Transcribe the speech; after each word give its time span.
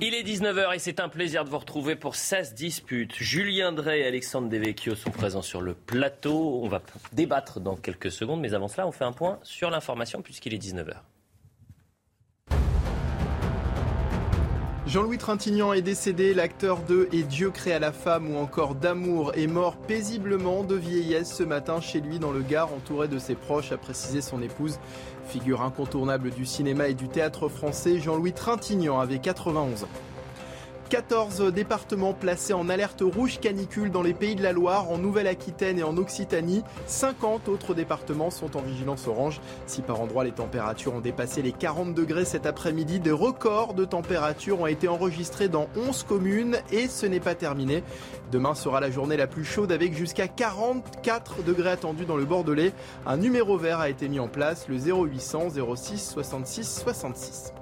Il 0.00 0.14
est 0.14 0.22
19h 0.22 0.74
et 0.74 0.78
c'est 0.78 1.00
un 1.00 1.08
plaisir 1.08 1.44
de 1.44 1.50
vous 1.50 1.58
retrouver 1.58 1.96
pour 1.96 2.16
16 2.16 2.54
disputes. 2.54 3.14
Julien 3.14 3.72
Drey 3.72 4.00
et 4.00 4.06
Alexandre 4.06 4.48
Devecchio 4.48 4.94
sont 4.94 5.10
présents 5.10 5.42
sur 5.42 5.60
le 5.60 5.74
plateau. 5.74 6.60
On 6.62 6.68
va 6.68 6.82
débattre 7.12 7.60
dans 7.60 7.76
quelques 7.76 8.10
secondes, 8.10 8.40
mais 8.40 8.54
avant 8.54 8.68
cela, 8.68 8.86
on 8.86 8.92
fait 8.92 9.04
un 9.04 9.12
point 9.12 9.38
sur 9.42 9.70
l'information 9.70 10.22
puisqu'il 10.22 10.54
est 10.54 10.62
19h. 10.62 10.96
Jean-Louis 14.92 15.16
Trintignant 15.16 15.72
est 15.72 15.80
décédé, 15.80 16.34
l'acteur 16.34 16.82
de 16.82 17.08
Et 17.12 17.22
Dieu 17.22 17.48
créa 17.48 17.78
la 17.78 17.92
femme 17.92 18.30
ou 18.30 18.36
encore 18.36 18.74
d'amour 18.74 19.32
est 19.34 19.46
mort 19.46 19.78
paisiblement 19.78 20.64
de 20.64 20.74
vieillesse 20.74 21.32
ce 21.34 21.42
matin 21.42 21.80
chez 21.80 22.02
lui 22.02 22.18
dans 22.18 22.30
le 22.30 22.42
Gard 22.42 22.74
entouré 22.74 23.08
de 23.08 23.18
ses 23.18 23.34
proches, 23.34 23.72
a 23.72 23.78
précisé 23.78 24.20
son 24.20 24.42
épouse. 24.42 24.78
Figure 25.24 25.62
incontournable 25.62 26.30
du 26.30 26.44
cinéma 26.44 26.88
et 26.88 26.94
du 26.94 27.08
théâtre 27.08 27.48
français, 27.48 28.00
Jean-Louis 28.00 28.34
Trintignant 28.34 29.00
avait 29.00 29.18
91 29.18 29.84
ans. 29.84 30.11
14 30.92 31.50
départements 31.54 32.12
placés 32.12 32.52
en 32.52 32.68
alerte 32.68 33.00
rouge 33.00 33.40
canicule 33.40 33.90
dans 33.90 34.02
les 34.02 34.12
pays 34.12 34.34
de 34.34 34.42
la 34.42 34.52
Loire, 34.52 34.90
en 34.90 34.98
Nouvelle-Aquitaine 34.98 35.78
et 35.78 35.82
en 35.82 35.96
Occitanie. 35.96 36.62
50 36.84 37.48
autres 37.48 37.72
départements 37.72 38.28
sont 38.28 38.58
en 38.58 38.60
vigilance 38.60 39.08
orange. 39.08 39.40
Si 39.64 39.80
par 39.80 40.02
endroits 40.02 40.22
les 40.22 40.32
températures 40.32 40.92
ont 40.92 41.00
dépassé 41.00 41.40
les 41.40 41.52
40 41.52 41.94
degrés 41.94 42.26
cet 42.26 42.44
après-midi, 42.44 43.00
des 43.00 43.10
records 43.10 43.72
de 43.72 43.86
température 43.86 44.60
ont 44.60 44.66
été 44.66 44.86
enregistrés 44.86 45.48
dans 45.48 45.66
11 45.76 46.02
communes 46.02 46.58
et 46.70 46.88
ce 46.88 47.06
n'est 47.06 47.20
pas 47.20 47.34
terminé. 47.34 47.82
Demain 48.30 48.54
sera 48.54 48.78
la 48.78 48.90
journée 48.90 49.16
la 49.16 49.26
plus 49.26 49.46
chaude 49.46 49.72
avec 49.72 49.94
jusqu'à 49.94 50.28
44 50.28 51.42
degrés 51.42 51.70
attendus 51.70 52.04
dans 52.04 52.18
le 52.18 52.26
Bordelais. 52.26 52.74
Un 53.06 53.16
numéro 53.16 53.56
vert 53.56 53.80
a 53.80 53.88
été 53.88 54.10
mis 54.10 54.20
en 54.20 54.28
place, 54.28 54.68
le 54.68 54.76
0800 54.76 55.52
06 55.74 56.10
66 56.10 56.82
66. 56.82 57.54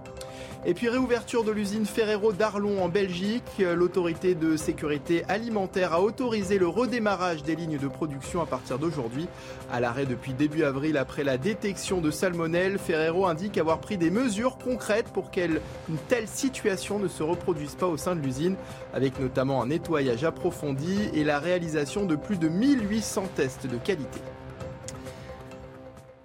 Et 0.67 0.75
puis 0.75 0.91
réouverture 0.91 1.43
de 1.43 1.53
l'usine 1.53 1.87
Ferrero 1.87 2.33
d'Arlon 2.35 2.83
en 2.83 2.91
Belgique. 2.91 3.43
L'autorité 3.59 4.35
de 4.35 4.59
sécurité 4.59 5.25
alimentaire 5.27 5.95
a 5.95 6.03
autorisé 6.03 6.59
le 6.59 6.69
redémarrage 6.69 7.43
des 7.43 7.57
lignes 7.57 7.79
de 7.79 7.89
production 7.89 8.43
à 8.43 8.47
partir 8.47 8.79
d'aujourd'hui. 8.79 9.27
À 9.73 9.81
l'arrêt 9.81 10.05
depuis 10.05 10.35
début 10.35 10.65
avril 10.65 10.99
après 10.99 11.25
la 11.25 11.39
détection 11.39 12.03
de 12.03 12.11
salmonelle, 12.11 12.79
Ferrero 12.79 13.27
indique 13.27 13.57
avoir 13.57 13.81
pris 13.81 13.97
des 13.97 14.11
mesures 14.11 14.59
concrètes 14.59 15.09
pour 15.09 15.31
qu'une 15.31 15.61
telle 16.09 16.29
situation 16.29 16.99
ne 16.99 17.09
se 17.09 17.23
reproduise 17.23 17.75
pas 17.75 17.87
au 17.87 17.97
sein 17.97 18.15
de 18.15 18.21
l'usine, 18.21 18.57
avec 18.93 19.19
notamment 19.19 19.63
un 19.63 19.69
nettoyage 19.69 20.25
approfondi 20.25 21.09
et 21.15 21.25
la 21.25 21.39
réalisation 21.39 22.05
de 22.05 22.17
plus 22.17 22.39
de 22.39 22.49
1800 22.49 23.31
tests 23.35 23.67
de 23.67 23.79
qualité. 23.79 24.21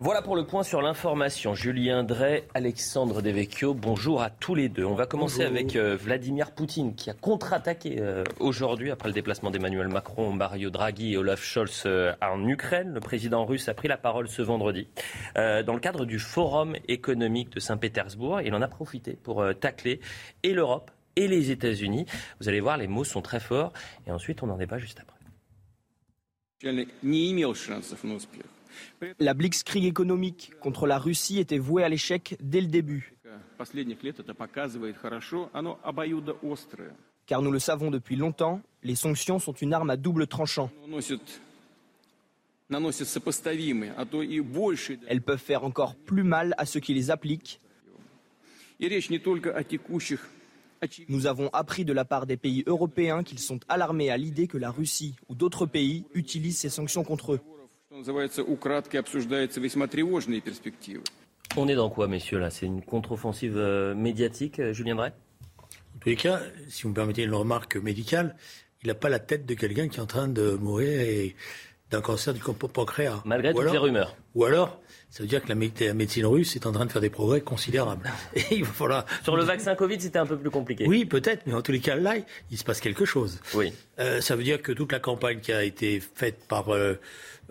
Voilà 0.02 0.22
pour 0.22 0.36
le 0.36 0.46
point 0.46 0.64
sur 0.64 0.82
l'information. 0.82 1.56
Julien 1.56 2.04
Drey, 2.04 2.46
Alexandre 2.54 3.22
Devecchio, 3.22 3.74
bonjour 3.74 4.22
à 4.22 4.30
tous 4.30 4.54
les 4.54 4.68
deux. 4.68 4.84
On 4.84 4.94
va 4.94 5.06
commencer 5.06 5.44
avec 5.46 5.78
euh, 5.78 5.96
Vladimir 5.96 6.52
Poutine 6.52 6.96
qui 6.96 7.10
a 7.10 7.14
contre-attaqué 7.14 8.02
euh, 8.02 8.26
aujourd'hui 8.42 8.92
après 8.92 9.08
le 9.08 9.14
déplacement 9.14 9.52
d'Emmanuel 9.52 9.88
Macron, 9.88 10.34
Mario 10.34 10.70
Draghi 10.70 11.14
et 11.14 11.18
Olaf 11.18 11.42
Scholz 11.42 11.84
euh, 11.86 12.12
en 12.22 12.46
Ukraine. 12.46 12.94
Le 12.94 13.00
président 13.00 13.46
russe 13.46 13.70
a 13.70 13.74
pris 13.74 13.88
la 13.88 13.96
parole 13.96 14.28
ce 14.28 14.42
vendredi 14.42 14.90
dans 15.36 15.74
le 15.74 15.80
cadre 15.80 16.04
du 16.04 16.20
Forum 16.20 16.76
économique 16.90 17.52
de 17.52 17.62
Saint-Pétersbourg. 17.62 18.42
Il 18.42 18.54
en 18.54 18.62
a 18.62 18.68
profité 18.68 19.14
pour 19.14 19.46
tacler 19.62 20.02
et 20.44 20.54
l'Europe 20.54 20.92
et 21.16 21.30
les 21.30 21.52
États-Unis. 21.52 22.06
Vous 22.42 22.50
allez 22.50 22.60
voir, 22.60 22.78
les 22.78 22.88
mots 22.88 23.06
sont 23.06 23.22
très 23.22 23.40
forts 23.40 23.72
et 24.06 24.12
ensuite 24.12 24.44
on 24.44 24.50
en 24.50 24.58
débat 24.58 24.78
juste 24.78 25.00
après. 25.00 25.16
La 29.20 29.34
blitzkrieg 29.34 29.86
économique 29.86 30.52
contre 30.60 30.88
la 30.88 30.98
Russie 30.98 31.40
était 31.40 31.58
vouée 31.58 31.84
à 31.84 31.90
l'échec 31.90 32.38
dès 32.42 32.62
le 32.62 32.68
début. 32.68 33.14
Car 37.26 37.42
nous 37.42 37.52
le 37.52 37.60
savons 37.60 37.92
depuis 37.92 38.16
longtemps, 38.16 38.62
les 38.84 38.96
sanctions 38.96 39.40
sont 39.40 39.54
une 39.54 39.74
arme 39.74 39.90
à 39.90 39.98
double 39.98 40.28
tranchant. 40.28 40.70
Elles 45.08 45.22
peuvent 45.22 45.38
faire 45.40 45.64
encore 45.64 45.96
plus 45.96 46.24
mal 46.24 46.56
à 46.58 46.66
ceux 46.66 46.80
qui 46.80 46.94
les 46.94 47.12
appliquent. 47.12 47.62
Nous 51.08 51.26
avons 51.26 51.50
appris 51.50 51.86
de 51.86 51.94
la 51.94 52.06
part 52.06 52.26
des 52.26 52.38
pays 52.38 52.64
européens 52.68 53.24
qu'ils 53.24 53.40
sont 53.40 53.60
alarmés 53.70 54.10
à 54.10 54.18
l'idée 54.18 54.48
que 54.48 54.58
la 54.58 54.70
Russie 54.72 55.16
ou 55.30 55.36
d'autres 55.36 55.66
pays 55.66 56.06
utilisent 56.14 56.60
ces 56.60 56.70
sanctions 56.70 57.04
contre 57.04 57.34
eux. 57.34 57.40
On 61.56 61.70
est 61.70 61.76
dans 61.76 61.90
quoi, 61.90 62.10
messieurs, 62.10 62.40
là? 62.40 62.50
C'est 62.50 62.66
une 62.66 62.82
contre-offensive 62.82 63.56
euh, 63.56 63.96
médiatique, 63.96 64.60
euh, 64.60 64.74
Julien 64.74 64.96
Drey 64.96 65.14
En 65.60 66.00
tous 66.02 66.10
les 66.10 66.18
cas, 66.18 66.42
si 66.68 66.84
vous 66.84 66.90
me 66.90 66.94
permettez 66.94 67.24
une 67.24 67.34
remarque 67.34 67.78
médicale, 67.78 68.36
il 68.84 68.88
n'a 68.88 68.96
pas 68.96 69.08
la 69.08 69.20
tête 69.20 69.46
de 69.46 69.54
quelqu'un 69.54 69.88
qui 69.88 70.00
est 70.00 70.02
en 70.02 70.08
train 70.08 70.28
de 70.28 70.52
mourir 70.56 71.32
d'un 71.90 72.02
cancer 72.02 72.34
du 72.34 72.42
pancréas. 72.42 73.22
Malgré 73.24 73.54
toutes 73.54 73.72
les 73.72 73.78
rumeurs. 73.78 74.18
Ou 74.34 74.44
alors, 74.44 74.82
ça 75.10 75.24
veut 75.24 75.30
dire 75.30 75.42
que 75.42 75.48
la, 75.48 75.56
médecine 75.56 76.26
russe 76.26 76.56
est 76.56 76.66
en 76.66 76.74
train 76.74 76.86
de 76.86 76.92
faire 76.92 77.02
des 77.02 77.10
progrès 77.10 77.40
considérables. 77.40 78.12
Et 78.36 78.44
il 78.52 78.66
va 78.66 79.06
Sur 79.24 79.38
le 79.38 79.44
vaccin 79.44 79.74
Covid, 79.76 80.02
c'était 80.02 80.20
un 80.20 80.26
peu 80.26 80.38
plus 80.38 80.50
compliqué. 80.50 80.86
Oui, 80.88 81.06
peut-être, 81.06 81.44
mais 81.46 81.54
en 81.54 81.62
tous 81.62 81.72
les 81.72 81.80
cas, 81.80 81.96
là, 81.96 82.16
il 82.52 82.58
se 82.58 82.64
passe 82.64 82.82
quelque 82.82 83.06
chose. 83.06 83.40
Oui. 83.54 83.72
Euh, 84.00 84.20
ça 84.20 84.36
veut 84.36 84.44
dire 84.44 84.62
que 84.62 84.74
toute 84.74 84.92
la 84.92 85.00
campagne 85.00 85.40
qui 85.40 85.54
a 85.54 85.64
été 85.64 86.02
faite 86.02 86.40
par 86.48 86.74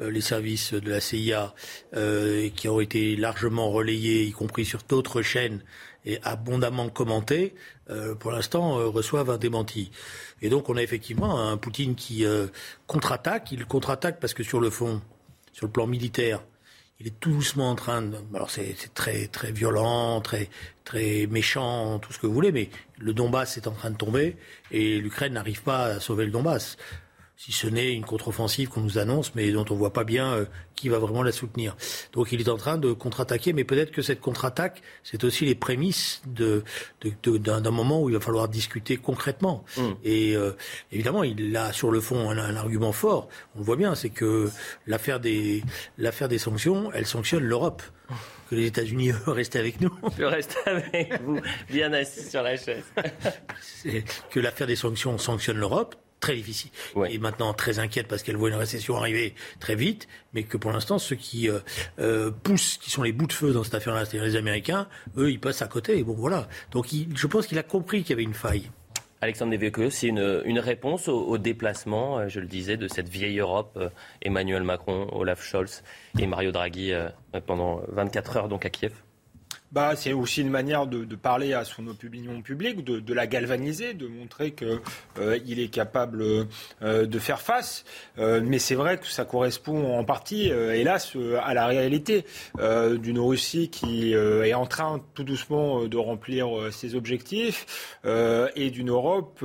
euh, 0.01 0.11
les 0.11 0.21
services 0.21 0.75
de 0.75 0.91
la 0.91 1.01
CIA 1.01 1.55
euh, 1.95 2.49
qui 2.51 2.69
ont 2.69 2.81
été 2.81 3.15
largement 3.15 3.71
relayés, 3.71 4.25
y 4.25 4.33
compris 4.33 4.65
sur 4.65 4.81
d'autres 4.89 5.23
chaînes 5.23 5.63
et 6.05 6.19
abondamment 6.23 6.89
commentés, 6.89 7.55
euh, 7.91 8.15
pour 8.17 8.33
l'instant 8.33 8.75
reçoivent 8.91 9.31
un 9.31 9.39
démenti. 9.39 9.93
Et 10.43 10.49
donc 10.49 10.69
on 10.69 10.77
a 10.77 10.83
effectivement 10.83 11.41
un 11.41 11.57
Poutine 11.57 11.95
qui 11.95 12.25
contre-attaque. 12.87 13.53
Il 13.53 13.65
contre-attaque 13.67 14.19
parce 14.21 14.35
que 14.35 14.43
sur 14.43 14.61
le 14.61 14.69
fond, 14.69 15.01
sur 15.53 15.67
le 15.67 15.73
plan 15.73 15.87
militaire, 15.87 16.43
il 17.05 17.09
est 17.09 17.21
tout 17.21 17.33
doucement 17.33 17.71
en 17.71 17.75
train 17.75 18.01
de. 18.01 18.17
Alors 18.35 18.51
c'est 18.51 18.75
très 18.95 19.27
très 19.27 19.53
violent, 19.53 20.23
très 20.23 20.49
très 20.85 21.27
méchant, 21.27 21.99
tout 21.99 22.13
ce 22.15 22.19
que 22.19 22.27
vous 22.27 22.33
voulez, 22.33 22.51
mais 22.51 22.71
le 22.99 23.13
Donbass 23.13 23.59
est 23.59 23.67
en 23.67 23.73
train 23.73 23.91
de 23.91 23.97
tomber 23.97 24.37
et 24.71 24.99
l'Ukraine 24.99 25.35
n'arrive 25.35 25.63
pas 25.63 25.85
à 25.85 26.01
sauver 26.01 26.25
le 26.25 26.31
Donbass 26.31 26.79
si 27.37 27.53
ce 27.53 27.67
n'est 27.67 27.93
une 27.93 28.05
contre-offensive 28.05 28.69
qu'on 28.69 28.81
nous 28.81 28.99
annonce, 28.99 29.35
mais 29.35 29.51
dont 29.51 29.65
on 29.69 29.75
ne 29.75 29.79
voit 29.79 29.93
pas 29.93 30.05
bien 30.05 30.33
euh, 30.33 30.45
qui 30.77 30.89
va 30.89 30.99
vraiment 30.99 31.23
la 31.23 31.33
soutenir. 31.33 31.77
Donc 32.13 32.33
il 32.33 32.41
est 32.41 32.49
en 32.49 32.57
train 32.57 32.79
de 32.79 32.93
contre-attaquer, 32.93 33.53
mais 33.53 33.65
peut-être 33.65 33.91
que 33.91 34.03
cette 34.03 34.21
contre-attaque, 34.21 34.83
c'est 35.03 35.25
aussi 35.25 35.45
les 35.45 35.55
prémices 35.55 36.23
d'un 36.27 37.71
moment 37.71 38.03
où 38.03 38.09
il 38.09 38.15
va 38.15 38.21
falloir 38.21 38.49
discuter 38.49 38.97
concrètement. 38.97 39.65
Mm. 39.77 39.83
Et 40.05 40.37
euh, 40.37 40.53
évidemment, 40.93 41.25
il 41.25 41.57
a 41.57 41.73
sur 41.73 41.91
le 41.91 42.01
fond 42.01 42.31
un, 42.31 42.57
argument 42.57 42.93
fort, 42.93 43.29
on 43.57 43.59
le 43.59 43.65
voit 43.65 43.77
bien, 43.77 43.95
c'est 43.95 44.11
que 44.11 44.51
l'affaire 44.87 45.19
des, 45.21 45.65
des 45.99 46.39
sanctions, 46.39 46.91
elle 46.93 47.07
sanctionne 47.07 47.43
l'Europe 47.43 47.83
que 48.49 48.55
les 48.55 48.67
États-Unis 48.67 49.13
restent 49.27 49.57
avec 49.57 49.81
nous. 49.81 49.91
Je 50.19 50.25
reste 50.25 50.57
avec 50.67 51.21
vous, 51.23 51.41
bien 51.71 51.93
assis 51.93 52.29
sur 52.29 52.43
la 52.43 52.57
chaise. 52.57 52.85
que 54.31 54.41
l'affaire 54.41 54.67
des 54.67 54.77
sanctions 54.77 55.19
sanctionne 55.19 55.59
l'Europe, 55.59 55.97
très 56.25 56.35
difficile. 56.37 56.71
Et 57.11 57.19
maintenant 57.19 57.53
très 57.53 57.79
inquiète 57.79 58.09
parce 58.09 58.23
qu'elle 58.23 58.37
voit 58.37 58.49
une 58.49 58.55
récession 58.55 58.97
arriver 58.97 59.35
très 59.61 59.75
vite, 59.75 60.09
mais 60.33 60.45
que 60.45 60.57
pour 60.57 60.73
l'instant, 60.73 60.99
ceux 60.99 61.17
qui 61.17 61.51
euh, 61.51 61.59
euh, 61.99 62.31
poussent, 62.31 62.79
qui 62.79 62.91
sont 62.91 63.03
les 63.03 63.13
bouts 63.13 63.27
de 63.27 63.33
feu 63.33 63.53
dans 63.53 63.63
cette 63.63 63.75
affaire-là, 63.75 64.07
c'est-à-dire 64.07 64.25
les 64.25 64.37
Américains, 64.37 64.89
eux, 65.19 65.31
ils 65.31 65.39
passent 65.39 65.61
à 65.61 65.67
côté. 65.67 65.99
Et 65.99 66.03
bon, 66.03 66.15
voilà. 66.15 66.49
Donc 66.71 66.87
je 66.91 67.27
pense 67.27 67.47
qu'il 67.47 67.59
a 67.59 67.63
compris 67.63 68.03
qu'il 68.03 68.11
y 68.11 68.13
avait 68.15 68.23
une 68.23 68.33
faille. 68.33 68.71
Alexandre 69.21 69.53
Devecchio, 69.53 69.91
c'est 69.91 70.07
une, 70.07 70.59
réponse 70.59 71.09
au, 71.09 71.37
déplacement, 71.37 72.21
euh, 72.21 72.29
je 72.29 72.41
le 72.41 72.47
disais, 72.47 72.79
de 72.79 72.89
cette 72.89 73.11
vieille 73.11 73.39
Europe, 73.39 73.79
Emmanuel 74.23 74.63
Macron, 74.63 75.09
Olaf 75.13 75.43
Scholz 75.43 75.83
et 76.19 76.27
Mario 76.27 76.53
Draghi 76.53 76.93
pendant 77.47 77.83
24 77.89 78.37
heures 78.39 78.49
donc 78.49 78.65
à 78.65 78.71
Kiev? 78.71 78.93
Bah, 79.75 79.95
c'est 79.97 80.13
aussi 80.13 80.41
une 80.41 80.51
manière 80.51 80.87
de, 80.87 81.17
parler 81.17 81.53
à 81.53 81.65
son 81.65 81.89
opinion 81.89 82.43
publique, 82.43 82.85
de, 82.85 83.15
la 83.15 83.27
galvaniser, 83.27 83.93
de 83.93 84.07
montrer 84.07 84.53
qu'il 84.53 84.79
euh, 85.19 85.35
est 85.35 85.69
capable 85.69 86.23
euh, 86.83 87.07
de 87.07 87.19
faire 87.19 87.41
face. 87.41 87.85
Euh, 88.19 88.41
mais 88.45 88.61
c'est 88.61 88.77
vrai 88.77 88.99
que 88.99 89.09
ça 89.09 89.25
correspond 89.25 89.99
en 89.99 90.05
partie, 90.05 90.45
hélas, 90.47 91.17
à 91.43 91.55
la 91.55 91.67
réalité 91.67 92.25
d'une 92.57 93.19
Russie 93.19 93.69
qui 93.69 94.13
est 94.13 94.55
en 94.55 94.67
train 94.67 95.01
tout 95.15 95.25
doucement 95.25 95.85
de 95.87 95.97
remplir 95.97 96.47
ses 96.71 96.95
objectifs 96.95 97.99
et 98.05 98.71
d'une 98.71 98.91
Europe 98.91 99.45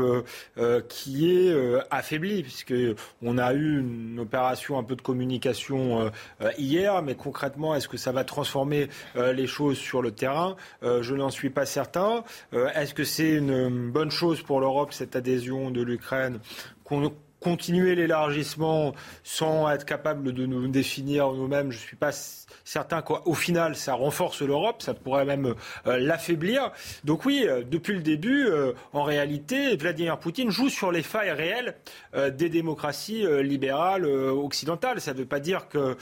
qui 0.88 1.31
est 1.31 1.56
affaiblie, 1.89 2.44
puisque 2.44 2.75
on 3.24 3.38
a 3.38 3.53
eu 3.53 3.80
une 3.80 4.19
opération 4.19 4.77
un 4.77 4.83
peu 4.83 4.95
de 4.95 5.01
communication 5.01 6.12
hier, 6.57 7.01
mais 7.01 7.15
concrètement, 7.15 7.74
est-ce 7.75 7.88
que 7.88 7.98
ça 7.98 8.12
va 8.12 8.24
transformer 8.24 8.89
les 9.15 9.48
choses 9.48 9.77
sur 9.77 10.01
le 10.01 10.12
Euh, 10.83 11.01
je 11.01 11.16
n'en 11.16 11.30
suis 11.30 11.50
pas 11.50 11.66
certain. 11.66 12.24
Euh, 12.54 12.69
est-ce 12.75 12.94
que 12.94 13.04
c'est 13.04 13.36
une 13.36 13.92
bonne 13.92 14.12
chose 14.12 14.42
pour 14.42 14.60
l'Europe, 14.60 14.94
cette 14.94 15.16
adhésion 15.16 15.71
de 15.71 15.81
l'Ukraine 15.81 16.39
continuer 17.39 17.95
l'élargissement 17.95 18.94
sans 19.24 19.69
être 19.69 19.86
capable 19.86 20.33
de 20.33 20.45
nous 20.45 20.68
définir 20.68 21.31
nous-mêmes, 21.31 21.71
je 21.71 21.77
ne 21.77 21.81
suis 21.81 21.95
pas 21.95 22.12
certain 22.69 23.01
qu'au 23.01 23.33
final, 23.33 23.75
ça 23.75 23.94
renforce 23.94 24.41
l'Europe, 24.41 24.81
ça 24.81 24.94
pourrait 24.94 25.25
même 25.25 25.56
euh, 25.88 25.97
l'affaiblir. 25.97 26.71
Donc 27.03 27.25
oui, 27.25 27.45
euh, 27.47 27.63
depuis 27.63 27.94
le 27.94 28.01
début, 28.01 28.45
euh, 28.45 28.74
en 28.94 29.03
réalité, 29.03 29.75
Vladimir 29.75 30.19
Poutine 30.19 30.51
joue 30.51 30.69
sur 30.69 30.91
les 30.91 31.03
failles 31.03 31.31
réelles 31.31 31.75
des 32.13 32.50
démocraties 32.50 33.25
libérales 33.44 34.06
occidentales. 34.06 35.01
Ça 35.01 35.13
ne 35.13 35.19
veut 35.19 35.25
pas 35.25 35.39
dire 35.39 35.68
que 35.69 35.95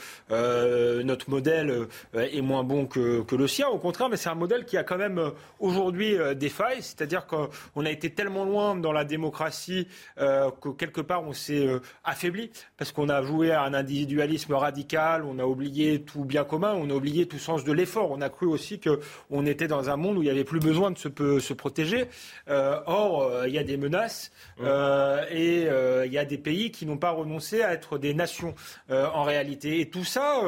notre 1.02 1.30
modèle 1.30 1.86
est 2.14 2.40
moins 2.40 2.64
bon 2.64 2.86
que, 2.86 3.22
que, 3.22 3.36
le 3.36 3.46
sien, 3.46 3.68
au 3.68 3.78
contraire, 3.78 4.08
mais 4.08 4.16
c'est 4.16 4.28
un 4.28 4.34
modèle 4.34 4.64
qui 4.64 4.76
a 4.76 4.84
quand 4.84 4.96
même 4.96 5.32
aujourd'hui 5.60 6.16
des 6.36 6.48
failles, 6.48 6.82
c'est-à-dire 6.82 7.26
qu'on 7.26 7.84
a 7.84 7.90
été 7.90 8.10
tellement 8.10 8.44
loin 8.44 8.74
dans 8.76 8.92
la 8.92 9.04
démocratie 9.04 9.88
que 10.16 10.70
quelque 10.70 11.00
part 11.00 11.22
on 11.28 11.32
s'est 11.32 11.68
affaibli, 12.04 12.50
parce 12.76 12.92
qu'on 12.92 13.08
a 13.08 13.22
joué 13.22 13.52
à 13.52 13.62
un 13.62 13.74
individualisme 13.74 14.54
radical, 14.54 15.24
on 15.24 15.38
a 15.38 15.44
oublié 15.44 16.02
tout 16.02 16.24
bien 16.24 16.44
commun 16.44 16.68
on 16.78 16.90
a 16.90 16.94
oublié 16.94 17.26
tout 17.26 17.38
sens 17.38 17.64
de 17.64 17.72
l'effort. 17.72 18.10
On 18.10 18.20
a 18.20 18.28
cru 18.28 18.46
aussi 18.46 18.80
qu'on 18.80 19.46
était 19.46 19.68
dans 19.68 19.90
un 19.90 19.96
monde 19.96 20.18
où 20.18 20.22
il 20.22 20.26
n'y 20.26 20.30
avait 20.30 20.44
plus 20.44 20.60
besoin 20.60 20.90
de 20.90 20.98
se, 20.98 21.52
protéger. 21.52 22.06
Euh, 22.48 22.80
or, 22.86 23.22
euh, 23.22 23.48
il 23.48 23.54
y 23.54 23.58
a 23.58 23.64
des 23.64 23.76
menaces 23.76 24.30
euh, 24.60 25.24
et 25.30 25.68
il 26.06 26.12
y 26.12 26.18
a 26.18 26.24
des 26.24 26.38
pays 26.38 26.70
qui 26.70 26.86
n'ont 26.86 26.96
pas 26.96 27.10
renoncé 27.10 27.62
à 27.62 27.72
être 27.72 27.98
des 27.98 28.14
nations 28.14 28.54
en 28.88 29.22
réalité. 29.22 29.80
Et 29.80 29.90
tout 29.90 30.04
ça, 30.04 30.42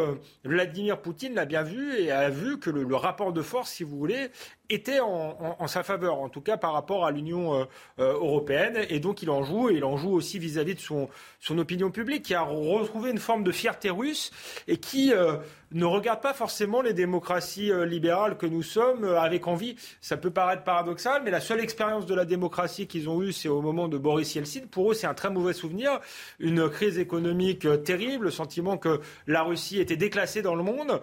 Vladimir 0.45 1.01
Poutine 1.01 1.35
l'a 1.35 1.45
bien 1.45 1.63
vu 1.63 1.99
et 1.99 2.11
a 2.11 2.31
vu 2.31 2.59
que 2.59 2.71
le, 2.71 2.97
rapport 2.97 3.33
de 3.33 3.43
force, 3.43 3.71
si 3.71 3.85
vous 3.85 3.97
voulez, 3.97 4.31
était 4.71 5.01
en, 5.01 5.67
sa 5.67 5.83
faveur, 5.83 6.21
en 6.21 6.29
tout 6.29 6.41
cas 6.41 6.57
par 6.57 6.73
rapport 6.73 7.05
à 7.05 7.11
l'Union 7.11 7.67
européenne. 7.99 8.87
Et 8.89 9.01
donc 9.01 9.23
il 9.23 9.31
en 9.31 9.43
joue, 9.43 9.71
et 9.71 9.75
il 9.75 9.85
en 9.85 9.97
joue 9.97 10.13
aussi 10.13 10.39
vis-à-vis 10.39 10.75
de 10.75 10.81
son, 10.81 11.09
son 11.41 11.59
opinion 11.59 11.91
publique, 11.91 12.25
qui 12.25 12.35
a 12.35 12.43
retrouvé 12.43 13.11
une 13.11 13.19
forme 13.19 13.45
de 13.45 13.53
fierté 13.53 13.91
russe 13.91 14.31
et 14.69 14.77
qui 14.77 15.13
ne 15.73 15.85
regarde 15.85 16.21
pas 16.21 16.35
forcément 16.35 16.83
les 16.83 16.93
démocraties 16.93 17.71
euh, 17.71 17.85
libérales 17.85 18.37
que 18.37 18.47
nous 18.47 18.63
sommes 18.63 19.05
euh, 19.05 19.21
avec 19.21 19.47
envie. 19.47 19.77
Ça 20.01 20.17
peut 20.17 20.31
paraître 20.31 20.65
paradoxal, 20.65 21.23
mais 21.25 21.31
la 21.31 21.41
seule 21.41 21.61
expérience 21.61 22.07
de 22.07 22.15
la 22.15 22.25
démocratie 22.25 22.87
qu'ils 22.87 23.09
ont 23.09 23.23
eue, 23.23 23.33
c'est 23.33 23.49
au 23.49 23.61
moment 23.61 23.89
de 23.89 23.99
Boris 23.99 24.35
Yeltsin. 24.35 24.63
Pour 24.71 24.91
eux, 24.91 24.95
c'est 24.95 25.07
un 25.07 25.15
très 25.15 25.31
mauvais 25.31 25.53
souvenir. 25.53 26.01
Une 26.39 26.69
crise 26.69 26.99
économique 26.99 27.65
euh, 27.67 27.77
terrible, 27.77 28.27
le 28.27 28.31
sentiment 28.31 28.77
que 28.77 29.01
la 29.27 29.43
Russie 29.43 29.81
était 29.81 29.97
déclassée 29.97 30.43
dans 30.43 30.55
le 30.55 30.63
monde. 30.63 31.01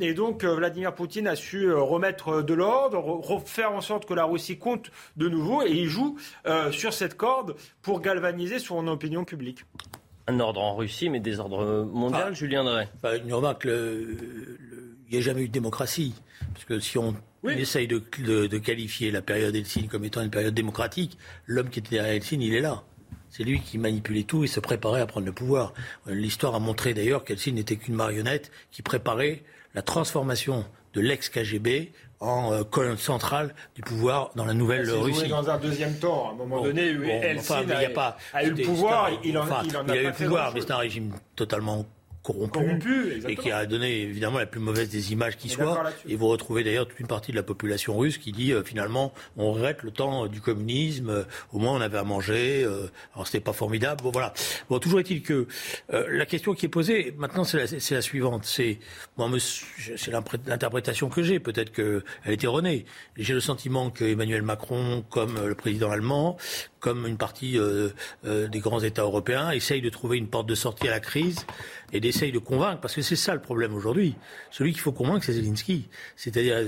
et 0.00 0.14
donc, 0.14 0.44
Vladimir 0.44 0.94
Poutine 0.94 1.26
a 1.26 1.36
su 1.36 1.72
remettre 1.72 2.42
de 2.42 2.54
l'ordre, 2.54 3.42
faire 3.46 3.72
en 3.72 3.80
sorte 3.80 4.06
que 4.06 4.14
la 4.14 4.24
Russie 4.24 4.58
compte 4.58 4.90
de 5.16 5.28
nouveau, 5.28 5.62
et 5.62 5.70
il 5.70 5.88
joue 5.88 6.16
sur 6.70 6.92
cette 6.92 7.16
corde 7.16 7.56
pour 7.82 8.00
galvaniser 8.00 8.58
son 8.58 8.86
opinion 8.88 9.24
publique. 9.24 9.64
Un 10.28 10.40
ordre 10.40 10.60
en 10.60 10.76
Russie, 10.76 11.08
mais 11.08 11.20
des 11.20 11.40
ordres 11.40 11.84
mondiaux, 11.84 12.18
ah. 12.28 12.32
Julien 12.32 12.64
Drey. 12.64 12.88
une 13.24 13.34
remarque, 13.34 13.64
il 13.64 15.10
n'y 15.10 15.18
a 15.18 15.20
jamais 15.20 15.42
eu 15.42 15.48
de 15.48 15.52
démocratie. 15.52 16.14
Parce 16.52 16.64
que 16.64 16.80
si 16.80 16.98
on 16.98 17.14
essaye 17.48 17.88
de, 17.88 17.98
qualifier 18.58 19.10
la 19.10 19.22
période 19.22 19.54
Helsinki 19.54 19.88
comme 19.88 20.04
étant 20.04 20.22
une 20.22 20.30
période 20.30 20.54
démocratique, 20.54 21.18
l'homme 21.46 21.70
qui 21.70 21.80
était 21.80 21.96
derrière 21.96 22.14
Helsinki, 22.14 22.46
il 22.46 22.54
est 22.54 22.60
là. 22.60 22.82
C'est 23.30 23.44
lui 23.44 23.60
qui 23.60 23.78
manipulait 23.78 24.24
tout 24.24 24.44
et 24.44 24.46
se 24.46 24.60
préparait 24.60 25.00
à 25.00 25.06
prendre 25.06 25.26
le 25.26 25.32
pouvoir. 25.32 25.72
L'histoire 26.06 26.54
a 26.54 26.60
montré 26.60 26.94
d'ailleurs 26.94 27.24
qu'Helsinki 27.24 27.54
n'était 27.54 27.76
qu'une 27.76 27.94
marionnette 27.94 28.50
qui 28.70 28.82
préparait 28.82 29.42
la 29.74 29.82
transformation 29.82 30.66
de 30.92 31.00
l'ex-KGB 31.00 31.92
en 32.22 32.52
euh, 32.52 32.64
colonne 32.64 32.96
centrale 32.96 33.54
du 33.74 33.82
pouvoir 33.82 34.30
dans 34.36 34.44
la 34.44 34.54
nouvelle 34.54 34.88
Russie. 34.90 35.28
dans 35.28 35.50
un 35.50 35.58
deuxième 35.58 35.98
temps. 35.98 36.28
À 36.28 36.32
un 36.32 36.34
moment 36.34 36.62
donné, 36.62 36.94
bon, 36.94 37.20
a, 37.20 37.90
pas, 37.90 38.16
a, 38.32 38.44
eu 38.44 38.50
le 38.50 38.62
pouvoir. 38.62 39.10
Il, 39.24 39.36
en, 39.36 39.44
il, 39.64 39.76
en 39.76 39.88
a, 39.88 39.96
eu 39.96 40.06
le 40.06 40.12
pouvoir, 40.12 40.52
mais 40.54 40.60
c'est 40.60 40.70
un 40.70 40.76
régime 40.76 41.12
totalement 41.36 41.84
corrompu, 42.22 43.20
et 43.28 43.36
qui 43.36 43.50
a 43.50 43.66
donné 43.66 44.02
évidemment 44.02 44.38
la 44.38 44.46
plus 44.46 44.60
mauvaise 44.60 44.88
des 44.88 45.12
images 45.12 45.36
qui 45.36 45.48
soit. 45.48 45.82
Et 46.08 46.14
vous 46.14 46.28
retrouvez 46.28 46.62
d'ailleurs 46.62 46.86
toute 46.86 47.00
une 47.00 47.08
partie 47.08 47.32
de 47.32 47.36
la 47.36 47.42
population 47.42 47.96
russe 47.96 48.18
qui 48.18 48.32
dit 48.32 48.52
euh, 48.52 48.62
finalement 48.62 49.12
on 49.36 49.52
regrette 49.52 49.82
le 49.82 49.90
temps 49.90 50.26
du 50.26 50.40
communisme, 50.40 51.10
euh, 51.10 51.24
au 51.52 51.58
moins 51.58 51.72
on 51.72 51.80
avait 51.80 51.98
à 51.98 52.04
manger, 52.04 52.62
euh, 52.62 52.90
alors 53.14 53.26
c'était 53.26 53.40
pas 53.40 53.52
formidable. 53.52 54.02
Bon 54.02 54.10
voilà. 54.10 54.32
Bon 54.70 54.78
toujours 54.78 55.00
est-il 55.00 55.22
que 55.22 55.46
la 55.90 56.26
question 56.26 56.54
qui 56.54 56.66
est 56.66 56.68
posée 56.68 57.14
maintenant 57.18 57.44
c'est 57.44 57.58
la, 57.58 57.96
la, 57.96 58.02
suivante. 58.02 58.44
C'est 58.44 58.78
moi 59.16 59.28
c'est 59.96 60.10
l'interprétation 60.10 61.08
que 61.08 61.22
j'ai. 61.22 61.40
Peut-être 61.40 61.72
qu'elle 61.72 62.02
est 62.26 62.44
erronée. 62.44 62.84
J'ai 63.16 63.34
le 63.34 63.40
sentiment 63.40 63.90
que 63.90 64.04
Emmanuel 64.04 64.42
Macron, 64.42 65.04
comme 65.10 65.44
le 65.44 65.54
président 65.54 65.90
allemand, 65.90 66.36
comme 66.78 67.06
une 67.06 67.16
partie 67.16 67.58
des 68.24 68.60
grands 68.60 68.80
États 68.80 69.02
européens, 69.02 69.50
essaye 69.50 69.80
de 69.80 69.88
trouver 69.88 70.18
une 70.18 70.28
porte 70.28 70.46
de 70.46 70.54
sortie 70.54 70.88
à 70.88 70.92
la 70.92 71.00
crise 71.00 71.44
et 71.92 72.00
d'essayer 72.12 72.32
de 72.32 72.38
convaincre, 72.38 72.80
parce 72.80 72.94
que 72.94 73.02
c'est 73.02 73.16
ça 73.16 73.34
le 73.34 73.40
problème 73.40 73.74
aujourd'hui. 73.74 74.14
Celui 74.50 74.72
qu'il 74.72 74.80
faut 74.80 74.92
convaincre, 74.92 75.24
c'est 75.24 75.32
Zelensky. 75.32 75.88
C'est-à-dire, 76.16 76.58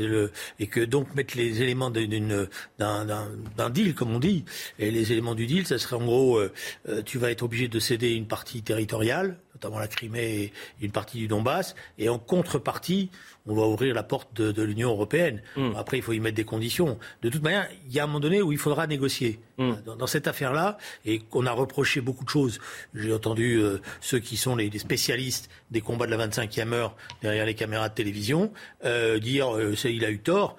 et 0.58 0.66
que 0.66 0.80
donc 0.80 1.14
mettre 1.14 1.36
les 1.36 1.62
éléments 1.62 1.90
d'un 1.90 3.70
deal, 3.70 3.94
comme 3.94 4.14
on 4.14 4.18
dit, 4.18 4.44
et 4.78 4.90
les 4.90 5.12
éléments 5.12 5.34
du 5.34 5.46
deal, 5.46 5.66
ça 5.66 5.78
serait 5.78 5.96
en 5.96 6.04
gros, 6.04 6.38
euh, 6.38 6.52
euh, 6.88 7.02
tu 7.02 7.18
vas 7.18 7.30
être 7.30 7.42
obligé 7.42 7.68
de 7.68 7.78
céder 7.78 8.12
une 8.12 8.26
partie 8.26 8.62
territoriale, 8.62 9.36
notamment 9.54 9.78
la 9.78 9.88
Crimée 9.88 10.34
et 10.42 10.52
une 10.82 10.90
partie 10.90 11.18
du 11.18 11.28
Donbass, 11.28 11.74
et 11.98 12.08
en 12.08 12.18
contrepartie, 12.18 13.10
on 13.46 13.54
va 13.54 13.66
ouvrir 13.66 13.94
la 13.94 14.02
porte 14.02 14.40
de, 14.40 14.62
l'Union 14.62 14.90
européenne. 14.90 15.42
Hmm. 15.56 15.72
Après, 15.76 15.98
il 15.98 16.02
faut 16.02 16.12
y 16.12 16.20
mettre 16.20 16.36
des 16.36 16.44
conditions. 16.44 16.98
De 17.22 17.28
toute 17.28 17.42
manière, 17.42 17.68
il 17.86 17.92
y 17.92 18.00
a 18.00 18.04
un 18.04 18.06
moment 18.06 18.20
donné 18.20 18.40
où 18.40 18.52
il 18.52 18.58
faudra 18.58 18.86
négocier. 18.86 19.38
Hmm. 19.56 19.74
Dans, 19.86 20.08
cette 20.08 20.26
affaire-là, 20.26 20.78
et 21.04 21.20
qu'on 21.20 21.46
a 21.46 21.52
reproché 21.52 22.00
beaucoup 22.00 22.24
de 22.24 22.28
choses. 22.28 22.58
J'ai 22.92 23.12
entendu 23.12 23.54
euh, 23.54 23.80
ceux 24.00 24.18
qui 24.18 24.36
sont 24.36 24.56
les, 24.56 24.76
spécialistes 24.78 25.48
des 25.70 25.80
combats 25.80 26.06
de 26.06 26.10
la 26.10 26.26
25e 26.26 26.72
heure 26.72 26.96
derrière 27.22 27.46
les 27.46 27.54
caméras 27.54 27.88
de 27.88 27.94
télévision 27.94 28.52
euh, 28.84 29.20
dire 29.20 29.54
euh, 29.56 29.76
il 29.84 30.04
a 30.04 30.10
eu 30.10 30.18
tort. 30.18 30.56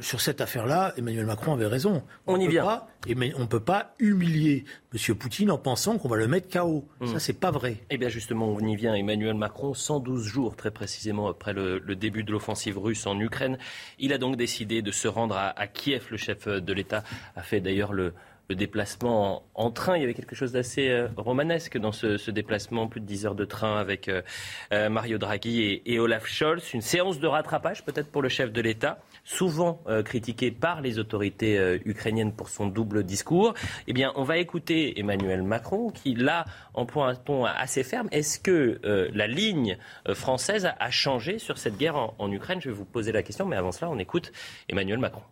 sur 0.00 0.20
cette 0.20 0.40
affaire-là, 0.40 0.94
Emmanuel 0.96 1.26
Macron 1.26 1.52
avait 1.52 1.66
raison. 1.66 2.02
On, 2.26 2.40
y 2.40 2.48
vient. 2.48 2.64
Pas, 2.64 2.89
on 3.08 3.40
ne 3.40 3.46
peut 3.46 3.60
pas 3.60 3.94
humilier 3.98 4.64
M. 4.92 5.14
Poutine 5.16 5.50
en 5.50 5.58
pensant 5.58 5.98
qu'on 5.98 6.08
va 6.08 6.16
le 6.16 6.28
mettre 6.28 6.48
KO. 6.48 6.86
Hmm. 7.00 7.06
Ça, 7.06 7.18
c'est 7.18 7.38
pas 7.38 7.50
vrai. 7.50 7.76
Eh 7.90 7.98
bien, 7.98 8.08
justement, 8.08 8.48
on 8.48 8.60
y 8.60 8.76
vient. 8.76 8.94
Emmanuel 8.94 9.34
Macron, 9.34 9.74
112 9.74 10.24
jours 10.24 10.56
très 10.56 10.70
précisément 10.70 11.28
après 11.28 11.52
le, 11.52 11.80
début 11.96 12.24
de 12.24 12.32
l'offensive 12.32 12.78
russe 12.78 13.06
en 13.06 13.18
Ukraine. 13.18 13.58
Il 13.98 14.12
a 14.12 14.18
donc 14.18 14.36
décidé 14.36 14.82
de 14.82 14.90
se 14.90 15.08
rendre 15.08 15.36
à, 15.36 15.66
Kiev. 15.66 16.06
Le 16.10 16.16
chef 16.16 16.46
de 16.46 16.72
l'État 16.72 17.04
a 17.36 17.42
fait 17.42 17.60
d'ailleurs 17.60 17.92
le, 17.92 18.12
déplacement 18.54 19.44
en, 19.54 19.70
train. 19.70 19.96
Il 19.96 20.00
y 20.00 20.04
avait 20.04 20.14
quelque 20.14 20.34
chose 20.34 20.52
d'assez 20.52 20.88
euh, 20.88 21.08
romanesque 21.16 21.78
dans 21.78 21.92
ce, 21.92 22.30
déplacement, 22.30 22.88
plus 22.88 23.00
de 23.00 23.06
10 23.06 23.26
heures 23.26 23.34
de 23.34 23.44
train 23.44 23.78
avec 23.78 24.08
euh, 24.08 24.22
euh, 24.72 24.88
Mario 24.88 25.18
Draghi 25.18 25.82
et, 25.84 25.98
Olaf 25.98 26.26
Scholz. 26.26 26.74
Une 26.74 26.80
séance 26.80 27.20
de 27.20 27.26
rattrapage 27.26 27.84
peut-être 27.84 28.10
pour 28.10 28.22
le 28.22 28.28
chef 28.28 28.52
de 28.52 28.60
l'État 28.60 28.98
souvent 29.22 29.82
critiqué 30.04 30.50
par 30.50 30.80
les 30.80 30.98
autorités 30.98 31.78
ukrainiennes 31.84 32.32
pour 32.32 32.48
son 32.48 32.66
double 32.66 33.04
discours, 33.04 33.54
eh 33.86 33.92
bien, 33.92 34.12
on 34.16 34.24
va 34.24 34.38
écouter 34.38 34.98
Emmanuel 34.98 35.42
Macron 35.42 35.90
qui, 35.90 36.14
là, 36.14 36.46
emploie 36.74 37.08
un 37.08 37.14
ton 37.14 37.44
assez 37.44 37.84
ferme. 37.84 38.08
Est-ce 38.12 38.40
que 38.40 38.80
la 39.12 39.26
ligne 39.26 39.76
française 40.14 40.68
a, 40.78 40.90
changé 40.90 41.38
sur 41.38 41.58
cette 41.58 41.76
guerre 41.76 42.12
en, 42.18 42.32
Ukraine? 42.32 42.60
Je 42.60 42.70
vais 42.70 42.74
vous 42.74 42.86
poser 42.86 43.12
la 43.12 43.22
question, 43.22 43.46
mais 43.46 43.56
avant 43.56 43.72
cela, 43.72 43.90
on 43.90 43.98
écoute 43.98 44.32
Emmanuel 44.68 44.98
Macron. 44.98 45.22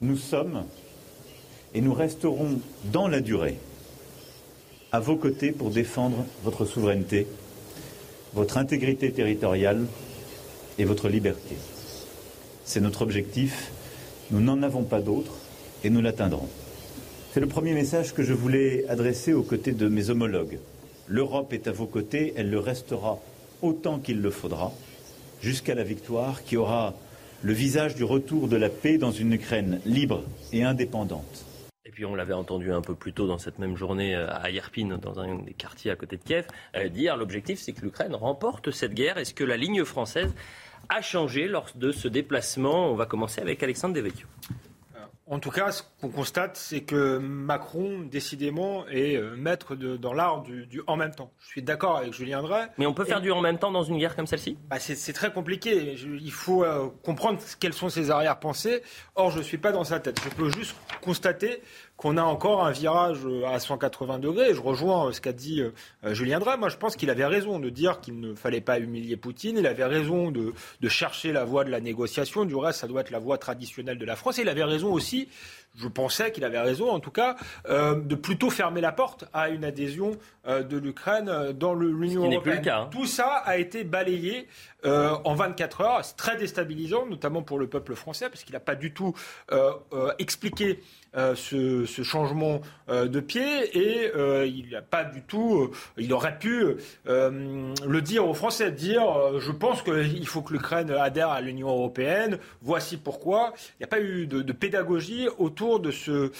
Nous 0.00 0.16
sommes 0.16 0.64
et 1.74 1.80
nous 1.80 1.94
resterons 1.94 2.60
dans 2.92 3.08
la 3.08 3.20
durée 3.20 3.58
à 4.92 5.00
vos 5.00 5.16
côtés 5.16 5.52
pour 5.52 5.70
défendre 5.70 6.24
votre 6.42 6.64
souveraineté, 6.64 7.26
votre 8.34 8.58
intégrité 8.58 9.12
territoriale 9.12 9.86
et 10.78 10.84
votre 10.84 11.08
liberté. 11.08 11.56
C'est 12.64 12.80
notre 12.80 13.02
objectif. 13.02 13.70
Nous 14.30 14.40
n'en 14.40 14.62
avons 14.62 14.82
pas 14.82 15.00
d'autre 15.00 15.32
et 15.84 15.90
nous 15.90 16.00
l'atteindrons. 16.00 16.48
C'est 17.32 17.40
le 17.40 17.46
premier 17.46 17.74
message 17.74 18.14
que 18.14 18.22
je 18.22 18.32
voulais 18.32 18.84
adresser 18.88 19.32
aux 19.32 19.42
côtés 19.42 19.72
de 19.72 19.88
mes 19.88 20.10
homologues. 20.10 20.58
L'Europe 21.06 21.52
est 21.52 21.68
à 21.68 21.72
vos 21.72 21.86
côtés, 21.86 22.32
elle 22.36 22.50
le 22.50 22.58
restera 22.58 23.20
autant 23.62 23.98
qu'il 23.98 24.20
le 24.20 24.30
faudra, 24.30 24.72
jusqu'à 25.42 25.74
la 25.74 25.84
victoire 25.84 26.44
qui 26.44 26.56
aura 26.56 26.94
le 27.42 27.52
visage 27.52 27.94
du 27.94 28.04
retour 28.04 28.48
de 28.48 28.56
la 28.56 28.68
paix 28.68 28.98
dans 28.98 29.12
une 29.12 29.32
Ukraine 29.32 29.80
libre 29.84 30.22
et 30.52 30.64
indépendante. 30.64 31.44
Et 32.00 32.02
puis 32.02 32.10
on 32.10 32.14
l'avait 32.14 32.32
entendu 32.32 32.72
un 32.72 32.80
peu 32.80 32.94
plus 32.94 33.12
tôt 33.12 33.26
dans 33.26 33.36
cette 33.36 33.58
même 33.58 33.76
journée 33.76 34.16
euh, 34.16 34.26
à 34.32 34.48
Yerpin, 34.50 34.96
dans 35.02 35.20
un 35.20 35.34
des 35.34 35.52
quartiers 35.52 35.90
à 35.90 35.96
côté 35.96 36.16
de 36.16 36.22
Kiev, 36.22 36.46
euh, 36.74 36.88
dire 36.88 37.14
l'objectif 37.14 37.58
c'est 37.60 37.72
que 37.72 37.82
l'Ukraine 37.82 38.14
remporte 38.14 38.70
cette 38.70 38.94
guerre. 38.94 39.18
Est-ce 39.18 39.34
que 39.34 39.44
la 39.44 39.58
ligne 39.58 39.84
française 39.84 40.34
a 40.88 41.02
changé 41.02 41.46
lors 41.46 41.66
de 41.74 41.92
ce 41.92 42.08
déplacement? 42.08 42.90
On 42.90 42.94
va 42.94 43.04
commencer 43.04 43.42
avec 43.42 43.62
Alexandre 43.62 43.92
Devecchio. 43.92 44.26
En 45.32 45.38
tout 45.38 45.52
cas, 45.52 45.70
ce 45.70 45.84
qu'on 46.00 46.08
constate, 46.08 46.56
c'est 46.56 46.80
que 46.80 47.18
Macron, 47.18 48.00
décidément, 48.00 48.84
est 48.88 49.14
euh, 49.14 49.36
maître 49.36 49.76
de, 49.76 49.96
dans 49.96 50.12
l'art 50.12 50.42
du, 50.42 50.82
en 50.88 50.96
même 50.96 51.14
temps. 51.14 51.30
Je 51.38 51.46
suis 51.46 51.62
d'accord 51.62 51.98
avec 51.98 52.12
Julien 52.12 52.42
Drey. 52.42 52.66
Mais 52.78 52.86
on 52.86 52.94
peut 52.94 53.04
faire 53.04 53.20
du 53.20 53.30
en 53.30 53.40
même 53.40 53.56
temps 53.56 53.70
dans 53.70 53.84
une 53.84 53.96
guerre 53.96 54.16
comme 54.16 54.26
celle-ci? 54.26 54.58
Bah 54.68 54.80
C'est 54.80 55.12
très 55.12 55.32
compliqué. 55.32 55.94
il 55.94 56.32
faut 56.32 56.64
euh, 56.64 56.88
comprendre 57.04 57.38
quelles 57.60 57.74
sont 57.74 57.88
ses 57.88 58.10
arrière-pensées. 58.10 58.82
Or, 59.14 59.30
je 59.30 59.38
ne 59.38 59.44
suis 59.44 59.58
pas 59.58 59.70
dans 59.70 59.84
sa 59.84 60.00
tête. 60.00 60.20
Je 60.24 60.30
peux 60.30 60.50
juste 60.50 60.74
constater 61.00 61.62
qu'on 62.00 62.16
a 62.16 62.22
encore 62.22 62.64
un 62.64 62.70
virage 62.70 63.18
euh, 63.26 63.44
à 63.46 63.60
180 63.60 64.20
degrés. 64.20 64.54
Je 64.54 64.60
rejoins 64.60 65.12
ce 65.12 65.20
qu'a 65.20 65.32
dit 65.32 65.62
Julien 66.02 66.38
Drey. 66.38 66.56
Moi, 66.56 66.70
je 66.70 66.78
pense 66.78 66.96
qu'il 66.96 67.10
avait 67.10 67.26
raison 67.26 67.58
de 67.58 67.68
dire 67.68 68.00
qu'il 68.00 68.18
ne 68.20 68.34
fallait 68.34 68.62
pas 68.62 68.78
humilier 68.78 69.18
Poutine. 69.18 69.58
Il 69.58 69.66
avait 69.66 69.84
raison 69.84 70.30
de, 70.30 70.54
de 70.80 70.88
chercher 70.88 71.32
la 71.32 71.44
voie 71.44 71.64
de 71.64 71.70
la 71.70 71.80
négociation. 71.80 72.46
Du 72.46 72.56
reste, 72.56 72.80
ça 72.80 72.88
doit 72.88 73.02
être 73.02 73.10
la 73.10 73.18
voie 73.18 73.36
traditionnelle 73.36 73.98
de 73.98 74.06
la 74.06 74.16
France. 74.16 74.38
Et 74.38 74.42
il 74.42 74.48
avait 74.48 74.64
raison 74.64 74.90
aussi 74.90 75.28
je 75.76 75.88
pensais 75.88 76.32
qu'il 76.32 76.44
avait 76.44 76.60
raison, 76.60 76.90
en 76.90 77.00
tout 77.00 77.10
cas, 77.10 77.36
euh, 77.68 77.94
de 77.94 78.14
plutôt 78.14 78.50
fermer 78.50 78.80
la 78.80 78.92
porte 78.92 79.24
à 79.32 79.48
une 79.48 79.64
adhésion 79.64 80.12
euh, 80.46 80.62
de 80.62 80.76
l'Ukraine 80.76 81.28
euh, 81.28 81.52
dans 81.52 81.74
l'Union 81.74 82.30
européenne. 82.30 82.68
Hein. 82.68 82.88
Tout 82.90 83.06
ça 83.06 83.42
a 83.44 83.56
été 83.56 83.84
balayé 83.84 84.48
en 84.82 85.34
24 85.34 85.80
heures. 85.82 86.04
C'est 86.04 86.16
très 86.16 86.38
déstabilisant, 86.38 87.04
notamment 87.04 87.42
pour 87.42 87.58
le 87.58 87.66
peuple 87.66 87.94
français, 87.94 88.30
parce 88.30 88.44
qu'il 88.44 88.54
n'a 88.54 88.60
pas 88.60 88.74
du 88.74 88.94
tout 88.94 89.14
expliqué 90.18 90.80
euh, 91.16 91.34
ce, 91.34 92.02
changement 92.04 92.60
euh, 92.88 93.08
de 93.08 93.18
pied 93.18 93.76
et 93.76 94.12
euh, 94.14 94.46
il 94.46 94.70
n'a 94.70 94.80
pas 94.80 95.02
du 95.02 95.22
tout, 95.22 95.72
il 95.98 96.12
aurait 96.12 96.38
pu 96.38 96.76
le 97.04 97.98
dire 98.00 98.28
aux 98.28 98.34
Français, 98.34 98.70
dire 98.70 99.02
je 99.40 99.50
pense 99.50 99.82
qu'il 99.82 100.26
faut 100.26 100.42
que 100.42 100.52
l'Ukraine 100.52 100.90
adhère 100.92 101.30
à 101.30 101.40
l'Union 101.40 101.68
européenne, 101.68 102.38
voici 102.62 102.96
pourquoi. 102.96 103.52
Il 103.58 103.80
n'y 103.80 103.84
a 103.84 103.88
pas 103.88 104.00
eu 104.00 104.26
de, 104.28 104.52
pédagogie 104.52 105.28
autour 105.38 105.80
de 105.80 105.90
ce, 105.90 106.30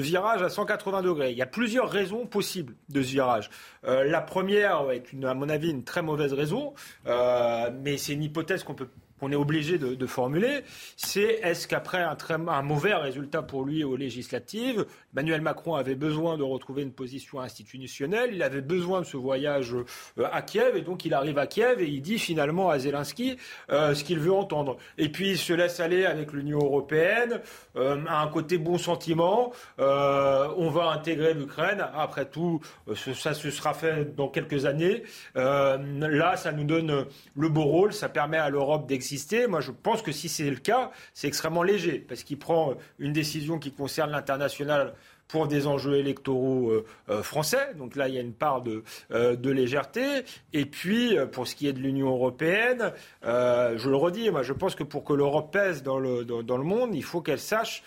virage 0.00 0.42
à 0.42 0.48
180 0.48 1.02
degrés. 1.02 1.32
Il 1.32 1.38
y 1.38 1.42
a 1.42 1.46
plusieurs 1.46 1.90
raisons 1.90 2.26
possibles 2.26 2.74
de 2.90 3.02
ce 3.02 3.08
virage. 3.08 3.50
la 3.82 4.20
première 4.20 4.90
est, 4.92 5.04
à 5.24 5.34
mon 5.34 5.48
avis, 5.48 5.70
une 5.70 5.84
très 5.84 6.02
mauvaise 6.02 6.32
raison, 6.32 6.74
mais 7.06 7.96
c'est 7.96 8.12
une 8.12 8.22
hypothèse 8.22 8.62
qu'on 8.62 8.74
peut 8.74 8.88
qu'on 9.20 9.30
est 9.30 9.36
obligé 9.36 9.78
de, 9.78 10.06
formuler, 10.06 10.62
c'est 10.96 11.40
est-ce 11.42 11.66
qu'après 11.66 12.02
un, 12.02 12.62
mauvais 12.62 12.94
résultat 12.94 13.42
pour 13.42 13.64
lui 13.64 13.84
aux 13.84 13.96
législatives, 13.96 14.84
Emmanuel 15.14 15.40
Macron 15.40 15.74
avait 15.74 15.94
besoin 15.94 16.36
de 16.36 16.42
retrouver 16.42 16.82
une 16.82 16.92
position 16.92 17.40
institutionnelle, 17.40 18.30
il 18.32 18.42
avait 18.42 18.60
besoin 18.60 19.00
de 19.00 19.06
ce 19.06 19.16
voyage 19.16 19.74
euh, 19.74 20.26
à 20.32 20.42
Kiev, 20.42 20.76
et 20.76 20.82
donc 20.82 21.04
il 21.04 21.14
arrive 21.14 21.38
à 21.38 21.46
Kiev 21.46 21.80
et 21.80 21.86
il 21.86 22.02
dit 22.02 22.18
finalement 22.18 22.70
à 22.70 22.78
Zelensky 22.78 23.36
euh, 23.70 23.94
ce 23.94 24.04
qu'il 24.04 24.18
veut 24.18 24.32
entendre. 24.32 24.76
Et 24.98 25.08
puis 25.08 25.30
il 25.30 25.38
se 25.38 25.52
laisse 25.52 25.80
aller 25.80 26.04
avec 26.04 26.32
l'Union 26.32 26.58
européenne, 26.58 27.40
euh, 27.76 28.04
à 28.08 28.20
un 28.22 28.28
côté 28.28 28.58
bon 28.58 28.78
sentiment, 28.78 29.52
on 29.78 30.70
va 30.70 30.90
intégrer 30.90 31.34
l'Ukraine, 31.34 31.84
après 31.94 32.26
tout, 32.26 32.60
ça 32.94 33.34
se 33.34 33.50
sera 33.50 33.74
fait 33.74 34.14
dans 34.14 34.28
quelques 34.28 34.66
années. 34.66 35.02
là, 35.34 36.36
ça 36.36 36.52
nous 36.52 36.64
donne 36.64 37.06
le 37.36 37.48
beau 37.48 37.64
rôle, 37.64 37.92
ça 37.92 38.08
permet 38.08 38.38
à 38.38 38.50
l'Europe 38.50 38.86
d'exister 38.86 39.03
moi, 39.48 39.60
je 39.60 39.70
pense 39.70 40.02
que 40.02 40.12
si 40.12 40.28
c'est 40.28 40.48
le 40.48 40.56
cas, 40.56 40.90
c'est 41.12 41.28
extrêmement 41.28 41.62
léger, 41.62 41.98
parce 41.98 42.22
qu'il 42.22 42.38
prend 42.38 42.74
une 42.98 43.12
décision 43.12 43.58
qui 43.58 43.72
concerne 43.72 44.10
l'international 44.10 44.94
pour 45.28 45.48
des 45.48 45.66
enjeux 45.66 45.96
électoraux 45.96 46.70
euh, 46.70 46.84
euh, 47.08 47.22
français. 47.22 47.74
Donc 47.76 47.96
là, 47.96 48.08
il 48.08 48.14
y 48.14 48.18
a 48.18 48.20
une 48.20 48.34
part 48.34 48.62
de, 48.62 48.84
euh, 49.10 49.36
légèreté. 49.42 50.24
Et 50.52 50.66
puis, 50.66 51.16
pour 51.32 51.46
ce 51.46 51.54
qui 51.54 51.66
est 51.66 51.72
de 51.72 51.80
l'Union 51.80 52.10
européenne, 52.10 52.92
je 53.22 53.88
le 53.88 53.96
redis, 53.96 54.30
je 54.42 54.52
pense 54.52 54.74
que 54.74 54.84
pour 54.84 55.04
que 55.04 55.12
l'Europe 55.12 55.52
pèse 55.52 55.82
dans, 55.82 55.98
le 55.98 56.64
monde, 56.64 56.94
il 56.94 57.04
faut 57.04 57.20
qu'elle 57.20 57.40
sache 57.40 57.82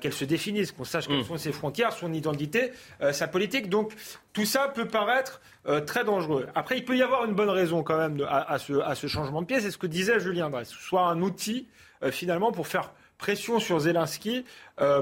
qu'elle 0.00 0.12
se 0.12 0.24
définisse, 0.24 0.72
qu'on 0.72 0.84
sache 0.84 1.06
quelles 1.06 1.20
mm. 1.20 1.24
sont 1.24 1.38
ses 1.38 1.52
frontières, 1.52 1.92
son 1.92 2.12
identité, 2.12 2.72
sa 3.12 3.28
politique. 3.28 3.68
Donc 3.68 3.92
tout 4.32 4.44
ça 4.44 4.68
peut 4.68 4.88
paraître 4.88 5.40
très 5.86 6.04
dangereux. 6.04 6.46
Après, 6.54 6.78
il 6.78 6.84
peut 6.84 6.96
y 6.96 7.02
avoir 7.02 7.24
une 7.24 7.34
bonne 7.34 7.50
raison 7.50 7.82
quand 7.82 7.96
même 7.96 8.26
à, 8.28 8.58
ce, 8.58 8.74
à, 8.80 8.94
ce, 8.94 9.06
changement 9.06 9.42
de 9.42 9.46
pied. 9.46 9.60
C'est 9.60 9.70
ce 9.70 9.78
que 9.78 9.86
disait 9.86 10.20
Julien 10.20 10.50
Drey. 10.50 10.64
Soit 10.64 11.02
un 11.02 11.20
outil 11.22 11.68
finalement 12.10 12.50
pour 12.50 12.66
faire 12.66 12.92
pression 13.18 13.58
sur 13.58 13.80
Zelensky 13.80 14.38
euh, 14.38 14.42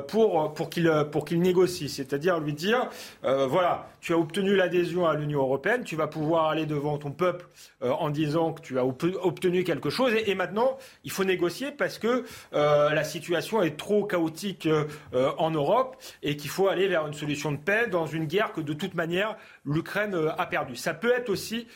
pour, 0.08 0.54
pour 0.54 0.70
qu'il 0.70 0.90
pour 1.10 1.24
qu'il 1.24 1.40
négocie, 1.40 1.88
c'est-à-dire 1.88 2.40
lui 2.40 2.52
dire 2.52 2.88
euh, 3.24 3.46
voilà, 3.46 3.88
tu 4.00 4.12
as 4.12 4.18
obtenu 4.18 4.56
l'adhésion 4.56 5.06
à 5.06 5.14
l'Union 5.14 5.40
européenne, 5.40 5.84
tu 5.84 5.96
vas 5.96 6.06
pouvoir 6.06 6.46
aller 6.46 6.66
devant 6.66 6.98
ton 6.98 7.10
peuple 7.10 7.46
euh, 7.82 7.90
en 7.90 8.10
disant 8.10 8.52
que 8.52 8.62
tu 8.62 8.78
as 8.78 8.84
obtenu 8.84 9.64
quelque 9.64 9.90
chose 9.90 10.12
et, 10.14 10.34
maintenant 10.34 10.76
il 11.04 11.10
faut 11.10 11.24
négocier 11.24 11.72
parce 11.72 11.98
que 11.98 12.24
la 12.52 13.04
situation 13.04 13.62
est 13.62 13.78
trop 13.78 14.04
chaotique 14.04 14.68
en 15.14 15.50
Europe 15.50 15.96
et 16.22 16.36
qu'il 16.36 16.50
faut 16.50 16.68
aller 16.68 16.88
vers 16.88 17.06
une 17.06 17.14
solution 17.14 17.52
de 17.52 17.56
paix 17.56 17.86
dans 17.86 18.06
une 18.06 18.26
guerre 18.26 18.52
que 18.52 18.60
de 18.60 18.74
toute 18.74 18.94
manière 18.94 19.36
l'Ukraine 19.64 20.14
a 20.36 20.46
perdue. 20.46 20.76
Ça 20.76 20.92
peut 20.92 21.12
être 21.12 21.30
aussi 21.30 21.66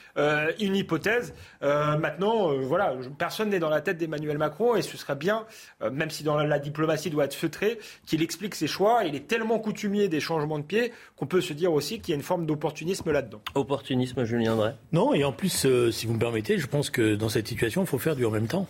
une 0.59 0.77
hypothèse. 0.77 1.35
maintenant, 1.63 2.55
voilà, 2.59 2.95
personne 3.19 3.49
n'est 3.49 3.59
dans 3.59 3.71
la 3.71 3.81
tête 3.81 3.97
d'Emmanuel 3.97 4.37
Macron 4.37 4.77
et 4.77 4.83
ce 4.83 4.99
serait 4.99 5.17
bien, 5.17 5.47
même 5.91 6.11
si 6.11 6.23
dans 6.23 6.37
la, 6.37 6.47
la 6.47 6.59
diplomatie 6.59 7.09
doit 7.09 7.25
être 7.25 7.35
feutrée, 7.35 7.79
qu'il 8.07 8.23
explique 8.23 8.55
ses 8.55 8.67
choix. 8.67 9.05
Il 9.05 9.15
est 9.15 9.27
tellement 9.27 9.59
coutumier 9.59 10.09
des 10.09 10.21
changements 10.21 10.59
de 10.59 10.65
pied 10.65 10.93
qu'on 11.17 11.27
peut 11.27 11.41
se 11.41 11.53
dire 11.53 11.73
aussi 11.73 12.01
qu'il 12.01 12.13
y 12.13 12.15
a 12.15 12.17
une 12.17 12.23
forme 12.23 12.47
d'opportunisme 12.47 13.11
là-dedans. 13.11 13.41
Opportunisme, 13.55 14.25
Julien 14.25 14.57
Drey? 14.57 14.75
Non, 14.93 15.15
et 15.15 15.25
en 15.25 15.33
plus, 15.33 15.67
euh, 15.67 15.91
si 15.91 16.07
vous 16.07 16.15
me 16.15 16.19
permettez, 16.19 16.59
je 16.59 16.67
pense 16.67 16.91
que 16.91 17.15
dans 17.15 17.29
cette 17.29 17.49
situation, 17.49 17.83
il 17.83 17.87
faut 17.87 17.99
faire 17.99 18.17
du 18.17 18.25
en 18.25 18.31
même 18.31 18.49
temps. 18.49 18.67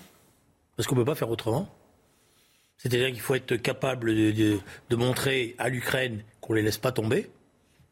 Parce 0.76 0.86
qu'on 0.86 0.94
ne 0.94 1.00
peut 1.00 1.06
pas 1.06 1.14
faire 1.14 1.30
autrement. 1.30 1.68
C'est-à-dire 2.78 3.08
qu'il 3.08 3.20
faut 3.20 3.34
être 3.34 3.56
capable 3.56 4.14
de 4.14 4.96
montrer 4.96 5.54
à 5.58 5.68
l'Ukraine 5.68 6.24
qu'on 6.40 6.54
ne 6.54 6.58
les 6.58 6.64
laisse 6.64 6.78
pas 6.78 6.92
tomber 6.92 7.28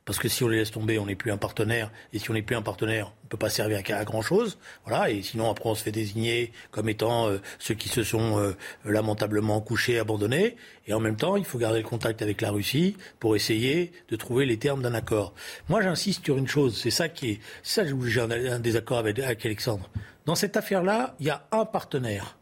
parce 0.08 0.18
que 0.18 0.30
si 0.30 0.42
on 0.42 0.48
les 0.48 0.56
laisse 0.56 0.70
tomber, 0.70 0.98
on 0.98 1.04
n'est 1.04 1.14
plus 1.14 1.32
un 1.32 1.36
partenaire. 1.36 1.92
Et 2.14 2.18
si 2.18 2.30
on 2.30 2.32
n'est 2.32 2.40
plus 2.40 2.56
un 2.56 2.62
partenaire, 2.62 3.08
on 3.08 3.26
ne 3.26 3.28
peut 3.28 3.36
pas 3.36 3.50
servir 3.50 3.82
à, 3.94 4.04
grand 4.06 4.22
chose. 4.22 4.56
Voilà. 4.86 5.10
Et 5.10 5.20
sinon, 5.20 5.50
après, 5.50 5.68
on 5.68 5.74
se 5.74 5.82
fait 5.82 5.92
désigner 5.92 6.50
comme 6.70 6.88
étant 6.88 7.28
euh, 7.28 7.42
ceux 7.58 7.74
qui 7.74 7.90
se 7.90 8.02
sont 8.02 8.38
euh, 8.38 8.56
lamentablement 8.86 9.60
couchés, 9.60 9.98
abandonnés. 9.98 10.56
Et 10.86 10.94
en 10.94 10.98
même 10.98 11.16
temps, 11.16 11.36
il 11.36 11.44
faut 11.44 11.58
garder 11.58 11.82
le 11.82 11.86
contact 11.86 12.22
avec 12.22 12.40
la 12.40 12.50
Russie 12.52 12.96
pour 13.20 13.36
essayer 13.36 13.92
de 14.08 14.16
trouver 14.16 14.46
les 14.46 14.56
termes 14.56 14.80
d'un 14.80 14.94
accord. 14.94 15.34
Moi, 15.68 15.82
j'insiste 15.82 16.24
sur 16.24 16.38
une 16.38 16.48
chose. 16.48 16.80
C'est 16.80 16.88
ça 16.88 17.10
qui 17.10 17.32
est, 17.32 17.40
ça, 17.62 17.82
j'ai 17.84 18.20
un 18.22 18.60
désaccord 18.60 18.96
avec, 18.96 19.18
avec 19.18 19.44
Alexandre. 19.44 19.90
Dans 20.24 20.36
cette 20.36 20.56
affaire-là, 20.56 21.16
il 21.20 21.26
y 21.26 21.30
a 21.30 21.46
un 21.52 21.66
partenaire 21.66 22.38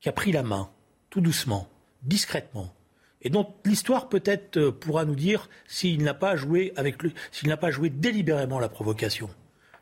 qui 0.00 0.08
a 0.08 0.12
pris 0.12 0.32
la 0.32 0.42
main, 0.42 0.70
tout 1.10 1.20
doucement, 1.20 1.68
discrètement, 2.02 2.72
et 3.26 3.28
donc 3.28 3.56
l'histoire 3.64 4.08
peut-être 4.08 4.56
euh, 4.56 4.70
pourra 4.70 5.04
nous 5.04 5.16
dire 5.16 5.48
s'il 5.66 6.04
n'a 6.04 6.14
pas 6.14 6.36
joué 6.36 6.72
avec 6.76 6.94
s'il 7.32 7.48
n'a 7.48 7.56
pas 7.56 7.72
joué 7.72 7.90
délibérément 7.90 8.60
la 8.60 8.68
provocation. 8.68 9.28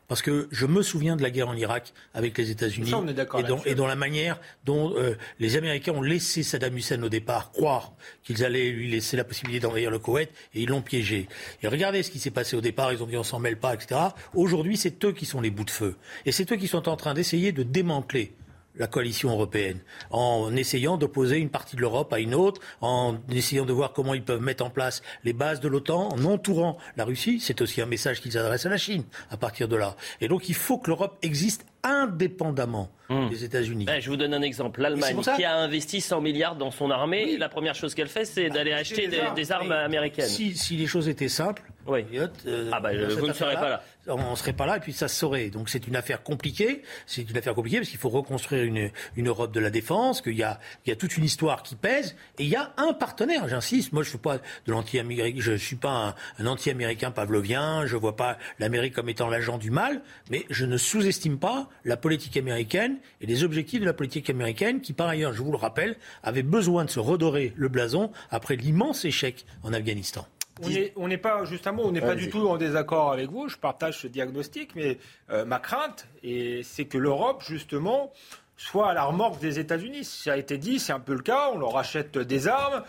Parce 0.07 0.23
que 0.23 0.47
je 0.51 0.65
me 0.65 0.81
souviens 0.81 1.15
de 1.15 1.21
la 1.21 1.29
guerre 1.29 1.49
en 1.49 1.55
Irak 1.55 1.93
avec 2.15 2.35
les 2.39 2.49
États-Unis 2.49 2.91
et, 3.65 3.75
dans, 3.75 3.85
la 3.85 3.95
manière 3.95 4.39
dont 4.63 4.95
euh, 4.97 5.15
les 5.39 5.57
Américains 5.57 5.93
ont 5.93 6.01
laissé 6.01 6.41
Saddam 6.41 6.75
Hussein 6.75 7.01
au 7.03 7.09
départ 7.09 7.51
croire 7.51 7.93
qu'ils 8.23 8.43
allaient 8.43 8.71
lui 8.71 8.89
laisser 8.89 9.15
la 9.15 9.23
possibilité 9.23 9.59
d'envahir 9.59 9.91
le 9.91 9.99
Koweït 9.99 10.31
et 10.55 10.63
ils 10.63 10.69
l'ont 10.69 10.81
piégé. 10.81 11.27
Et 11.61 11.67
regardez 11.67 12.01
ce 12.01 12.09
qui 12.09 12.17
s'est 12.17 12.31
passé 12.31 12.55
au 12.55 12.61
départ, 12.61 12.93
ils 12.93 13.03
ont 13.03 13.07
dit 13.07 13.17
on 13.17 13.23
s'en 13.23 13.39
mêle 13.39 13.57
pas, 13.57 13.75
etc. 13.75 13.99
Aujourd'hui, 14.33 14.75
c'est 14.75 15.05
eux 15.05 15.11
qui 15.11 15.25
sont 15.25 15.41
les 15.41 15.51
bouts 15.51 15.65
de 15.65 15.69
feu. 15.69 15.97
Et 16.25 16.31
c'est 16.31 16.51
eux 16.51 16.55
qui 16.55 16.67
sont 16.67 16.89
en 16.89 16.95
train 16.95 17.13
d'essayer 17.13 17.51
de 17.51 17.61
démanteler 17.61 18.33
la 18.77 18.87
coalition 18.87 19.31
européenne, 19.31 19.79
en 20.09 20.55
essayant 20.55 20.97
d'opposer 20.97 21.37
une 21.37 21.49
partie 21.49 21.75
de 21.75 21.81
l'Europe 21.81 22.11
à 22.13 22.19
une 22.19 22.35
autre, 22.35 22.61
en 22.81 23.15
essayant 23.29 23.65
de 23.65 23.73
voir 23.73 23.93
comment 23.93 24.13
ils 24.13 24.23
peuvent 24.23 24.41
mettre 24.41 24.63
en 24.63 24.69
place 24.69 25.01
les 25.23 25.33
bases 25.33 25.59
de 25.59 25.67
l'OTAN, 25.67 26.09
en 26.09 26.25
entourant 26.25 26.77
la 26.97 27.05
Russie. 27.05 27.39
C'est 27.39 27.61
aussi 27.61 27.81
un 27.81 27.85
message 27.85 28.21
qu'ils 28.21 28.37
adressent 28.37 28.65
à 28.65 28.69
la 28.69 28.77
Chine 28.77 29.03
à 29.29 29.37
partir 29.37 29.67
de 29.67 29.75
là. 29.75 29.95
Et 30.21 30.27
donc 30.27 30.49
il 30.49 30.55
faut 30.55 30.77
que 30.77 30.89
l'Europe 30.89 31.17
existe 31.21 31.65
indépendamment 31.85 32.89
hmm. 33.09 33.29
des 33.29 33.43
États-Unis. 33.43 33.85
Ben, 33.85 34.01
je 34.01 34.09
vous 34.09 34.17
donne 34.17 34.33
un 34.33 34.41
exemple. 34.41 34.81
L'Allemagne, 34.81 35.21
qui 35.35 35.43
a 35.43 35.57
investi 35.57 36.01
100 36.01 36.19
milliards 36.21 36.55
dans 36.55 36.71
son 36.71 36.89
armée, 36.89 37.37
la 37.37 37.47
première 37.47 37.75
chose 37.75 37.93
qu'elle 37.93 38.07
fait, 38.07 38.25
c'est 38.25 38.49
d'aller 38.49 38.73
acheter 38.73 39.07
des, 39.07 39.51
armes, 39.51 39.71
américaines. 39.71 40.25
Si, 40.25 40.75
les 40.75 40.87
choses 40.87 41.07
étaient 41.07 41.29
simples, 41.29 41.63
oui. 41.87 42.05
Euh, 42.47 42.69
ah 42.71 42.79
bah, 42.79 42.91
vous 42.93 43.27
ne 43.27 43.33
serez 43.33 43.55
pas 43.55 43.69
là 43.69 43.83
on 44.07 44.31
ne 44.31 44.35
serait 44.35 44.53
pas 44.53 44.65
là 44.65 44.77
et 44.77 44.79
puis 44.79 44.93
ça 44.93 45.07
se 45.07 45.15
saurait. 45.15 45.49
Donc 45.49 45.69
c'est 45.69 45.87
une 45.87 45.95
affaire 45.95 46.23
compliquée. 46.23 46.83
C'est 47.05 47.29
une 47.29 47.37
affaire 47.37 47.55
compliquée 47.55 47.77
parce 47.77 47.89
qu'il 47.89 47.99
faut 47.99 48.09
reconstruire 48.09 48.63
une, 48.63 48.91
une, 49.15 49.27
Europe 49.27 49.53
de 49.53 49.59
la 49.59 49.69
défense, 49.69 50.21
qu'il 50.21 50.35
y 50.35 50.43
a, 50.43 50.59
il 50.85 50.89
y 50.89 50.93
a 50.93 50.95
toute 50.95 51.17
une 51.17 51.23
histoire 51.23 51.63
qui 51.63 51.75
pèse 51.75 52.15
et 52.37 52.43
il 52.43 52.49
y 52.49 52.55
a 52.55 52.73
un 52.77 52.93
partenaire. 52.93 53.47
J'insiste. 53.47 53.93
Moi, 53.93 54.03
je 54.03 54.13
ne 54.13 54.17
pas 54.17 54.37
de 54.37 54.71
l'anti-américain. 54.71 55.39
Je 55.39 55.53
suis 55.53 55.75
pas 55.75 56.15
un, 56.39 56.45
anti-américain 56.45 57.11
pavlovien. 57.11 57.85
Je 57.85 57.95
vois 57.95 58.15
pas 58.15 58.37
l'Amérique 58.59 58.93
comme 58.93 59.09
étant 59.09 59.29
l'agent 59.29 59.57
du 59.57 59.71
mal, 59.71 60.01
mais 60.29 60.45
je 60.49 60.65
ne 60.65 60.77
sous-estime 60.77 61.39
pas 61.39 61.69
la 61.83 61.97
politique 61.97 62.37
américaine 62.37 62.97
et 63.21 63.25
les 63.25 63.43
objectifs 63.43 63.79
de 63.79 63.85
la 63.85 63.93
politique 63.93 64.29
américaine, 64.29 64.81
qui 64.81 64.93
par 64.93 65.07
ailleurs, 65.07 65.33
je 65.33 65.41
vous 65.41 65.51
le 65.51 65.57
rappelle, 65.57 65.95
avait 66.23 66.43
besoin 66.43 66.85
de 66.85 66.89
se 66.89 66.99
redorer 66.99 67.53
le 67.55 67.69
blason 67.69 68.11
après 68.29 68.55
l'immense 68.55 69.05
échec 69.05 69.45
en 69.63 69.73
Afghanistan. 69.73 70.27
On 70.95 71.07
n'est 71.07 71.17
pas, 71.17 71.43
justement, 71.45 71.83
on 71.83 71.91
n'est 71.91 72.01
pas 72.01 72.15
du 72.15 72.29
tout 72.29 72.47
en 72.47 72.57
désaccord 72.57 73.11
avec 73.11 73.29
vous. 73.29 73.49
Je 73.49 73.57
partage 73.57 73.99
ce 73.99 74.07
diagnostic, 74.07 74.75
mais 74.75 74.97
euh, 75.29 75.45
ma 75.45 75.59
crainte, 75.59 76.07
c'est 76.23 76.85
que 76.85 76.97
l'Europe, 76.97 77.43
justement, 77.45 78.13
soit 78.57 78.89
à 78.89 78.93
la 78.93 79.03
remorque 79.03 79.39
des 79.41 79.59
États-Unis. 79.59 80.05
Ça 80.05 80.33
a 80.33 80.37
été 80.37 80.57
dit, 80.57 80.79
c'est 80.79 80.93
un 80.93 80.99
peu 80.99 81.13
le 81.13 81.21
cas. 81.21 81.49
On 81.53 81.57
leur 81.57 81.77
achète 81.77 82.17
des 82.17 82.47
armes. 82.47 82.83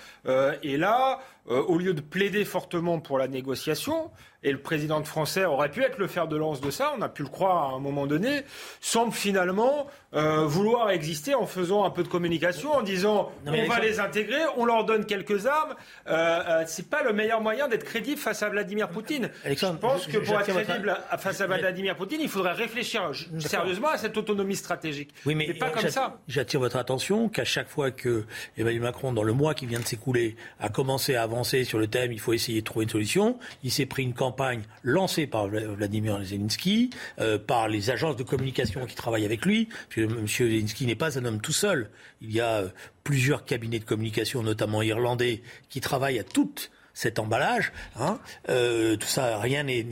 et 0.62 0.76
là, 0.76 1.20
au 1.46 1.78
lieu 1.78 1.92
de 1.92 2.00
plaider 2.00 2.44
fortement 2.44 3.00
pour 3.00 3.18
la 3.18 3.26
négociation, 3.26 4.11
et 4.43 4.52
le 4.52 4.59
président 4.59 5.00
de 5.00 5.07
français 5.07 5.45
aurait 5.45 5.71
pu 5.71 5.83
être 5.83 5.99
le 5.99 6.07
fer 6.07 6.28
de 6.28 6.37
lance 6.37 6.61
de 6.61 6.71
ça, 6.71 6.93
on 6.97 7.02
a 7.02 7.09
pu 7.09 7.23
le 7.23 7.28
croire 7.28 7.73
à 7.73 7.76
un 7.76 7.78
moment 7.78 8.07
donné, 8.07 8.43
semble 8.81 9.12
finalement 9.12 9.87
euh, 10.14 10.47
vouloir 10.47 10.90
exister 10.90 11.35
en 11.35 11.47
faisant 11.47 11.85
un 11.85 11.90
peu 11.90 12.02
de 12.02 12.09
communication, 12.09 12.73
en 12.73 12.83
disant 12.83 13.33
on 13.47 13.66
va 13.66 13.81
les 13.81 14.00
intégrer, 14.00 14.40
on 14.57 14.64
leur 14.64 14.85
donne 14.85 15.05
quelques 15.05 15.47
armes. 15.47 15.75
Euh, 16.07 16.43
euh, 16.49 16.64
c'est 16.66 16.88
pas 16.88 17.02
le 17.02 17.12
meilleur 17.12 17.40
moyen 17.40 17.69
d'être 17.69 17.85
crédible 17.85 18.19
face 18.19 18.43
à 18.43 18.49
Vladimir 18.49 18.88
Poutine. 18.88 19.31
je 19.45 19.66
pense 19.76 20.07
que 20.07 20.19
pour 20.19 20.40
être 20.40 20.47
crédible 20.47 20.97
face 21.19 21.40
à 21.40 21.47
Vladimir 21.47 21.97
Poutine, 21.97 22.21
il 22.21 22.28
faudrait 22.28 22.52
réfléchir 22.52 23.11
sérieusement 23.38 23.88
à 23.88 23.99
cette 23.99 24.16
autonomie 24.16 24.57
stratégique. 24.57 25.11
Oui, 25.26 25.35
mais, 25.35 25.52
pas 25.55 25.71
comme 25.71 25.90
ça. 25.90 26.19
J'attire 26.28 26.61
votre 26.61 26.76
attention 26.76 27.28
qu'à 27.28 27.45
chaque 27.45 27.69
fois 27.69 27.90
que 27.90 28.25
Emmanuel 28.57 28.83
Macron, 28.83 29.12
dans 29.12 29.23
le 29.23 29.33
mois 29.33 29.55
qui 29.55 29.66
vient 29.66 29.81
de 29.81 29.85
s'écouler, 29.85 30.37
a 30.61 30.69
commencé 30.69 31.14
à 31.14 31.23
avancer 31.23 31.64
sur 31.64 31.78
le 31.78 31.88
thème, 31.88 32.12
il 32.12 32.21
faut 32.21 32.33
essayer 32.33 32.61
de 32.61 32.64
trouver 32.64 32.85
une 32.85 32.90
solution, 32.90 33.38
il 33.64 33.71
s'est 33.71 33.87
pris 33.87 34.02
une 34.02 34.14
campagne 34.26 34.62
lancée 34.83 35.28
par 35.28 35.47
Vladimir 35.47 36.21
Zelensky, 36.25 36.90
euh, 37.21 37.38
par 37.38 37.68
les 37.68 37.90
agences 37.90 38.16
de 38.16 38.25
communication 38.25 38.85
qui 38.85 38.97
travaillent 38.97 39.25
avec 39.25 39.47
lui. 39.47 39.68
M. 39.97 40.26
Zelensky 40.26 40.85
n'est 40.85 40.97
pas 40.97 41.16
un 41.16 41.25
homme 41.25 41.40
tout 41.40 41.52
seul. 41.52 41.90
Il 42.21 42.33
y 42.33 42.40
a 42.40 42.54
euh, 42.62 42.68
plusieurs 43.04 43.45
cabinets 43.45 43.78
de 43.78 43.85
communication, 43.85 44.42
notamment 44.42 44.83
irlandais, 44.83 45.42
qui 45.68 45.80
travaillent 45.80 46.18
à 46.18 46.25
toutes 46.25 46.73
cet 46.96 47.18
emballage. 47.18 47.72
Hein, 48.00 48.18
euh, 48.48 48.96
tout 48.96 49.06
ça, 49.06 49.38
rien 49.38 49.64
n'est, 49.64 49.86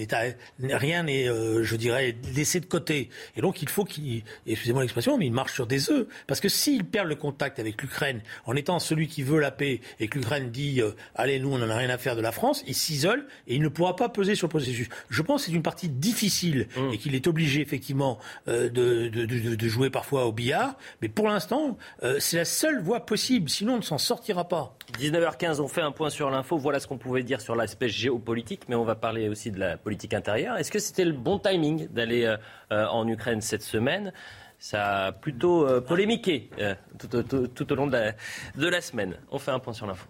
rien 0.59 1.03
n'est, 1.03 1.29
euh, 1.29 1.63
je 1.63 1.77
dirais, 1.77 2.17
laissé 2.35 2.61
de 2.61 2.65
côté. 2.65 3.11
Et 3.37 3.43
donc, 3.43 3.61
il 3.61 3.69
faut 3.69 3.85
qu'il, 3.85 4.23
excusez-moi 4.47 4.81
l'expression, 4.81 5.19
mais 5.19 5.27
il 5.27 5.33
marche 5.33 5.53
sur 5.53 5.67
des 5.67 5.91
œufs. 5.91 6.07
Parce 6.27 6.41
que 6.41 6.49
s'il 6.49 6.87
perd 6.87 7.07
le 7.07 7.15
contact 7.15 7.59
avec 7.59 7.83
l'Ukraine 7.83 8.23
en 8.47 8.57
étant 8.57 8.79
celui 8.79 9.07
qui 9.07 9.23
veut 9.23 9.39
la 9.39 9.51
paix 9.51 9.83
et 10.01 10.09
que 10.09 10.19
l'Ukraine 10.19 10.51
dit, 10.51 10.81
euh, 10.81 10.93
allez, 11.15 11.39
nous, 11.39 11.53
on 11.53 11.59
n'en 11.59 11.69
a 11.69 11.77
rien 11.77 11.91
à 11.91 11.99
faire 11.99 12.17
de 12.17 12.23
la 12.23 12.33
France, 12.33 12.65
il 12.67 12.75
s'isole 12.75 13.27
et 13.47 13.57
il 13.57 13.61
ne 13.61 13.69
pourra 13.69 13.97
pas 13.97 14.09
peser 14.09 14.35
sur 14.35 14.47
le 14.47 14.53
processus. 14.53 14.89
Je 15.11 15.21
pense 15.21 15.43
que 15.43 15.51
c'est 15.51 15.57
une 15.57 15.63
partie 15.63 15.91
difficile 15.91 16.69
mmh. 16.75 16.95
et 16.95 16.99
qu'il 16.99 17.15
est 17.15 17.27
obligé 17.27 17.61
effectivement 17.61 18.19
de, 18.47 18.69
de, 18.69 19.09
de, 19.09 19.55
de, 19.55 19.69
jouer 19.69 19.91
parfois 19.91 20.25
au 20.25 20.33
billard. 20.33 20.79
Mais 21.03 21.11
pour 21.11 21.29
l'instant, 21.29 21.77
c'est 22.19 22.39
la 22.39 22.45
seule 22.47 22.81
voie 22.81 23.05
possible. 23.05 23.51
Sinon, 23.51 23.75
on 23.75 23.79
ne 23.79 23.83
s'en 23.83 23.99
sortira 23.99 24.49
pas. 24.49 24.77
19h15, 24.99 25.61
on 25.61 25.69
fait 25.69 25.83
un 25.83 25.93
point 25.93 26.09
sur 26.09 26.31
l'info. 26.31 26.57
Voilà 26.57 26.81
ce 26.81 26.87
qu'on 26.87 26.94
pouvait 26.99 27.23
dire 27.23 27.41
sur 27.41 27.55
l'aspect 27.55 27.89
géopolitique, 27.89 28.69
mais 28.69 28.75
on 28.75 28.85
va 28.85 28.95
parler 28.95 29.29
aussi 29.29 29.51
de 29.51 29.59
la 29.59 29.77
politique 29.77 30.15
intérieure. 30.15 30.57
Est-ce 30.57 30.71
que 30.71 30.79
c'était 30.79 31.05
le 31.05 31.13
bon 31.13 31.39
timing 31.39 31.89
d'aller 31.89 32.25
euh, 32.25 32.37
euh, 32.73 32.87
en 32.87 33.07
Ukraine 33.09 33.41
cette 33.41 33.63
semaine? 33.63 34.13
Ça 34.59 35.07
a 35.07 35.13
plutôt 35.13 35.67
euh, 35.67 35.81
polémiqué 35.81 36.51
tout, 36.99 37.73
au 37.73 37.75
long 37.75 37.87
de 37.87 38.69
la 38.69 38.81
semaine. 38.81 39.17
On 39.31 39.39
fait 39.39 39.51
un 39.51 39.59
point 39.59 39.73
sur 39.73 39.87
l'info. 39.87 40.07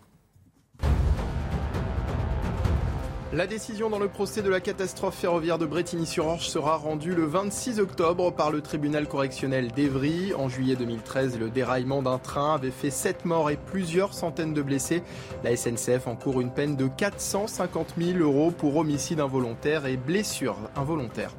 La 3.35 3.49
décision 3.49 3.91
dans 3.91 3.99
le 3.99 4.07
procès 4.07 4.43
de 4.43 4.49
la 4.49 4.61
catastrophe 4.61 5.17
ferroviaire 5.17 5.59
de 5.59 5.67
Bretigny-sur-Orge 5.67 6.47
sera 6.47 6.77
rendue 6.77 7.17
le 7.17 7.25
26 7.25 7.81
octobre 7.81 8.31
par 8.31 8.53
le 8.53 8.61
tribunal 8.61 9.09
correctionnel 9.09 9.73
d'Evry. 9.73 10.33
En 10.35 10.49
juillet 10.49 10.77
2013, 10.77 11.41
le 11.41 11.51
déraillement 11.51 12.01
d'un 12.01 12.19
train 12.19 12.55
avait 12.55 12.71
fait 12.71 12.91
7 12.91 13.25
morts 13.25 13.51
et 13.51 13.57
plusieurs 13.57 14.15
centaines 14.15 14.55
de 14.55 14.63
blessés. 14.63 15.03
La 15.43 15.57
SNCF 15.57 16.07
encourt 16.07 16.41
une 16.41 16.53
peine 16.53 16.77
de 16.77 16.87
450 16.87 17.95
000 17.99 18.19
euros 18.21 18.53
pour 18.53 18.77
homicide 18.77 19.19
involontaire 19.19 19.87
et 19.87 19.97
blessure 19.97 20.57
involontaire. 20.77 21.35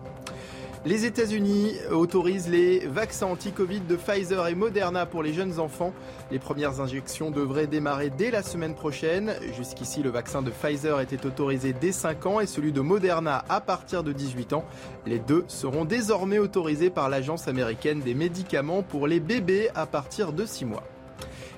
Les 0.86 1.04
États-Unis 1.04 1.74
autorisent 1.89 2.48
les 2.48 2.86
vaccins 2.86 3.25
anti-Covid 3.25 3.80
de 3.80 3.96
Pfizer 3.96 4.46
et 4.46 4.54
Moderna 4.54 5.08
pour 5.08 5.24
les 5.24 5.34
jeunes 5.34 5.60
enfants. 5.60 5.94
Les 6.30 6.38
premières 6.38 6.80
injections 6.80 7.32
devraient 7.32 7.65
démarrer 7.65 8.12
dès 8.12 8.30
la 8.30 8.44
semaine 8.44 8.75
prochaine. 8.75 9.34
Jusqu'ici, 9.58 10.04
le 10.04 10.12
vaccin 10.12 10.44
de 10.44 10.51
Pfizer 10.51 11.00
était 11.00 11.25
autorisé 11.25 11.74
dès 11.74 11.92
5 11.92 12.25
ans 12.27 12.39
et 12.39 12.46
celui 12.46 12.72
de 12.72 12.82
Moderna 12.82 13.44
à 13.50 13.62
partir 13.62 14.04
de 14.04 14.13
18 14.13 14.54
ans. 14.54 14.63
Les 15.08 15.18
deux 15.18 15.44
seront 15.48 15.86
désormais 15.86 16.38
autorisés 16.38 16.92
par 16.92 17.10
l'Agence 17.10 17.48
américaine 17.48 18.01
des 18.01 18.13
médicaments 18.13 18.84
pour 18.84 19.08
les 19.08 19.20
bébés 19.20 19.70
à 19.74 19.88
partir 19.88 20.34
de 20.34 20.46
6 20.46 20.65
mois. 20.65 20.84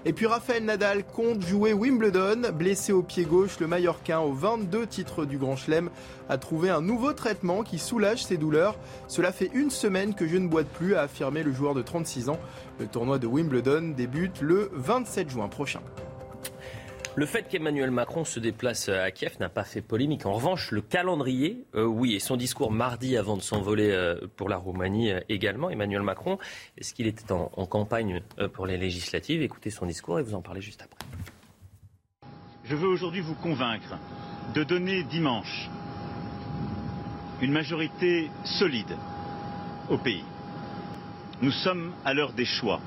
Et 0.08 0.14
puis 0.14 0.26
Raphaël 0.26 0.64
Nadal 0.64 1.04
compte 1.04 1.46
jouer 1.46 1.74
Wimbledon. 1.74 2.54
Blessé 2.54 2.94
au 2.94 3.04
pied 3.04 3.26
gauche, 3.26 3.60
le 3.60 3.68
Mallorquin 3.68 4.20
aux 4.22 4.32
22 4.32 4.88
titres 4.88 5.26
du 5.26 5.38
Grand 5.38 5.58
Chelem 5.58 5.90
a 6.30 6.38
trouvé 6.38 6.70
un 6.70 6.80
nouveau 6.80 7.12
traitement 7.12 7.62
qui 7.62 7.78
soulage 7.78 8.24
ses 8.24 8.38
douleurs. 8.38 8.78
Cela 9.10 9.34
fait 9.34 9.52
une 9.54 9.70
semaine 9.70 10.16
que 10.16 10.26
je 10.26 10.38
ne 10.38 10.48
boite 10.48 10.70
plus, 10.70 10.96
a 10.96 11.02
affirmé 11.02 11.44
le 11.44 11.52
joueur 11.52 11.74
de 11.74 11.82
36 11.82 12.30
ans. 12.30 12.40
Le 12.80 12.88
tournoi 12.88 13.20
de 13.20 13.28
Wimbledon 13.28 13.94
débute 13.98 14.40
le 14.40 14.72
27 14.76 15.30
juin 15.30 15.50
prochain. 15.50 15.82
Le 17.18 17.26
fait 17.26 17.50
qu'Emmanuel 17.50 17.90
Macron 17.90 18.26
se 18.26 18.40
déplace 18.40 18.90
à 18.90 19.10
Kiev 19.10 19.38
n'a 19.40 19.50
pas 19.50 19.64
fait 19.64 19.82
polémique. 19.82 20.28
En 20.28 20.34
revanche, 20.34 20.70
le 20.70 20.82
calendrier, 20.82 21.66
euh, 21.74 21.84
oui, 21.84 22.14
et 22.14 22.20
son 22.20 22.38
discours 22.38 22.72
mardi 22.72 23.18
avant 23.18 23.36
de 23.36 23.42
s'envoler 23.42 23.90
euh, 23.90 24.28
pour 24.36 24.50
la 24.50 24.58
Roumanie 24.58 25.12
euh, 25.12 25.20
également, 25.28 25.72
Emmanuel 25.72 26.04
Macron, 26.04 26.38
est-ce 26.78 26.94
qu'il 26.94 27.08
était 27.08 27.32
en 27.32 27.66
campagne 27.66 28.22
pour 28.54 28.68
les 28.68 28.78
législatives? 28.78 29.42
Écoutez 29.42 29.72
son 29.72 29.88
discours 29.88 30.20
et 30.20 30.22
vous 30.22 30.36
en 30.36 30.44
parlez 30.44 30.62
juste 30.62 30.84
après. 30.84 31.00
Je 32.66 32.76
veux 32.76 32.88
aujourd'hui 32.88 33.22
vous 33.22 33.34
convaincre 33.34 33.98
de 34.54 34.64
donner 34.64 35.02
dimanche 35.02 35.72
une 37.42 37.52
majorité 37.52 38.30
solide 38.46 38.96
au 39.90 39.98
pays. 39.98 40.24
Nous 41.42 41.50
sommes 41.50 41.94
à 42.06 42.14
l'heure 42.14 42.34
des 42.34 42.46
choix. 42.46 42.80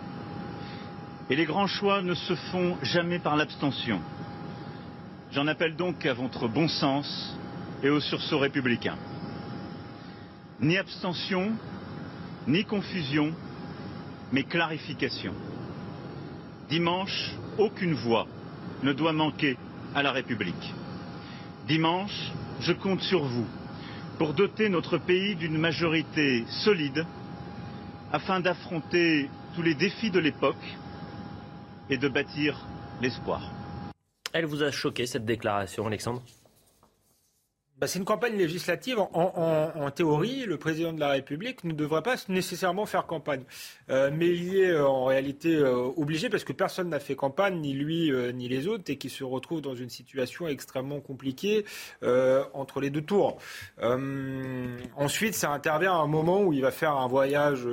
Et 1.31 1.35
les 1.35 1.47
grands 1.47 1.67
choix 1.67 2.01
ne 2.01 2.15
se 2.15 2.37
font 2.37 2.77
jamais 2.83 3.19
par 3.19 3.35
l'abstention. 3.35 4.01
J'en 5.33 5.47
appelle 5.47 5.77
donc 5.77 6.05
à 6.07 6.13
votre 6.13 6.49
bon 6.49 6.67
sens 6.67 7.37
et 7.85 7.89
au 7.89 8.01
sursaut 8.01 8.41
républicain. 8.41 8.97
Ni 10.61 10.77
abstention, 10.77 11.53
ni 12.49 12.65
confusion, 12.65 13.33
mais 14.33 14.43
clarification. 14.43 15.33
Dimanche, 16.69 17.31
aucune 17.59 17.95
voix 17.95 18.27
ne 18.83 18.93
doit 18.93 19.13
manquer 19.13 19.57
à 19.95 20.03
la 20.03 20.11
République. 20.11 20.75
Dimanche, 21.69 22.33
je 22.61 22.73
compte 22.73 23.03
sur 23.03 23.23
vous 23.23 23.47
pour 24.19 24.35
doter 24.35 24.69
notre 24.69 24.99
pays 24.99 25.37
d'une 25.37 25.59
majorité 25.59 26.45
solide 26.65 27.07
afin 28.13 28.41
d'affronter 28.41 29.31
tous 29.55 29.63
les 29.63 29.75
défis 29.75 30.11
de 30.11 30.19
l'époque 30.19 30.77
et 31.89 31.99
de 31.99 32.09
bâtir 32.09 32.67
l'espoir. 33.01 33.60
Elle 34.33 34.47
vous 34.47 34.63
a 34.63 34.71
choqué 34.71 35.07
cette 35.07 35.25
déclaration, 35.25 35.87
Alexandre? 35.87 36.23
Bah, 37.81 37.87
c'est 37.87 37.99
une 37.99 38.05
campagne 38.05 38.37
législative. 38.37 38.99
En, 39.01 39.91
théorie, 39.91 40.45
le 40.45 40.59
président 40.59 40.93
de 40.93 41.01
la 41.01 41.09
République 41.09 41.65
ne 41.65 41.73
devrait 41.73 42.03
pas 42.03 42.17
nécessairement 42.29 42.85
faire 42.85 43.07
campagne. 43.07 43.43
Euh, 43.89 44.11
mais 44.13 44.29
il 44.29 44.59
est 44.59 44.71
euh, 44.71 44.87
en 44.87 45.07
réalité 45.07 45.57
euh, 45.57 45.89
obligé 45.97 46.29
parce 46.29 46.45
que 46.45 46.53
personne 46.53 46.91
n'a 46.91 47.01
fait 47.01 47.15
campagne, 47.15 47.59
ni 47.59 47.73
lui 47.73 48.13
ni 48.35 48.49
les 48.49 48.69
autres, 48.69 48.85
et 48.89 48.99
qui 48.99 49.09
se 49.09 49.25
retrouve 49.25 49.63
dans 49.63 49.75
une 49.75 49.89
situation 49.89 50.47
extrêmement 50.47 51.01
compliquée 51.01 51.65
entre 52.53 52.81
les 52.81 52.91
deux 52.91 53.01
tours. 53.01 53.39
ensuite, 54.97 55.35
ça 55.35 55.51
intervient 55.51 55.95
à 55.95 56.03
un 56.03 56.07
moment 56.07 56.43
où 56.43 56.53
il 56.53 56.61
va 56.61 56.71
faire 56.71 56.97
un 56.97 57.09
voyage 57.09 57.67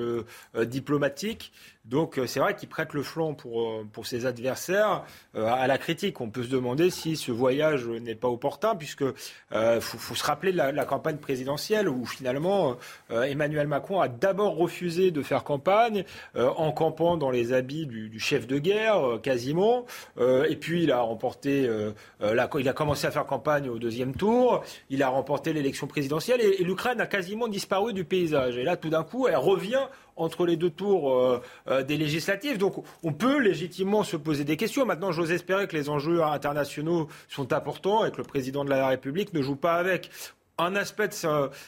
diplomatique 0.56 1.52
donc 1.88 2.20
euh, 2.20 2.28
c'est 2.28 2.40
vrai 2.40 2.56
qu'il 2.56 2.68
prête 2.68 2.94
le 2.94 3.02
flanc 3.02 3.34
pour, 3.34 3.62
euh, 3.62 3.88
pour 3.92 4.06
ses 4.06 4.26
adversaires 4.26 5.04
euh, 5.36 5.46
à 5.46 5.68
la 5.68 5.78
critique. 5.78 6.20
On 6.20 6.30
peut 6.30 6.44
se 6.44 6.50
demander 6.50 6.90
si 6.90 7.16
ce 7.16 7.32
voyage 7.32 7.88
n'est 7.88 8.16
pas 8.16 8.28
opportun, 8.28 8.76
puisque 8.76 9.04
euh, 9.54 9.82
faut, 9.82 10.16
se 10.16 10.24
rappeler 10.24 10.52
de 10.52 10.58
la, 10.58 10.86
campagne 10.86 11.18
présidentielle 11.18 11.90
où 11.90 12.06
finalement 12.06 12.78
Emmanuel 13.10 13.68
Macron 13.68 14.00
a 14.00 14.08
d'abord 14.08 14.56
refusé 14.56 15.12
de 15.12 15.22
faire 15.22 15.44
campagne 15.44 16.06
en 16.36 16.72
campant 16.72 17.18
dans 17.18 17.30
les 17.30 17.52
habits 17.52 17.86
du, 17.86 18.20
chef 18.20 18.48
de 18.48 18.58
guerre 18.58 19.20
quasiment, 19.22 19.86
et 20.20 20.56
puis 20.56 20.84
il 20.84 20.92
a 20.92 21.02
remporté, 21.02 21.70
la, 22.22 22.50
il 22.58 22.70
a 22.70 22.74
commencé 22.74 23.06
à 23.06 23.12
faire 23.12 23.26
campagne 23.26 23.70
au 23.70 23.80
deuxième 23.80 24.16
tour, 24.16 24.64
il 24.90 25.04
a 25.04 25.10
remporté 25.10 25.52
l'élection 25.52 25.88
présidentielle 25.88 26.40
et, 26.40 26.62
et 26.62 26.64
l'Ukraine 26.64 27.02
a 27.02 27.06
quasiment 27.06 27.50
disparu 27.50 27.92
du 27.92 28.06
paysage. 28.06 28.58
Et 28.58 28.64
là 28.64 28.78
tout 28.78 28.90
d'un 28.90 29.04
coup 29.04 29.28
elle 29.28 29.36
revient 29.36 29.88
entre 30.18 30.46
les 30.46 30.58
deux 30.58 30.70
tours 30.70 31.14
euh, 31.14 31.42
euh, 31.70 31.84
des 31.84 31.98
législatives. 31.98 32.58
Donc 32.58 32.84
on 33.04 33.14
peut 33.14 33.40
légitimement 33.40 34.04
se 34.04 34.18
poser 34.18 34.44
des 34.44 34.58
questions. 34.58 34.86
Maintenant, 34.86 35.12
j'ose 35.12 35.32
espérer 35.32 35.68
que 35.68 35.76
les 35.76 35.90
enjeux 35.90 36.24
internationaux 36.24 37.08
sont 37.30 37.54
importants 37.54 38.06
et 38.06 38.12
que 38.12 38.18
le 38.18 38.24
président 38.24 38.66
de 38.66 38.70
la 38.70 38.88
République 38.88 39.34
ne 39.34 39.42
joue 39.42 39.56
pas 39.56 39.76
avec. 39.76 40.10
Un 40.60 40.76
aspect 40.76 41.10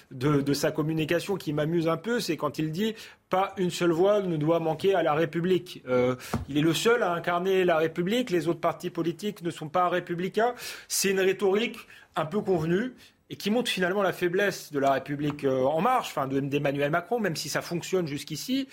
de 0.10 0.54
sa, 0.54 0.72
communication 0.72 1.36
qui 1.36 1.54
m'amuse 1.54 1.88
un 1.88 1.98
peu, 1.98 2.20
c'est 2.20 2.38
quand 2.38 2.58
il 2.58 2.72
dit 2.72 2.96
pas 3.30 3.54
une 3.58 3.70
seule 3.70 3.92
voix 3.92 4.24
ne 4.24 4.36
doit 4.36 4.60
manquer 4.60 4.96
à 4.96 5.04
la 5.04 5.14
République. 5.14 5.84
Euh, 5.88 6.16
il 6.48 6.58
est 6.58 6.62
le 6.62 6.74
seul 6.74 7.04
à 7.04 7.14
incarner 7.14 7.64
la 7.66 7.78
République. 7.78 8.32
Les 8.32 8.48
autres 8.48 8.60
partis 8.60 8.90
politiques 8.90 9.44
ne 9.44 9.52
sont 9.52 9.70
pas 9.70 9.88
républicains. 9.90 10.56
C'est 10.88 11.12
une 11.12 11.20
rhétorique 11.20 11.78
un 12.16 12.26
peu 12.26 12.42
convenue 12.42 12.96
et 13.30 13.36
qui 13.36 13.52
montre 13.52 13.70
finalement 13.70 14.02
la 14.02 14.14
faiblesse 14.14 14.72
de 14.72 14.80
la 14.80 14.92
République 14.92 15.44
euh, 15.44 15.64
en 15.64 15.82
marche, 15.82 16.10
enfin 16.10 16.28
d'Emmanuel 16.28 16.90
Macron, 16.90 17.20
même 17.20 17.36
si 17.36 17.50
ça 17.50 17.62
fonctionne 17.62 18.08
jusqu'ici. 18.08 18.68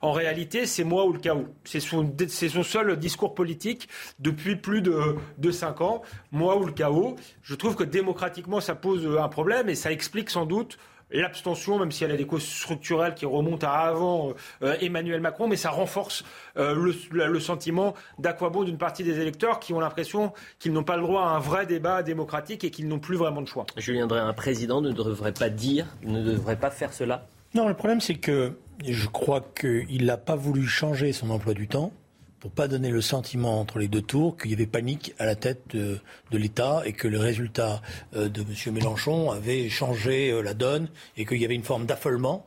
En 0.00 0.12
réalité, 0.12 0.66
c'est 0.66 0.82
moi 0.82 1.04
ou 1.04 1.12
le 1.12 1.18
chaos. 1.18 1.46
C'est 1.64 1.80
son, 1.80 2.14
seul 2.62 2.96
discours 2.96 3.34
politique 3.34 3.88
depuis 4.18 4.56
plus 4.56 4.80
de, 4.80 5.16
de 5.36 5.50
cinq 5.50 5.82
ans. 5.82 6.02
Moi 6.32 6.56
ou 6.56 6.64
le 6.64 6.72
chaos. 6.72 7.16
Je 7.42 7.54
trouve 7.54 7.76
que 7.76 7.84
démocratiquement, 7.84 8.60
ça 8.60 8.74
pose 8.74 9.06
un 9.06 9.28
problème 9.28 9.68
et 9.68 9.74
ça 9.74 9.92
explique 9.92 10.30
sans 10.30 10.46
doute 10.46 10.78
l'abstention, 11.12 11.78
même 11.78 11.92
si 11.92 12.04
elle 12.04 12.10
a 12.10 12.16
des 12.16 12.26
causes 12.26 12.44
structurelles 12.44 13.14
qui 13.14 13.26
remontent 13.26 13.66
à 13.66 13.70
avant 13.70 14.32
euh, 14.62 14.76
Emmanuel 14.80 15.20
Macron, 15.20 15.48
mais 15.48 15.56
ça 15.56 15.70
renforce 15.70 16.24
euh, 16.56 16.74
le, 16.74 17.26
le, 17.26 17.40
sentiment 17.40 17.94
d'aquabon 18.18 18.64
d'une 18.64 18.78
partie 18.78 19.02
des 19.02 19.20
électeurs 19.20 19.60
qui 19.60 19.72
ont 19.72 19.80
l'impression 19.80 20.32
qu'ils 20.58 20.72
n'ont 20.72 20.84
pas 20.84 20.96
le 20.96 21.02
droit 21.02 21.22
à 21.22 21.28
un 21.28 21.38
vrai 21.38 21.66
débat 21.66 22.02
démocratique 22.02 22.64
et 22.64 22.70
qu'ils 22.70 22.88
n'ont 22.88 22.98
plus 22.98 23.16
vraiment 23.16 23.42
de 23.42 23.48
choix. 23.48 23.66
Julien 23.76 24.06
Drey, 24.06 24.20
un 24.20 24.32
président 24.32 24.80
ne 24.80 24.92
devrait 24.92 25.32
pas 25.32 25.48
dire, 25.48 25.86
ne 26.02 26.22
devrait 26.22 26.58
pas 26.58 26.70
faire 26.70 26.92
cela? 26.92 27.26
Non, 27.54 27.68
le 27.68 27.74
problème 27.74 28.00
c'est 28.00 28.14
que 28.14 28.52
je 28.86 29.08
crois 29.08 29.40
qu'il 29.40 30.04
n'a 30.04 30.16
pas 30.16 30.36
voulu 30.36 30.66
changer 30.66 31.12
son 31.12 31.30
emploi 31.30 31.54
du 31.54 31.68
temps 31.68 31.92
pour 32.40 32.50
pas 32.50 32.68
donner 32.68 32.90
le 32.90 33.02
sentiment 33.02 33.60
entre 33.60 33.78
les 33.78 33.88
deux 33.88 34.00
tours 34.00 34.36
qu'il 34.36 34.50
y 34.50 34.54
avait 34.54 34.66
panique 34.66 35.14
à 35.18 35.26
la 35.26 35.36
tête 35.36 35.76
de, 35.76 36.00
l'État 36.32 36.82
et 36.86 36.94
que 36.94 37.06
le 37.06 37.18
résultat 37.18 37.82
euh, 38.16 38.28
de 38.28 38.40
M. 38.40 38.74
Mélenchon 38.74 39.30
avait 39.30 39.68
changé 39.68 40.30
euh, 40.30 40.40
la 40.40 40.54
donne 40.54 40.88
et 41.18 41.26
qu'il 41.26 41.40
y 41.40 41.44
avait 41.44 41.54
une 41.54 41.62
forme 41.62 41.84
d'affolement 41.84 42.46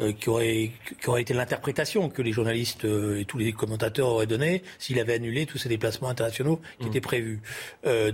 euh, 0.00 0.12
qui, 0.12 0.28
aurait, 0.28 0.72
qui 1.00 1.08
aurait 1.08 1.22
été 1.22 1.34
l'interprétation 1.34 2.08
que 2.08 2.22
les 2.22 2.32
journalistes 2.32 2.84
et 2.84 3.24
tous 3.24 3.38
les 3.38 3.52
commentateurs 3.52 4.08
auraient 4.08 4.26
donnée 4.26 4.62
s'il 4.78 4.98
avait 4.98 5.14
annulé 5.14 5.46
tous 5.46 5.58
ces 5.58 5.68
déplacements 5.68 6.08
internationaux 6.08 6.60
qui 6.78 6.86
mmh. 6.86 6.88
étaient 6.88 7.00
prévus. 7.00 7.40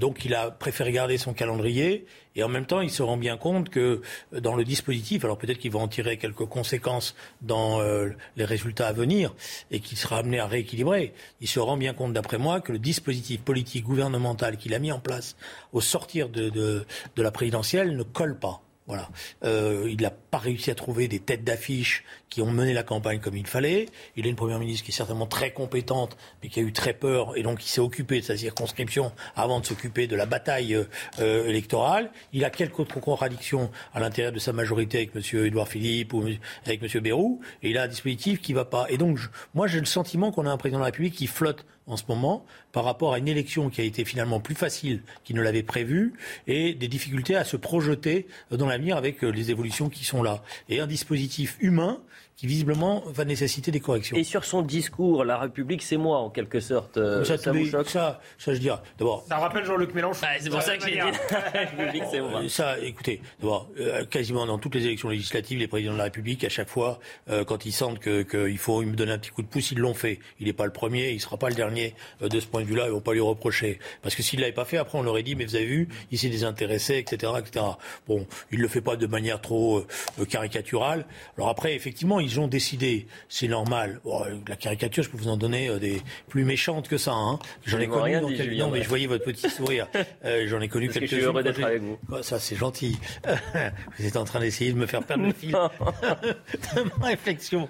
donc 0.01 0.25
il 0.25 0.35
a 0.35 0.51
préféré 0.51 0.93
garder 0.93 1.19
son 1.19 1.33
calendrier 1.33 2.07
et 2.37 2.43
en 2.43 2.49
même 2.49 2.67
temps, 2.67 2.83
il 2.83 2.91
se 2.91 3.03
rend 3.03 3.17
bien 3.17 3.39
compte 3.39 3.71
que 3.71 4.03
euh, 4.33 4.41
dans 4.41 4.55
le 4.55 4.65
dispositif, 4.65 5.25
alors 5.25 5.39
peut-être 5.39 5.59
qu'il 5.59 5.73
va 5.73 5.81
en 5.81 5.89
tirer 5.89 6.19
quelques 6.19 6.45
conséquences 6.45 7.17
dans 7.41 7.81
euh, 7.81 8.11
les 8.37 8.45
résultats 8.45 8.89
à 8.89 8.93
venir 8.93 9.35
et 9.71 9.81
qu'il 9.81 9.97
sera 9.97 10.19
amené 10.19 10.39
à 10.39 10.47
rééquilibrer, 10.47 11.15
il 11.41 11.49
se 11.49 11.59
rend 11.59 11.79
bien 11.79 11.95
compte, 11.95 12.13
d'après 12.13 12.39
moi, 12.39 12.61
que 12.61 12.73
le 12.73 12.79
dispositif 12.79 13.41
politique 13.41 13.85
gouvernemental 13.85 14.59
qu'il 14.59 14.75
a 14.75 14.79
mis 14.79 14.93
en 14.93 15.01
place 15.01 15.37
au 15.73 15.81
sortir 15.81 16.29
de, 16.29 16.51
de, 16.51 16.85
de 17.17 17.23
la 17.23 17.31
présidentielle 17.31 17.97
ne 17.97 18.03
colle 18.03 18.39
pas. 18.39 18.61
Voilà. 18.87 19.09
Euh, 19.45 19.89
il 19.91 20.01
n'a 20.01 20.11
pas 20.11 20.39
réussi 20.39 20.71
à 20.71 20.77
trouver 20.77 21.09
des 21.09 21.19
têtes 21.19 21.43
d'affiche 21.43 22.05
qui 22.29 22.41
ont 22.41 22.51
mené 22.51 22.73
la 22.73 22.85
campagne 22.85 23.19
comme 23.19 23.37
il 23.37 23.47
fallait. 23.47 23.87
Il 24.15 24.27
a 24.27 24.29
une 24.29 24.37
première 24.37 24.61
ministre 24.61 24.85
qui 24.85 24.93
est 24.93 24.95
certainement 24.95 25.27
très 25.27 25.53
compétente, 25.53 26.17
mais 26.43 26.49
qui 26.49 26.61
a 26.61 26.63
eu 26.63 26.73
très 26.73 26.93
peur 26.93 27.37
et 27.37 27.43
donc 27.43 27.59
qui 27.59 27.69
s'est 27.69 27.81
occupé 27.81 28.21
de 28.21 28.25
sa 28.25 28.37
circonscription 28.37 29.13
avant 29.35 29.59
de 29.61 29.67
s'occuper 29.67 30.07
de 30.07 30.15
la 30.15 30.27
bataille 30.27 30.75
euh, 30.75 30.85
euh, 31.19 31.49
électorale. 31.49 32.13
Il 32.33 32.45
a 32.45 32.51
quelques 32.51 32.79
autres 32.79 33.01
contradictions 33.01 33.71
à 33.93 33.99
l'intérieur 33.99 34.33
de 34.33 34.39
sa 34.39 34.53
majorité 34.53 34.99
avec 34.99 35.17
M. 35.17 35.47
Édouard 35.47 35.69
Philippe 35.69 36.13
ou 36.13 36.25
avec 36.65 36.83
M. 36.83 37.01
Bérou. 37.03 37.41
Et 37.63 37.71
il 37.71 37.79
a 37.79 37.85
un 37.85 37.89
dispositif 37.89 38.41
qui 38.41 38.53
ne 38.53 38.59
va 38.59 38.65
pas. 38.65 38.87
Et 38.89 38.99
donc, 38.99 39.19
moi, 39.55 39.67
j'ai 39.67 39.81
le 39.81 39.87
sentiment 39.87 40.31
qu'on 40.31 40.47
a 40.47 40.51
un 40.51 40.57
président 40.57 40.79
de 40.79 40.83
la 40.83 40.87
République 40.87 41.15
qui 41.15 41.27
flotte 41.27 41.67
en 41.87 41.97
ce 41.97 42.05
moment 42.09 42.45
par 42.77 42.85
rapport 42.85 43.15
à 43.15 43.19
une 43.19 43.27
élection 43.27 43.71
qui 43.71 43.81
a 43.81 43.85
été 43.85 44.05
finalement 44.05 44.39
plus 44.39 44.55
facile 44.55 45.01
qu'il 45.25 45.35
ne 45.35 45.41
l'avait 45.41 45.63
prévu 45.63 46.13
et 46.47 46.75
des 46.75 46.89
difficultés 46.89 47.35
à 47.35 47.43
se 47.43 47.57
projeter 47.57 48.27
dans 48.51 48.67
l'avenir 48.67 48.99
avec 48.99 49.25
euh, 49.25 49.31
les 49.31 49.51
évolutions 49.51 49.89
qui 49.89 50.05
sont 50.05 50.23
là. 50.23 50.43
Et 50.69 50.79
un 50.79 50.87
dispositif 50.87 51.57
humain 51.59 52.03
qui 52.37 52.47
visiblement 52.47 53.03
va 53.07 53.25
nécessiter 53.25 53.71
des 53.71 53.81
corrections. 53.81 54.15
Et 54.15 54.23
sur 54.23 54.45
son 54.45 54.61
discours, 54.61 55.25
la 55.25 55.39
République, 55.39 55.83
c'est 55.83 55.97
moi, 55.97 56.19
en 56.19 56.29
quelque 56.29 56.61
sorte. 56.61 56.99
Euh, 56.99 57.25
ça, 57.25 57.39
ça, 57.39 57.53
ça, 57.87 58.21
ça, 58.37 58.55
je 58.55 58.59
dirais. 58.59 58.79
D'abord. 58.99 59.25
Ça 59.27 59.39
rappelle 59.39 59.65
Jean-Luc 59.65 59.95
Mélenchon. 59.95 60.21
Bah, 60.21 60.29
c'est 60.39 60.51
pour 60.51 60.61
ça, 60.61 60.77
que 60.77 60.85
j'ai 60.87 60.93
dit 60.93 60.99
la 61.31 61.61
République, 61.61 62.03
c'est 62.11 62.21
moi. 62.21 62.43
Euh, 62.43 62.49
ça, 62.49 62.79
écoutez, 62.79 63.23
d'abord, 63.41 63.71
euh, 63.81 64.05
quasiment 64.05 64.45
dans 64.45 64.59
toutes 64.59 64.75
les 64.75 64.85
élections 64.85 65.09
législatives, 65.09 65.59
les 65.59 65.67
présidents 65.67 65.95
de 65.95 65.99
la 65.99 66.05
République, 66.05 66.45
à 66.45 66.51
chaque 66.51 66.69
fois, 66.69 66.99
quand 67.47 67.65
ils 67.65 67.73
sentent 67.73 68.01
qu'il 68.01 68.27
que 68.27 68.55
faut 68.57 68.83
me 68.83 68.95
donner 68.95 69.13
un 69.13 69.19
petit 69.19 69.31
coup 69.31 69.43
de 69.43 69.47
pouce, 69.47 69.71
ils 69.71 69.79
l'ont 69.79 69.95
fait. 69.95 70.19
Il 70.39 70.47
n'est 70.47 70.53
pas 70.53 70.67
le 70.67 70.73
premier, 70.73 71.11
il 71.11 71.17
ne 71.17 71.21
sera 71.21 71.39
pas 71.39 71.49
le 71.49 71.55
dernier 71.55 71.95
de 72.21 72.41
ce 72.41 72.47
point 72.47 72.61
de 72.61 72.67
vue-là, 72.67 72.85
ils 72.85 72.89
ne 72.89 72.95
vont 72.95 73.01
pas 73.01 73.15
lui 73.15 73.21
reprocher. 73.21 73.79
Parce 74.03 74.15
que 74.15 74.23
s'il 74.23 74.39
ne 74.41 74.43
l'avait 74.43 74.55
pas 74.55 74.65
fait, 74.67 74.77
après, 74.77 74.99
on 74.99 75.07
aurait 75.07 75.23
dit, 75.23 75.37
mais 75.37 75.47
vous 75.47 75.57
avez 75.57 75.65
vu, 75.65 75.89
il 76.11 76.19
s'est 76.19 76.29
désintéressé, 76.29 76.99
etc., 76.99 77.33
etc. 77.39 77.65
Bon, 78.07 78.27
il 78.53 78.59
ne 78.59 78.63
le 78.63 78.69
fait 78.69 78.83
pas 78.83 78.97
de 78.97 79.07
manière 79.07 79.41
trop 79.41 79.87
caricaturale. 80.29 81.07
Alors 81.37 81.49
après, 81.49 81.75
effectivement, 81.75 82.21
ils 82.27 82.41
ont 82.41 82.49
décidé, 82.49 83.07
c'est 83.29 83.49
normal. 83.49 84.01
la 84.49 84.57
caricature, 84.57 85.03
je 85.03 85.11
peux 85.11 85.17
vous 85.17 85.29
en 85.29 85.37
donner 85.37 85.69
euh, 85.69 85.79
des 85.79 86.03
plus 86.29 86.45
méchantes 86.45 86.89
que 86.89 86.99
ça. 86.99 87.13
Hein. 87.13 87.39
J'en 87.65 87.79
ai 87.79 87.87
connu. 87.87 88.17
non, 88.57 88.71
mais 88.71 88.83
je 88.83 88.89
voyais 88.89 89.07
votre 89.07 89.25
petit 89.25 89.49
sourire. 89.57 89.87
Euh, 90.25 90.47
j'en 90.49 90.61
ai 90.61 90.69
connu 90.69 90.89
quelques-unes. 90.89 91.09
Je 91.09 91.15
suis 91.17 91.25
heureux 91.25 91.43
d'être 91.43 91.63
avec 91.63 91.83
vous. 91.83 91.99
Oh, 92.11 92.23
ça, 92.23 92.39
c'est 92.41 92.57
gentil. 92.57 92.99
vous 93.99 94.07
êtes 94.07 94.17
en 94.17 94.25
train 94.25 94.41
d'essayer 94.41 94.73
de 94.73 94.79
me 94.79 94.87
faire 94.87 95.05
perdre 95.05 95.25
le 95.25 95.33
fil 95.37 95.53
de 95.53 97.01
ma 97.01 97.07
réflexion. 97.07 97.69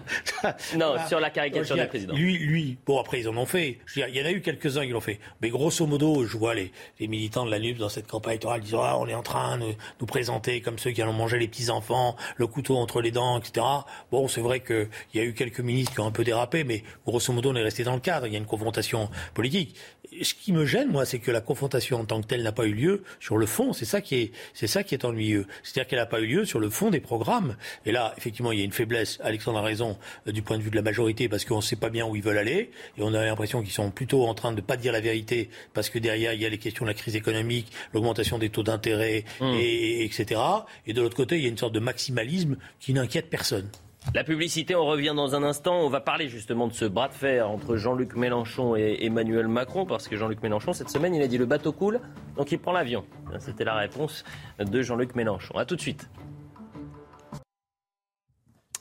non, 0.77 0.95
sur 1.09 1.21
la 1.21 1.31
caricature 1.31 1.77
du 1.77 1.87
président. 1.87 2.15
Lui, 2.15 2.39
lui, 2.39 2.79
bon 2.87 2.99
après 2.99 3.21
ils 3.21 3.29
en 3.29 3.37
ont 3.37 3.47
fait. 3.47 3.79
Je 3.87 4.01
veux 4.01 4.07
dire, 4.07 4.15
il 4.15 4.21
y 4.21 4.25
en 4.25 4.27
a 4.27 4.33
eu 4.33 4.41
quelques-uns 4.41 4.87
qui 4.87 4.93
l'ont 4.93 5.01
fait. 5.01 5.21
Mais 5.43 5.51
grosso 5.51 5.87
modo, 5.87 6.25
je 6.25 6.37
vois 6.37 6.55
les, 6.55 6.73
les 6.99 7.09
militants 7.09 7.45
de 7.45 7.51
la 7.51 7.59
NUP 7.59 7.79
dans 7.79 7.89
cette 7.89 8.07
campagne 8.07 8.33
électorale 8.33 8.61
disant 8.61 8.83
ah, 8.83 8.97
on 8.99 9.07
est 9.07 9.15
en 9.15 9.23
train 9.23 9.59
de 9.59 9.67
nous 10.01 10.07
présenter 10.07 10.61
comme 10.61 10.79
ceux 10.79 10.91
qui 10.93 11.03
allons 11.03 11.13
manger 11.13 11.39
les 11.39 11.49
petits 11.49 11.71
enfants, 11.71 12.17
le 12.37 12.47
couteau 12.47 12.77
entre 12.77 13.01
les 13.01 13.11
dents, 13.11 13.39
etc. 13.39 13.67
Bon, 14.11 14.29
c'est 14.29 14.41
vrai 14.47 14.61
que 14.61 14.89
il 15.13 15.19
y 15.19 15.23
a 15.23 15.27
eu 15.27 15.35
quelques 15.35 15.61
ministres 15.61 15.93
qui 15.93 16.01
ont 16.01 16.07
un 16.07 16.13
peu 16.13 16.25
dérapé, 16.25 16.65
mais 16.65 16.83
grosso 17.07 17.33
modo, 17.33 17.51
on 17.51 17.57
est 17.57 17.63
resté 17.63 17.85
dans 17.85 17.95
le 17.95 18.01
cadre. 18.01 18.27
Il 18.27 18.33
y 18.33 18.37
a 18.37 18.39
une 18.39 18.47
confrontation 18.47 19.11
politique. 19.35 19.77
Ce 20.23 20.35
qui 20.35 20.53
me 20.53 20.65
gêne, 20.65 20.89
moi, 20.89 21.05
c'est 21.05 21.19
que 21.19 21.31
la 21.31 21.41
confrontation 21.41 22.01
en 22.01 22.05
tant 22.05 22.21
que 22.21 22.27
telle 22.27 22.43
n'a 22.43 22.53
pas 22.53 22.67
eu 22.67 22.73
lieu 22.73 23.03
sur 23.21 23.37
le 23.37 23.47
fond. 23.47 23.73
C'est 23.73 23.85
ça 23.85 24.01
qui 24.01 24.17
est, 24.17 24.33
c'est 24.55 24.67
ça 24.67 24.83
qui 24.83 24.95
est 24.95 25.05
ennuyeux. 25.05 25.47
C'est-à-dire 25.63 25.89
qu'elle 25.89 25.99
n'a 25.99 26.07
pas 26.07 26.21
eu 26.21 26.27
lieu 26.27 26.45
sur 26.45 26.61
le 26.61 26.71
fond 26.71 26.91
des 26.91 27.01
programmes. 27.01 27.57
Et 27.85 27.93
là, 27.93 28.15
effectivement, 28.17 28.53
il 28.53 28.59
y 28.59 28.63
a 28.63 28.65
une 28.65 28.73
faiblesse. 28.73 29.19
Alexandre 29.23 29.59
a 29.59 29.63
raison 29.63 29.99
euh, 30.27 30.33
du 30.33 30.43
point 30.43 30.59
de 30.59 30.63
vue 30.63 30.71
de 30.71 30.77
la 30.77 30.83
majorité 30.83 31.29
parce 31.29 31.45
qu'on 31.45 31.57
ne 31.57 31.63
sait 31.63 31.77
pas 31.77 31.91
bien 31.91 32.07
où 32.07 32.17
ils 32.17 32.23
veulent 32.23 32.39
aller. 32.39 32.71
Et 32.97 33.03
on 33.03 33.13
a 33.15 33.25
l'impression 33.25 33.63
qu'ils 33.63 33.73
sont 33.73 33.91
plutôt 33.91 34.27
en 34.27 34.35
train 34.35 34.53
de 34.53 34.57
ne 34.57 34.61
pas 34.61 34.77
dire 34.77 34.93
la 34.93 35.01
vérité 35.01 35.51
parce 35.75 35.91
que 35.91 35.99
derrière, 35.99 36.33
il 36.33 36.41
y 36.41 36.47
a 36.47 36.49
les 36.49 36.59
questions 36.59 36.85
de 36.85 36.91
la 36.91 36.95
crise 36.95 37.17
économique, 37.17 37.73
l'augmentation 37.93 38.39
des 38.39 38.51
taux 38.51 38.63
d'intérêt, 38.63 39.25
mmh. 39.41 39.55
et, 39.59 40.05
etc. 40.05 40.41
Et 40.87 40.93
de 40.93 41.03
l'autre 41.03 41.17
côté, 41.17 41.37
il 41.37 41.43
y 41.43 41.47
a 41.47 41.49
une 41.49 41.59
sorte 41.59 41.75
de 41.75 41.81
maximalisme 41.81 42.57
qui 42.81 42.93
n'inquiète 42.93 43.29
personne. 43.29 43.69
La 44.15 44.25
publicité, 44.25 44.75
on 44.75 44.87
revient 44.87 45.13
dans 45.15 45.35
un 45.35 45.43
instant. 45.43 45.81
On 45.81 45.89
va 45.89 46.01
parler 46.01 46.29
justement 46.29 46.69
de 46.69 46.73
ce 46.73 46.85
bras 46.85 47.09
de 47.09 47.15
fer 47.15 47.51
entre 47.51 47.77
Jean-Luc 47.77 48.15
Mélenchon 48.15 48.77
et 48.77 48.99
Emmanuel 49.03 49.49
Macron, 49.49 49.85
parce 49.85 50.09
que 50.09 50.17
Jean-Luc 50.17 50.43
Mélenchon, 50.43 50.73
cette 50.73 50.89
semaine, 50.89 51.15
il 51.15 51.23
a 51.23 51.29
dit 51.29 51.39
le 51.39 51.47
bateau 51.47 51.73
coule, 51.73 52.01
donc 52.37 52.51
il 52.53 52.59
prend 52.59 52.73
l'avion. 52.73 53.05
C'était 53.41 53.65
la 53.65 53.75
réponse 53.75 54.25
de 54.59 54.83
Jean-Luc 54.83 55.15
Mélenchon. 55.17 55.57
A 55.57 55.65
tout 55.65 55.77
de 55.77 55.81
suite. 55.81 56.09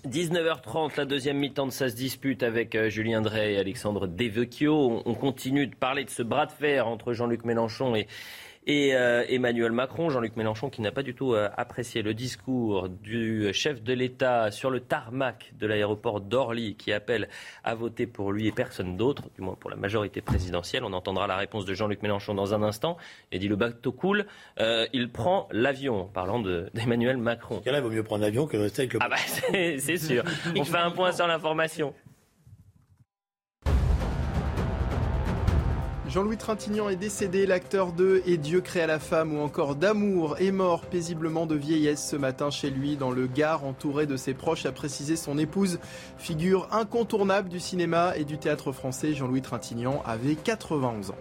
19h30, 0.08 0.98
la 0.98 1.06
deuxième 1.06 1.38
mi-temps 1.38 1.66
de 1.66 1.72
ça 1.72 1.90
se 1.90 1.96
dispute 1.96 2.44
avec 2.44 2.76
euh, 2.76 2.90
Julien 2.90 3.22
Drey 3.22 3.54
et 3.54 3.58
Alexandre 3.58 4.06
Devecchio. 4.06 5.02
On 5.04 5.16
continue 5.16 5.66
de 5.66 5.76
parler 5.76 6.06
de 6.06 6.12
ce 6.12 6.22
bras 6.22 6.46
de 6.46 6.52
fer 6.52 6.88
entre 6.88 7.14
Jean-Luc 7.14 7.44
Mélenchon 7.44 7.96
et, 7.96 8.08
et 8.68 8.96
euh, 8.96 9.24
Emmanuel 9.28 9.72
Macron, 9.72 10.10
Jean-Luc 10.10 10.36
Mélenchon, 10.36 10.70
qui 10.70 10.82
n'a 10.82 10.92
pas 10.92 11.04
du 11.04 11.14
tout 11.14 11.34
euh, 11.34 11.50
apprécié 11.56 12.02
le 12.02 12.14
discours 12.14 12.90
du 12.90 13.54
chef 13.54 13.84
de 13.84 13.94
l'État 13.94 14.52
sur 14.52 14.70
le 14.70 14.80
tarmac 14.80 15.54
de 15.60 15.68
l'aéroport 15.68 16.22
d'Orly, 16.22 16.76
qui 16.76 16.92
appelle 16.92 17.30
à 17.64 17.76
voter 17.76 18.08
pour 18.08 18.32
lui 18.32 18.48
et 18.48 18.52
personne 18.52 18.98
d'autre, 18.98 19.24
du 19.36 19.42
moins 19.42 19.56
pour 19.56 19.70
la 19.70 19.76
majorité 19.76 20.22
présidentielle. 20.22 20.84
On 20.84 20.94
entendra 20.94 21.28
la 21.28 21.38
réponse 21.38 21.66
de 21.66 21.74
Jean-Luc 21.74 22.02
Mélenchon 22.02 22.34
dans 22.34 22.54
un 22.54 22.64
instant. 22.64 22.98
Il 23.32 23.40
dit 23.40 23.48
le 23.48 23.56
bateau 23.56 23.92
coule, 23.92 24.26
euh, 24.60 24.88
il 24.94 25.12
prend 25.12 25.48
l'avion, 25.52 26.06
parlant 26.06 26.40
d'Emmanuel 26.74 27.18
Macron. 27.18 27.62
Là, 27.66 27.78
il 27.78 27.82
vaut 27.82 27.90
mieux 27.90 28.04
prendre 28.04 28.24
l'avion 28.24 28.48
que 28.48 28.58
rester 28.58 28.84
avec 28.84 28.94
le. 28.94 29.00
Ah 29.02 29.10
bah 29.10 29.18
c'est 29.18 29.98
sûr. 29.98 30.24
On 30.56 30.64
fait 30.64 30.78
un 30.78 30.92
point 30.92 31.12
sur 31.12 31.28
l'information. 31.28 31.94
Jean-Louis 36.16 36.38
Trintignant 36.38 36.88
est 36.88 36.96
décédé, 36.96 37.46
l'acteur 37.46 37.92
de 37.92 38.24
Et 38.26 38.38
Dieu 38.38 38.62
créa 38.62 38.88
la 38.88 39.00
femme 39.00 39.38
ou 39.38 39.42
encore 39.42 39.76
d'amour 39.76 40.38
est 40.40 40.54
mort 40.54 40.86
paisiblement 40.86 41.46
de 41.46 41.56
vieillesse 41.56 42.08
ce 42.12 42.16
matin 42.16 42.50
chez 42.50 42.70
lui 42.70 42.96
dans 42.96 43.12
le 43.12 43.28
Gard, 43.28 43.66
entouré 43.66 44.06
de 44.06 44.16
ses 44.16 44.34
proches, 44.34 44.66
a 44.66 44.72
précisé 44.72 45.18
son 45.18 45.38
épouse, 45.38 45.78
figure 46.18 46.70
incontournable 46.72 47.50
du 47.50 47.60
cinéma 47.60 48.14
et 48.16 48.24
du 48.24 48.38
théâtre 48.38 48.72
français. 48.72 49.14
Jean-Louis 49.14 49.42
Trintignant 49.42 50.02
avait 50.06 50.36
91 50.36 51.10
ans. 51.10 51.16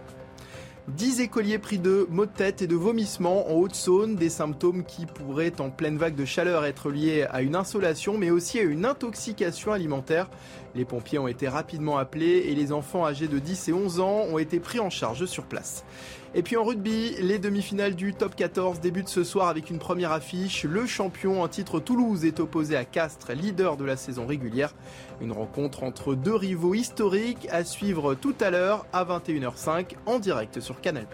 10 0.87 1.19
écoliers 1.19 1.57
pris 1.57 1.79
de 1.79 2.07
maux 2.11 2.27
de 2.27 2.31
tête 2.31 2.61
et 2.61 2.67
de 2.67 2.75
vomissements 2.75 3.51
en 3.51 3.55
Haute-Saône, 3.55 4.15
des 4.15 4.29
symptômes 4.29 4.85
qui 4.85 5.07
pourraient 5.07 5.59
en 5.59 5.71
pleine 5.71 5.97
vague 5.97 6.15
de 6.15 6.25
chaleur 6.25 6.63
être 6.63 6.91
liés 6.91 7.25
à 7.31 7.41
une 7.41 7.55
insolation 7.55 8.17
mais 8.19 8.29
aussi 8.29 8.59
à 8.59 8.61
une 8.61 8.85
intoxication 8.85 9.73
alimentaire. 9.73 10.29
Les 10.75 10.83
pompiers 10.85 11.19
ont 11.19 11.27
été 11.27 11.47
rapidement 11.47 11.97
appelés 11.97 12.45
et 12.47 12.55
les 12.55 12.73
enfants 12.73 13.05
âgés 13.05 13.29
de 13.29 13.39
10 13.39 13.69
et 13.69 13.73
11 13.73 13.99
ans 14.01 14.25
ont 14.29 14.37
été 14.37 14.59
pris 14.59 14.79
en 14.79 14.89
charge 14.89 15.25
sur 15.25 15.45
place. 15.45 15.85
Et 16.33 16.43
puis 16.43 16.57
en 16.57 16.65
rugby, 16.65 17.15
les 17.21 17.39
demi-finales 17.39 17.95
du 17.95 18.13
top 18.13 18.35
14 18.35 18.81
débutent 18.81 19.07
ce 19.07 19.23
soir 19.23 19.47
avec 19.47 19.69
une 19.69 19.79
première 19.79 20.11
affiche. 20.11 20.65
Le 20.65 20.85
champion 20.85 21.41
en 21.41 21.47
titre 21.47 21.79
Toulouse 21.79 22.25
est 22.25 22.41
opposé 22.41 22.75
à 22.75 22.83
Castres, 22.83 23.31
leader 23.31 23.77
de 23.77 23.85
la 23.85 23.95
saison 23.95 24.27
régulière. 24.27 24.73
Une 25.21 25.31
rencontre 25.31 25.83
entre 25.83 26.13
deux 26.13 26.35
rivaux 26.35 26.73
historiques 26.73 27.47
à 27.51 27.63
suivre 27.63 28.13
tout 28.13 28.35
à 28.41 28.49
l'heure 28.49 28.85
à 28.91 29.05
21h05 29.05 29.95
en 30.05 30.19
direct 30.19 30.59
sur 30.59 30.81
Canal+. 30.81 31.07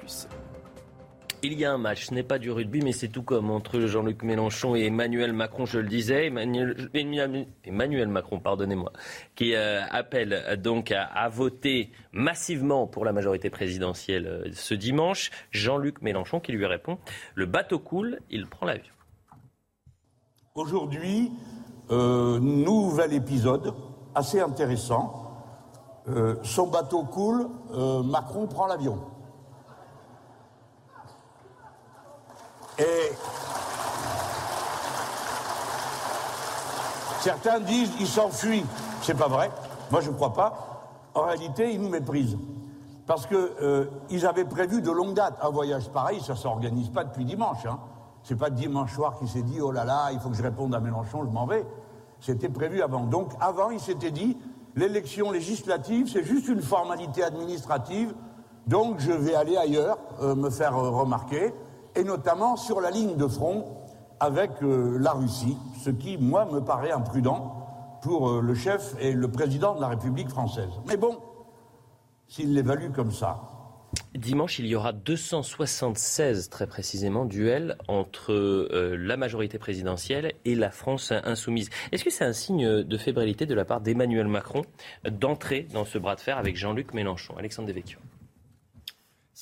Il 1.43 1.60
y 1.60 1.65
a 1.65 1.73
un 1.73 1.80
match, 1.80 2.06
ce 2.06 2.13
n'est 2.13 2.21
pas 2.21 2.38
du 2.38 2.51
rugby, 2.51 2.82
mais 2.84 2.91
c'est 2.91 3.08
tout 3.08 3.23
comme 3.23 3.49
entre 3.49 3.80
Jean-Luc 3.80 4.21
Mélenchon 4.21 4.75
et 4.75 4.86
Emmanuel 4.86 5.34
Macron, 5.34 5.65
je 5.65 5.80
le 5.80 5.88
disais. 5.88 6.27
Emmanuel, 6.27 8.08
Macron, 8.10 8.39
pardonnez-moi, 8.39 8.91
qui 9.34 9.56
euh, 9.56 9.82
appelle 9.89 10.60
donc 10.62 10.91
à, 10.91 11.27
voter 11.30 11.91
massivement 12.12 12.86
pour 12.86 13.06
la 13.06 13.12
majorité 13.12 13.49
présidentielle 13.49 14.27
euh, 14.27 14.51
ce 14.54 14.75
dimanche. 14.75 15.32
Jean-Luc 15.49 16.04
Mélenchon 16.04 16.39
qui 16.39 16.51
lui 16.51 16.67
répond 16.67 16.99
Le 17.34 17.47
bateau 17.47 17.80
coule, 17.80 18.19
il 18.30 18.45
prend 18.45 18.67
l'avion. 18.67 18.93
Aujourd'hui, 20.54 21.32
euh, 21.89 22.39
nouvel 22.39 23.13
épisode 23.13 23.73
assez 24.13 24.39
intéressant. 24.39 25.27
son 26.43 26.67
bateau 26.67 27.04
coule, 27.04 27.47
Macron 28.04 28.45
prend 28.45 28.67
l'avion. 28.67 29.11
Et 32.79 33.12
certains 37.21 37.60
disent 37.60 37.91
il 37.99 38.07
s'enfuit. 38.07 38.65
C'est 39.01 39.17
pas 39.17 39.27
vrai. 39.27 39.51
Moi, 39.91 40.01
je 40.01 40.10
ne 40.10 40.15
crois 40.15 40.34
pas. 40.34 40.84
En 41.13 41.23
réalité, 41.23 41.73
ils 41.73 41.81
nous 41.81 41.89
méprisent. 41.89 42.38
Parce 43.05 43.27
qu'ils 43.27 43.38
euh, 43.62 43.88
avaient 44.23 44.45
prévu 44.45 44.81
de 44.81 44.91
longue 44.91 45.13
date. 45.13 45.38
Un 45.41 45.49
voyage 45.49 45.89
pareil, 45.89 46.21
ça 46.21 46.34
ne 46.34 46.38
s'organise 46.38 46.89
pas 46.89 47.03
depuis 47.03 47.25
dimanche. 47.25 47.65
Hein. 47.65 47.79
C'est 48.23 48.38
pas 48.38 48.49
dimanche 48.49 48.93
soir 48.93 49.17
qui 49.19 49.27
s'est 49.27 49.41
dit 49.41 49.60
oh 49.60 49.71
là 49.71 49.84
là, 49.84 50.12
il 50.13 50.19
faut 50.19 50.29
que 50.29 50.36
je 50.36 50.43
réponde 50.43 50.73
à 50.75 50.79
Mélenchon, 50.79 51.23
je 51.25 51.29
m'en 51.29 51.45
vais. 51.45 51.65
C'était 52.19 52.49
prévu 52.49 52.81
avant. 52.81 53.05
Donc 53.05 53.31
avant, 53.39 53.71
il 53.71 53.79
s'était 53.79 54.12
dit 54.12 54.38
l'élection 54.75 55.31
législative, 55.31 56.07
c'est 56.07 56.23
juste 56.23 56.47
une 56.47 56.62
formalité 56.62 57.23
administrative. 57.23 58.13
Donc 58.67 58.99
je 58.99 59.12
vais 59.12 59.34
aller 59.34 59.57
ailleurs, 59.57 59.97
euh, 60.21 60.36
me 60.36 60.49
faire 60.49 60.77
euh, 60.77 60.91
remarquer 60.91 61.53
et 61.95 62.04
notamment 62.04 62.56
sur 62.56 62.82
la 62.82 62.91
ligne 62.91 63.15
de 63.15 63.27
front 63.27 63.82
avec 64.21 64.51
euh, 64.62 64.97
la 64.99 65.13
Russie, 65.13 65.58
ce 65.84 65.89
qui, 65.89 66.17
moi, 66.17 66.45
me 66.45 66.62
paraît 66.62 66.91
imprudent 66.91 67.99
pour 68.04 68.30
euh, 68.30 68.41
le 68.41 68.54
chef 68.54 68.95
et 68.99 69.13
le 69.13 69.27
président 69.30 69.75
de 69.75 69.82
la 69.82 69.88
République 69.88 70.30
française. 70.30 70.69
Mais 70.88 70.95
bon, 70.95 71.17
s'il 72.27 72.54
l'évalue 72.54 72.91
comme 72.91 73.12
ça. 73.12 73.41
Dimanche, 74.13 74.60
il 74.60 74.67
y 74.67 74.75
aura 74.75 74.93
276, 74.93 76.49
très 76.49 76.67
précisément, 76.67 77.25
duels 77.25 77.77
entre 77.88 78.32
euh, 78.32 78.95
la 78.95 79.17
majorité 79.17 79.58
présidentielle 79.58 80.34
et 80.45 80.56
la 80.56 80.69
France 80.69 81.12
insoumise. 81.23 81.69
Est-ce 81.91 82.04
que 82.04 82.12
c'est 82.12 82.23
un 82.23 82.34
signe 82.34 82.84
de 82.84 82.97
fébrilité 82.97 83.47
de 83.47 83.56
la 83.56 83.65
part 83.65 83.82
d'Emmanuel 83.82 84.27
Macron 84.27 84.62
d'entrer 85.10 85.67
dans 85.73 85.84
ce 85.84 85.97
bras 85.97 86.15
de 86.15 86.21
fer 86.21 86.38
avec 86.38 86.56
Jean-Luc 86.56 86.93
Mélenchon? 86.93 87.36
Alexandre 87.38 87.67
Devecchio 87.67 87.99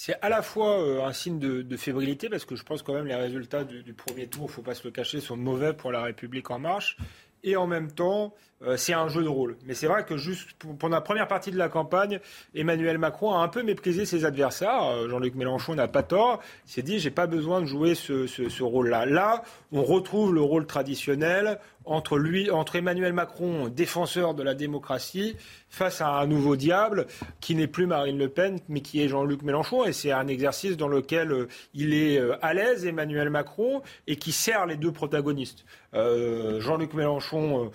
c'est 0.02 0.16
à 0.22 0.30
la 0.30 0.42
fois 0.42 0.82
euh, 0.82 1.04
un 1.04 1.12
signe 1.12 1.40
de, 1.40 1.76
fébrilité, 1.76 2.30
parce 2.30 2.46
que 2.46 2.56
je 2.56 2.64
pense 2.64 2.84
quand 2.84 2.94
même 2.94 3.06
les 3.06 3.16
résultats 3.16 3.66
du, 3.66 3.94
premier 3.94 4.28
tour, 4.28 4.44
il 4.44 4.48
ne 4.48 4.52
faut 4.52 4.62
pas 4.62 4.74
se 4.74 4.86
le 4.86 4.92
cacher, 4.92 5.20
sont 5.20 5.36
mauvais 5.36 5.74
pour 5.74 5.92
la 5.92 6.02
République 6.02 6.50
en 6.52 6.58
marche. 6.58 6.96
Et 7.44 7.58
en 7.58 7.68
même 7.68 7.92
temps, 7.92 8.34
euh, 8.62 8.78
c'est 8.78 8.94
un 8.94 9.10
jeu 9.10 9.24
de 9.24 9.28
rôle. 9.28 9.58
Mais 9.66 9.74
c'est 9.74 9.88
vrai 9.88 10.06
que 10.06 10.16
juste 10.16 10.52
pendant 10.80 10.96
la 10.96 11.02
première 11.02 11.28
partie 11.28 11.52
de 11.52 11.58
la 11.58 11.68
campagne, 11.68 12.22
Emmanuel 12.56 12.98
Macron 12.98 13.34
a 13.34 13.40
un 13.40 13.50
peu 13.50 13.62
méprisé 13.62 14.06
ses 14.06 14.24
adversaires. 14.24 14.84
Euh, 14.84 15.10
Jean-Luc 15.10 15.36
Mélenchon 15.36 15.76
n'a 15.76 15.90
pas 15.90 16.04
tort. 16.04 16.40
Il 16.66 16.72
s'est 16.72 16.82
dit, 16.82 17.00
j'ai 17.00 17.12
pas 17.12 17.28
besoin 17.28 17.60
de 17.60 17.66
jouer 17.66 17.94
ce, 17.94 18.26
ce 18.26 18.64
rôle-là. 18.64 19.06
Là, 19.06 19.44
on 19.74 19.84
retrouve 19.84 20.34
le 20.34 20.42
rôle 20.42 20.66
traditionnel 20.66 21.60
entre 21.90 22.18
lui, 22.18 22.50
entre 22.50 22.78
Emmanuel 22.78 23.14
Macron, 23.14 23.68
défenseur 23.68 24.34
de 24.34 24.44
la 24.44 24.54
démocratie, 24.54 25.36
face 25.70 26.02
à 26.02 26.08
un 26.08 26.26
nouveau 26.26 26.56
diable 26.56 27.06
qui 27.42 27.54
n'est 27.54 27.68
plus 27.68 27.86
Marine 27.86 28.18
Le 28.18 28.30
Pen, 28.30 28.60
mais 28.70 28.82
qui 28.82 29.04
est 29.04 29.08
Jean-Luc 29.08 29.44
Mélenchon. 29.44 29.86
Et 29.86 29.94
c'est 29.94 30.12
un 30.12 30.28
exercice 30.28 30.78
dans 30.78 30.88
lequel 30.88 31.32
euh, 31.32 31.48
il 31.74 31.94
est 31.94 32.20
à 32.42 32.54
l'aise, 32.54 32.86
Emmanuel 32.86 33.30
Macron, 33.30 33.82
et 34.08 34.16
qui 34.16 34.32
sert 34.32 34.66
les 34.66 34.78
deux 34.78 34.92
protagonistes. 34.92 35.66
Jean-Luc 35.92 36.94
Mélenchon 36.94 37.72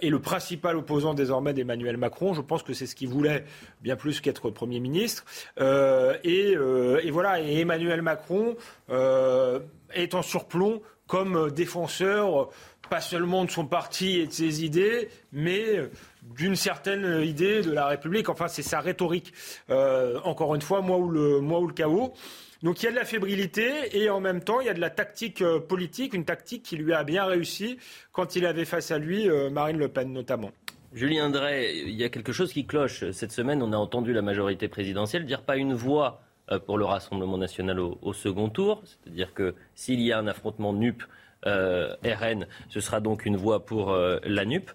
est 0.00 0.08
le 0.08 0.20
principal 0.20 0.78
opposant 0.78 1.12
désormais 1.12 1.52
d'Emmanuel 1.52 1.98
Macron. 1.98 2.32
Je 2.32 2.40
pense 2.40 2.62
que 2.62 2.72
c'est 2.72 2.86
ce 2.86 2.94
qu'il 2.94 3.08
voulait 3.08 3.44
bien 3.82 3.94
plus 3.94 4.20
qu'être 4.20 4.48
Premier 4.50 4.80
ministre. 4.80 5.24
Euh, 5.60 6.16
euh, 6.24 7.00
et, 7.02 7.10
voilà, 7.10 7.40
Emmanuel 7.40 8.02
Macron 8.02 8.56
euh, 8.90 9.60
est 9.94 10.14
en 10.14 10.22
surplomb 10.22 10.82
comme 11.06 11.50
défenseur 11.50 12.50
pas 12.88 13.00
seulement 13.00 13.44
de 13.44 13.50
son 13.50 13.66
parti 13.66 14.18
et 14.18 14.26
de 14.26 14.32
ses 14.32 14.64
idées, 14.64 15.08
mais 15.32 15.88
d'une 16.22 16.56
certaine 16.56 17.22
idée 17.22 17.62
de 17.62 17.70
la 17.70 17.86
République. 17.86 18.28
Enfin, 18.28 18.48
c'est 18.48 18.62
sa 18.62 18.80
rhétorique. 18.80 19.32
encore 19.68 20.54
une 20.54 20.62
fois, 20.62 20.82
moi 20.82 20.98
ou 20.98 21.08
le, 21.10 21.40
moi 21.40 21.60
ou 21.60 21.66
le 21.66 21.74
chaos. 21.74 22.14
Donc 22.62 22.82
il 22.82 22.86
y 22.86 22.88
a 22.88 22.90
de 22.90 22.96
la 22.96 23.04
fébrilité 23.04 23.96
et 23.96 24.10
en 24.10 24.20
même 24.20 24.42
temps 24.42 24.60
il 24.60 24.66
y 24.66 24.70
a 24.70 24.74
de 24.74 24.80
la 24.80 24.90
tactique 24.90 25.42
euh, 25.42 25.60
politique, 25.60 26.12
une 26.12 26.24
tactique 26.24 26.64
qui 26.64 26.76
lui 26.76 26.92
a 26.92 27.04
bien 27.04 27.24
réussi 27.24 27.78
quand 28.12 28.34
il 28.34 28.46
avait 28.46 28.64
face 28.64 28.90
à 28.90 28.98
lui 28.98 29.30
euh, 29.30 29.48
Marine 29.48 29.78
Le 29.78 29.88
Pen 29.88 30.12
notamment. 30.12 30.50
Julien 30.92 31.30
Drey, 31.30 31.82
il 31.86 31.94
y 31.94 32.02
a 32.02 32.08
quelque 32.08 32.32
chose 32.32 32.52
qui 32.52 32.66
cloche. 32.66 33.08
Cette 33.12 33.30
semaine, 33.30 33.62
on 33.62 33.72
a 33.72 33.76
entendu 33.76 34.12
la 34.12 34.22
majorité 34.22 34.68
présidentielle 34.68 35.24
dire 35.24 35.42
pas 35.42 35.56
une 35.56 35.74
voix 35.74 36.22
euh, 36.50 36.58
pour 36.58 36.78
le 36.78 36.84
Rassemblement 36.84 37.38
national 37.38 37.78
au, 37.78 38.12
second 38.12 38.48
tour. 38.48 38.82
C'est-à-dire 38.84 39.34
que 39.34 39.54
s'il 39.74 40.00
y 40.00 40.12
a 40.12 40.18
un 40.18 40.26
affrontement 40.26 40.72
NUP, 40.72 41.04
RN, 41.44 42.46
ce 42.68 42.80
sera 42.80 43.00
donc 43.00 43.24
une 43.26 43.36
voix 43.36 43.64
pour 43.64 43.96
la 43.96 44.44
NUP. 44.44 44.70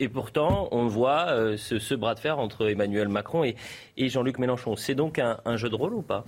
et 0.00 0.08
pourtant, 0.08 0.68
on 0.72 0.86
voit 0.86 1.56
ce, 1.56 1.94
bras 1.94 2.14
de 2.14 2.20
fer 2.20 2.38
entre 2.38 2.68
Emmanuel 2.68 3.08
Macron 3.08 3.44
et, 3.44 3.56
Jean-Luc 3.96 4.38
Mélenchon. 4.38 4.76
C'est 4.76 4.94
donc 4.94 5.18
un 5.18 5.56
jeu 5.56 5.70
de 5.70 5.76
rôle 5.76 5.94
ou 5.94 6.02
pas? 6.02 6.24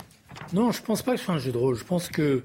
Non, 0.53 0.71
je 0.71 0.81
ne 0.81 0.85
pense 0.85 1.01
pas 1.01 1.13
que 1.13 1.17
ce 1.17 1.25
soit 1.25 1.35
un 1.35 1.39
jeu 1.39 1.51
de 1.51 1.57
rôle. 1.57 1.75
Je 1.75 1.83
pense 1.83 2.09
que 2.09 2.43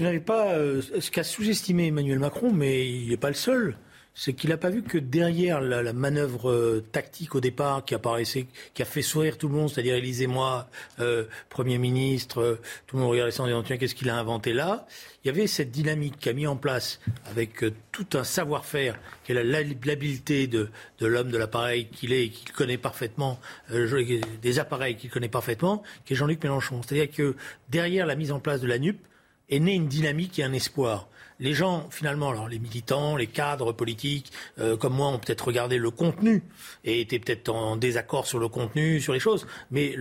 n'avais 0.00 0.20
pas 0.20 0.54
euh, 0.54 0.82
ce 0.82 1.10
qu'a 1.10 1.24
sous-estimé 1.24 1.88
Emmanuel 1.88 2.18
Macron, 2.18 2.52
mais 2.52 2.88
il 2.88 3.08
n'est 3.08 3.16
pas 3.16 3.28
le 3.28 3.34
seul. 3.34 3.76
C'est 4.14 4.32
qu'il 4.32 4.50
n'a 4.50 4.56
pas 4.56 4.70
vu 4.70 4.82
que 4.82 4.98
derrière 4.98 5.60
la, 5.60 5.92
manœuvre 5.92 6.50
euh, 6.50 6.84
tactique 6.92 7.34
au 7.34 7.40
départ 7.40 7.84
qui 7.84 7.94
apparaissait, 7.94 8.46
qui 8.72 8.82
a 8.82 8.84
fait 8.84 9.02
sourire 9.02 9.38
tout 9.38 9.48
le 9.48 9.54
monde, 9.54 9.68
c'est-à-dire 9.68 9.96
Élysée-moi, 9.96 10.68
euh, 11.00 11.24
Premier 11.48 11.78
ministre, 11.78 12.60
tout 12.86 12.96
le 12.96 13.02
monde 13.02 13.10
regardait 13.10 13.32
ça 13.32 13.42
en 13.42 13.46
disant 13.46 13.62
qu'est-ce 13.62 13.94
qu'il 13.94 14.10
a 14.10 14.16
inventé 14.16 14.52
là? 14.52 14.86
Il 15.24 15.28
y 15.28 15.30
avait 15.30 15.46
cette 15.46 15.70
dynamique 15.70 16.18
qu'a 16.20 16.32
mis 16.32 16.46
en 16.46 16.56
place 16.56 17.00
avec 17.26 17.64
tout 17.90 18.06
un 18.14 18.24
savoir-faire, 18.24 18.98
qui 19.24 19.32
est 19.32 19.42
l'habileté 19.42 20.46
de, 20.46 20.70
de 20.98 21.06
l'homme 21.06 21.30
de 21.30 21.38
l'appareil 21.38 21.88
qu'il 21.88 22.12
est 22.12 22.26
et 22.26 22.30
qu'il 22.30 22.52
connaît 22.52 22.78
parfaitement, 22.78 23.40
des 23.70 24.58
appareils 24.58 24.96
qu'il 24.96 25.10
connaît 25.10 25.28
parfaitement, 25.28 25.82
qui 26.04 26.12
est 26.12 26.16
Jean-Luc 26.16 26.42
Mélenchon. 26.42 26.82
C'est-à-dire 26.82 27.10
que 27.10 27.36
derrière 27.70 28.06
la 28.06 28.16
mise 28.16 28.32
en 28.32 28.38
place 28.38 28.60
de 28.60 28.66
la 28.66 28.78
NUP, 28.78 28.98
est 29.50 29.60
née 29.60 29.74
une 29.74 29.88
dynamique 29.88 30.38
et 30.38 30.44
un 30.44 30.52
espoir. 30.52 31.08
Les 31.40 31.52
gens, 31.52 31.88
finalement, 31.90 32.30
alors 32.30 32.48
les 32.48 32.58
militants, 32.58 33.16
les 33.16 33.26
cadres 33.26 33.72
politiques, 33.72 34.32
euh, 34.58 34.76
comme 34.76 34.94
moi, 34.94 35.08
ont 35.08 35.18
peut-être 35.18 35.46
regardé 35.46 35.78
le 35.78 35.90
contenu 35.90 36.42
et 36.84 37.00
étaient 37.00 37.18
peut-être 37.18 37.48
en 37.48 37.76
désaccord 37.76 38.26
sur 38.26 38.38
le 38.38 38.48
contenu, 38.48 39.00
sur 39.00 39.12
les 39.12 39.20
choses. 39.20 39.46
Mais 39.70 39.96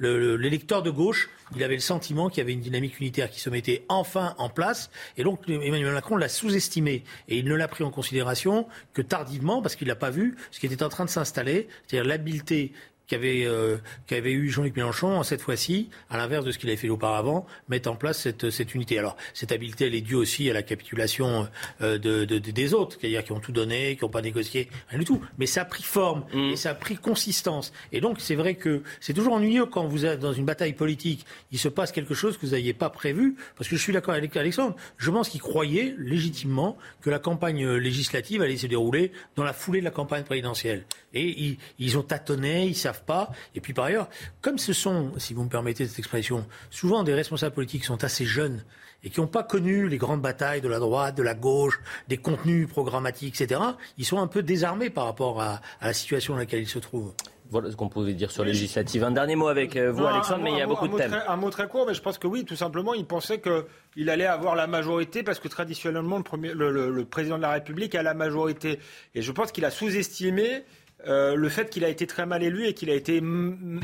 l'électeur 0.00 0.82
de 0.82 0.90
gauche, 0.90 1.28
il 1.54 1.62
avait 1.62 1.74
le 1.74 1.80
sentiment 1.80 2.28
qu'il 2.28 2.38
y 2.38 2.40
avait 2.40 2.52
une 2.52 2.60
dynamique 2.60 2.98
unitaire 3.00 3.30
qui 3.30 3.40
se 3.40 3.50
mettait 3.50 3.84
enfin 3.88 4.34
en 4.38 4.48
place. 4.48 4.90
Et 5.16 5.24
donc 5.24 5.48
Emmanuel 5.48 5.92
Macron 5.92 6.16
l'a 6.16 6.28
sous-estimé. 6.28 7.04
Et 7.28 7.38
il 7.38 7.44
ne 7.44 7.54
l'a 7.54 7.68
pris 7.68 7.84
en 7.84 7.90
considération 7.90 8.66
que 8.94 9.02
tardivement, 9.02 9.60
parce 9.60 9.76
qu'il 9.76 9.88
n'a 9.88 9.96
pas 9.96 10.10
vu 10.10 10.36
ce 10.50 10.60
qui 10.60 10.66
était 10.66 10.82
en 10.82 10.88
train 10.88 11.04
de 11.04 11.10
s'installer, 11.10 11.68
c'est-à-dire 11.86 12.08
l'habileté 12.08 12.72
qu'avait 13.08 13.44
euh, 13.46 13.78
qu'avait 14.06 14.32
eu 14.32 14.50
Jean-Luc 14.50 14.76
Mélenchon, 14.76 15.22
cette 15.22 15.40
fois-ci, 15.40 15.88
à 16.10 16.16
l'inverse 16.16 16.44
de 16.44 16.52
ce 16.52 16.58
qu'il 16.58 16.68
avait 16.68 16.76
fait 16.76 16.88
auparavant, 16.88 17.46
mettre 17.68 17.90
en 17.90 17.96
place 17.96 18.20
cette, 18.20 18.50
cette 18.50 18.74
unité. 18.74 18.98
Alors, 18.98 19.16
cette 19.34 19.50
habileté, 19.50 19.86
elle 19.86 19.94
est 19.94 20.02
due 20.02 20.14
aussi 20.14 20.48
à 20.50 20.52
la 20.52 20.62
capitulation 20.62 21.48
euh, 21.80 21.98
de, 21.98 22.24
de, 22.24 22.38
des 22.38 22.74
autres, 22.74 22.96
c'est-à-dire 23.00 23.24
qui 23.24 23.32
ont 23.32 23.40
tout 23.40 23.52
donné, 23.52 23.96
qui 23.96 24.04
n'ont 24.04 24.10
pas 24.10 24.22
négocié, 24.22 24.68
rien 24.90 24.98
du 24.98 25.04
tout. 25.04 25.20
Mais 25.38 25.46
ça 25.46 25.62
a 25.62 25.64
pris 25.64 25.82
forme 25.82 26.24
mmh. 26.32 26.50
et 26.50 26.56
ça 26.56 26.70
a 26.70 26.74
pris 26.74 26.96
consistance. 26.96 27.72
Et 27.92 28.00
donc, 28.00 28.20
c'est 28.20 28.34
vrai 28.34 28.54
que 28.54 28.82
c'est 29.00 29.14
toujours 29.14 29.32
ennuyeux 29.32 29.66
quand 29.66 29.86
vous 29.86 30.04
êtes 30.04 30.20
dans 30.20 30.32
une 30.32 30.44
bataille 30.44 30.74
politique, 30.74 31.24
il 31.50 31.58
se 31.58 31.68
passe 31.68 31.92
quelque 31.92 32.14
chose 32.14 32.36
que 32.36 32.44
vous 32.44 32.52
n'aviez 32.52 32.74
pas 32.74 32.90
prévu, 32.90 33.36
parce 33.56 33.68
que 33.68 33.76
je 33.76 33.82
suis 33.82 33.92
d'accord 33.92 34.14
avec 34.14 34.36
Alexandre, 34.36 34.76
je 34.98 35.10
pense 35.10 35.30
qu'il 35.30 35.40
croyait 35.40 35.94
légitimement 35.98 36.76
que 37.00 37.08
la 37.08 37.18
campagne 37.18 37.66
législative 37.76 38.42
allait 38.42 38.56
se 38.58 38.66
dérouler 38.66 39.12
dans 39.34 39.44
la 39.44 39.54
foulée 39.54 39.80
de 39.80 39.84
la 39.84 39.90
campagne 39.90 40.24
présidentielle. 40.24 40.84
Et 41.14 41.42
ils, 41.42 41.58
ils 41.78 41.96
ont 41.96 42.02
tâtonné, 42.02 42.66
ils 42.66 42.74
savent 42.74 42.97
pas. 43.00 43.30
Et 43.54 43.60
puis 43.60 43.72
par 43.72 43.86
ailleurs, 43.86 44.08
comme 44.40 44.58
ce 44.58 44.72
sont, 44.72 45.12
si 45.18 45.34
vous 45.34 45.44
me 45.44 45.48
permettez 45.48 45.86
cette 45.86 45.98
expression, 45.98 46.46
souvent 46.70 47.02
des 47.02 47.14
responsables 47.14 47.54
politiques 47.54 47.82
qui 47.82 47.86
sont 47.86 48.04
assez 48.04 48.24
jeunes 48.24 48.62
et 49.04 49.10
qui 49.10 49.20
n'ont 49.20 49.26
pas 49.26 49.42
connu 49.42 49.88
les 49.88 49.98
grandes 49.98 50.20
batailles 50.20 50.60
de 50.60 50.68
la 50.68 50.78
droite, 50.78 51.16
de 51.16 51.22
la 51.22 51.34
gauche, 51.34 51.80
des 52.08 52.16
contenus 52.16 52.68
programmatiques, 52.68 53.40
etc., 53.40 53.60
ils 53.96 54.04
sont 54.04 54.18
un 54.18 54.26
peu 54.26 54.42
désarmés 54.42 54.90
par 54.90 55.04
rapport 55.04 55.40
à, 55.40 55.60
la 55.80 55.92
situation 55.92 56.34
dans 56.34 56.40
laquelle 56.40 56.62
ils 56.62 56.68
se 56.68 56.78
trouvent. 56.78 57.14
Voilà 57.50 57.70
ce 57.70 57.76
qu'on 57.76 57.88
pouvait 57.88 58.12
dire 58.12 58.30
sur 58.30 58.44
législative. 58.44 59.04
Un 59.04 59.10
dernier 59.10 59.34
mot 59.34 59.48
avec 59.48 59.74
euh, 59.76 59.90
vous, 59.90 60.04
Alexandre, 60.04 60.42
mais 60.42 60.52
il 60.52 60.58
y 60.58 60.60
a 60.60 60.66
beaucoup 60.66 60.86
de 60.86 60.96
thèmes. 60.98 61.18
un 61.26 61.36
mot 61.36 61.48
très 61.48 61.66
court, 61.66 61.86
mais 61.86 61.94
je 61.94 62.02
pense 62.02 62.18
que 62.18 62.26
oui, 62.26 62.44
tout 62.44 62.56
simplement, 62.56 62.92
il 62.92 63.06
pensait 63.06 63.40
qu'il 63.40 64.10
allait 64.10 64.26
avoir 64.26 64.54
la 64.54 64.66
majorité 64.66 65.22
parce 65.22 65.38
que 65.38 65.48
traditionnellement, 65.48 66.22
le, 66.42 66.90
le, 66.90 67.04
président 67.06 67.38
de 67.38 67.42
la 67.42 67.52
République 67.52 67.94
a 67.94 68.02
la 68.02 68.12
majorité. 68.12 68.80
Et 69.14 69.22
je 69.22 69.32
pense 69.32 69.50
qu'il 69.50 69.64
a 69.64 69.70
sous-estimé 69.70 70.64
euh, 71.06 71.36
le 71.36 71.48
fait 71.48 71.70
qu'il 71.70 71.84
a 71.84 71.88
été 71.88 72.06
très 72.06 72.26
mal 72.26 72.42
élu 72.42 72.66
et 72.66 72.74
qu'il 72.74 72.90
a 72.90 72.94
été 72.94 73.16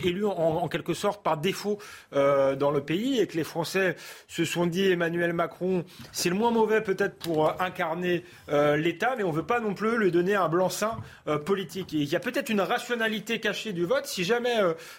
élu 0.05 0.25
en, 0.27 0.67
quelque 0.69 0.95
sorte 0.95 1.23
par 1.23 1.37
défaut 1.37 1.79
euh, 2.13 2.57
dans 2.57 2.71
le 2.71 2.81
pays 2.81 3.21
et 3.21 3.27
que 3.27 3.37
les 3.37 3.45
Français 3.45 3.95
se 4.27 4.45
sont 4.45 4.67
dit 4.67 4.91
Emmanuel 4.91 5.33
Macron, 5.33 5.85
c'est 6.11 6.29
le 6.29 6.35
moins 6.35 6.51
mauvais 6.51 6.81
peut-être 6.81 7.17
pour 7.17 7.49
euh, 7.49 7.53
incarner 7.61 8.25
l'État, 8.49 9.15
mais 9.17 9.23
on 9.23 9.31
ne 9.31 9.37
veut 9.37 9.47
pas 9.47 9.61
non 9.61 9.75
plus 9.75 9.97
lui 9.99 10.11
donner 10.11 10.35
un 10.35 10.49
blanc-seing 10.49 10.97
politique. 11.45 11.93
il 11.93 12.05
y 12.05 12.17
a 12.17 12.21
peut-être 12.21 12.51
une 12.51 12.61
rationalité 12.61 13.41
cachée 13.41 13.73
du 13.73 13.85
vote. 13.85 14.07
Si 14.07 14.25
jamais 14.25 14.55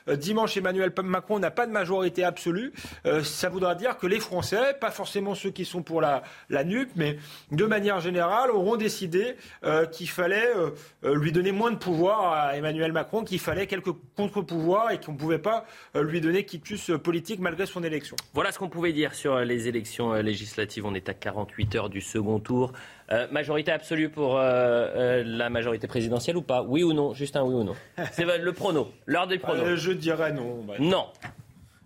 dimanche 0.08 0.58
Emmanuel 0.58 0.92
Macron 1.04 1.40
n'a 1.40 1.52
pas 1.52 1.68
de 1.68 1.72
majorité 1.72 2.24
absolue, 2.24 2.74
ça 3.24 3.50
voudra 3.50 3.76
dire 3.76 3.98
que 3.98 4.08
les 4.08 4.20
Français, 4.20 4.76
pas 4.80 4.92
forcément 4.92 5.36
ceux 5.36 5.52
qui 5.52 5.66
sont 5.66 5.84
pour 5.84 6.02
la, 6.02 6.24
la 6.50 6.64
NUP, 6.64 6.90
mais 6.96 7.18
de 7.52 7.66
manière 7.66 8.00
générale, 8.00 8.52
auront 8.52 8.78
décidé 8.78 9.36
qu'il 9.92 10.10
fallait 10.10 10.52
lui 11.04 11.32
donner 11.32 11.52
moins 11.52 11.72
de 11.72 11.78
pouvoir 11.78 12.05
à 12.14 12.52
Emmanuel 12.56 12.92
Macron 12.92 13.24
qu'il 13.24 13.40
fallait 13.40 13.68
quelques 13.68 13.92
contre-pouvoirs 14.16 14.92
et 14.92 15.00
qu'on 15.00 15.14
ne 15.14 15.18
pouvait 15.18 15.40
pas 15.40 15.66
euh, 15.96 16.04
lui 16.04 16.22
donner 16.22 16.46
quitus 16.46 16.90
euh, 16.90 16.98
politique 16.98 17.40
malgré 17.40 17.66
son 17.66 17.84
élection. 17.84 18.16
Voilà 18.34 18.52
ce 18.52 18.60
qu'on 18.60 18.70
pouvait 18.70 18.94
dire 18.94 19.14
sur 19.14 19.34
euh, 19.34 19.44
les 19.44 19.68
élections 19.68 20.14
législatives. 20.14 20.86
On 20.86 20.94
est 20.94 21.10
à 21.10 21.14
48 21.14 21.76
heures 21.76 21.90
du 21.90 22.02
second 22.02 22.40
tour. 22.40 22.74
majorité 23.32 23.72
absolue 23.72 24.10
pour 24.10 24.38
la 24.38 25.50
majorité 25.50 25.88
présidentielle 25.88 26.38
ou 26.38 26.42
pas? 26.42 26.64
Oui 26.64 26.84
ou 26.84 26.94
non? 26.94 27.14
Juste 27.14 27.36
un 27.36 27.44
oui 27.44 27.54
ou 27.54 27.64
non? 27.64 27.76
C'est 28.12 28.26
le 28.26 28.54
prono, 28.54 28.92
l'heure 29.06 29.28
des 29.28 29.38
pronos. 29.38 29.76
je 29.76 29.92
dirais 29.92 30.32
non. 30.32 30.66
Non. 30.80 31.08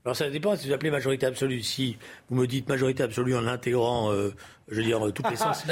Alors 0.05 0.15
ça 0.15 0.29
dépend 0.29 0.55
si 0.55 0.67
vous 0.67 0.73
appelez 0.73 0.91
majorité 0.91 1.25
absolue. 1.25 1.61
Si 1.61 1.97
vous 2.29 2.41
me 2.41 2.47
dites 2.47 2.67
majorité 2.69 3.03
absolue 3.03 3.35
en 3.35 3.45
intégrant, 3.47 4.11
euh, 4.11 4.33
je 4.69 4.77
veux 4.77 4.83
dire, 4.83 5.01
toutes 5.13 5.29
les 5.29 5.35
sens. 5.35 5.65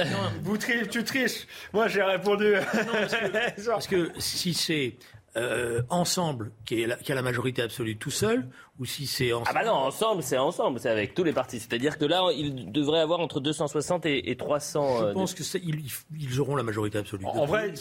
vous 0.43 0.57
tu 0.57 1.03
triches. 1.03 1.47
Moi 1.73 1.87
j'ai 1.87 2.03
répondu. 2.03 2.53
parce, 3.67 3.87
que, 3.87 4.11
si 4.17 4.53
c'est 4.53 4.95
euh, 5.37 5.81
ensemble 5.89 6.51
qui, 6.65 6.81
est 6.81 7.03
qui 7.03 7.11
a 7.11 7.15
la 7.15 7.21
majorité 7.21 7.61
absolue 7.61 7.97
tout 7.97 8.11
seul, 8.11 8.47
ou 8.79 8.85
si 8.85 9.05
c'est 9.05 9.33
ensemble. 9.33 9.49
Ah 9.49 9.53
bah 9.53 9.65
non, 9.65 9.73
ensemble, 9.73 10.23
c'est 10.23 10.37
ensemble, 10.37 10.79
c'est 10.79 10.89
avec 10.89 11.13
tous 11.13 11.23
les 11.23 11.33
partis. 11.33 11.59
C'est-à-dire 11.59 11.97
que 11.97 12.05
là, 12.05 12.29
il 12.35 12.71
devrait 12.71 13.01
avoir 13.01 13.19
entre 13.19 13.39
260 13.39 14.05
et, 14.05 14.35
300. 14.35 14.97
Je 14.99 15.03
euh, 15.03 15.13
pense 15.13 15.33
qu'ils 15.33 15.85
ils 16.17 16.39
auront 16.39 16.55
la 16.55 16.63
majorité 16.63 16.97
absolue. 16.97 17.25
En, 17.25 17.45
vrai, 17.45 17.71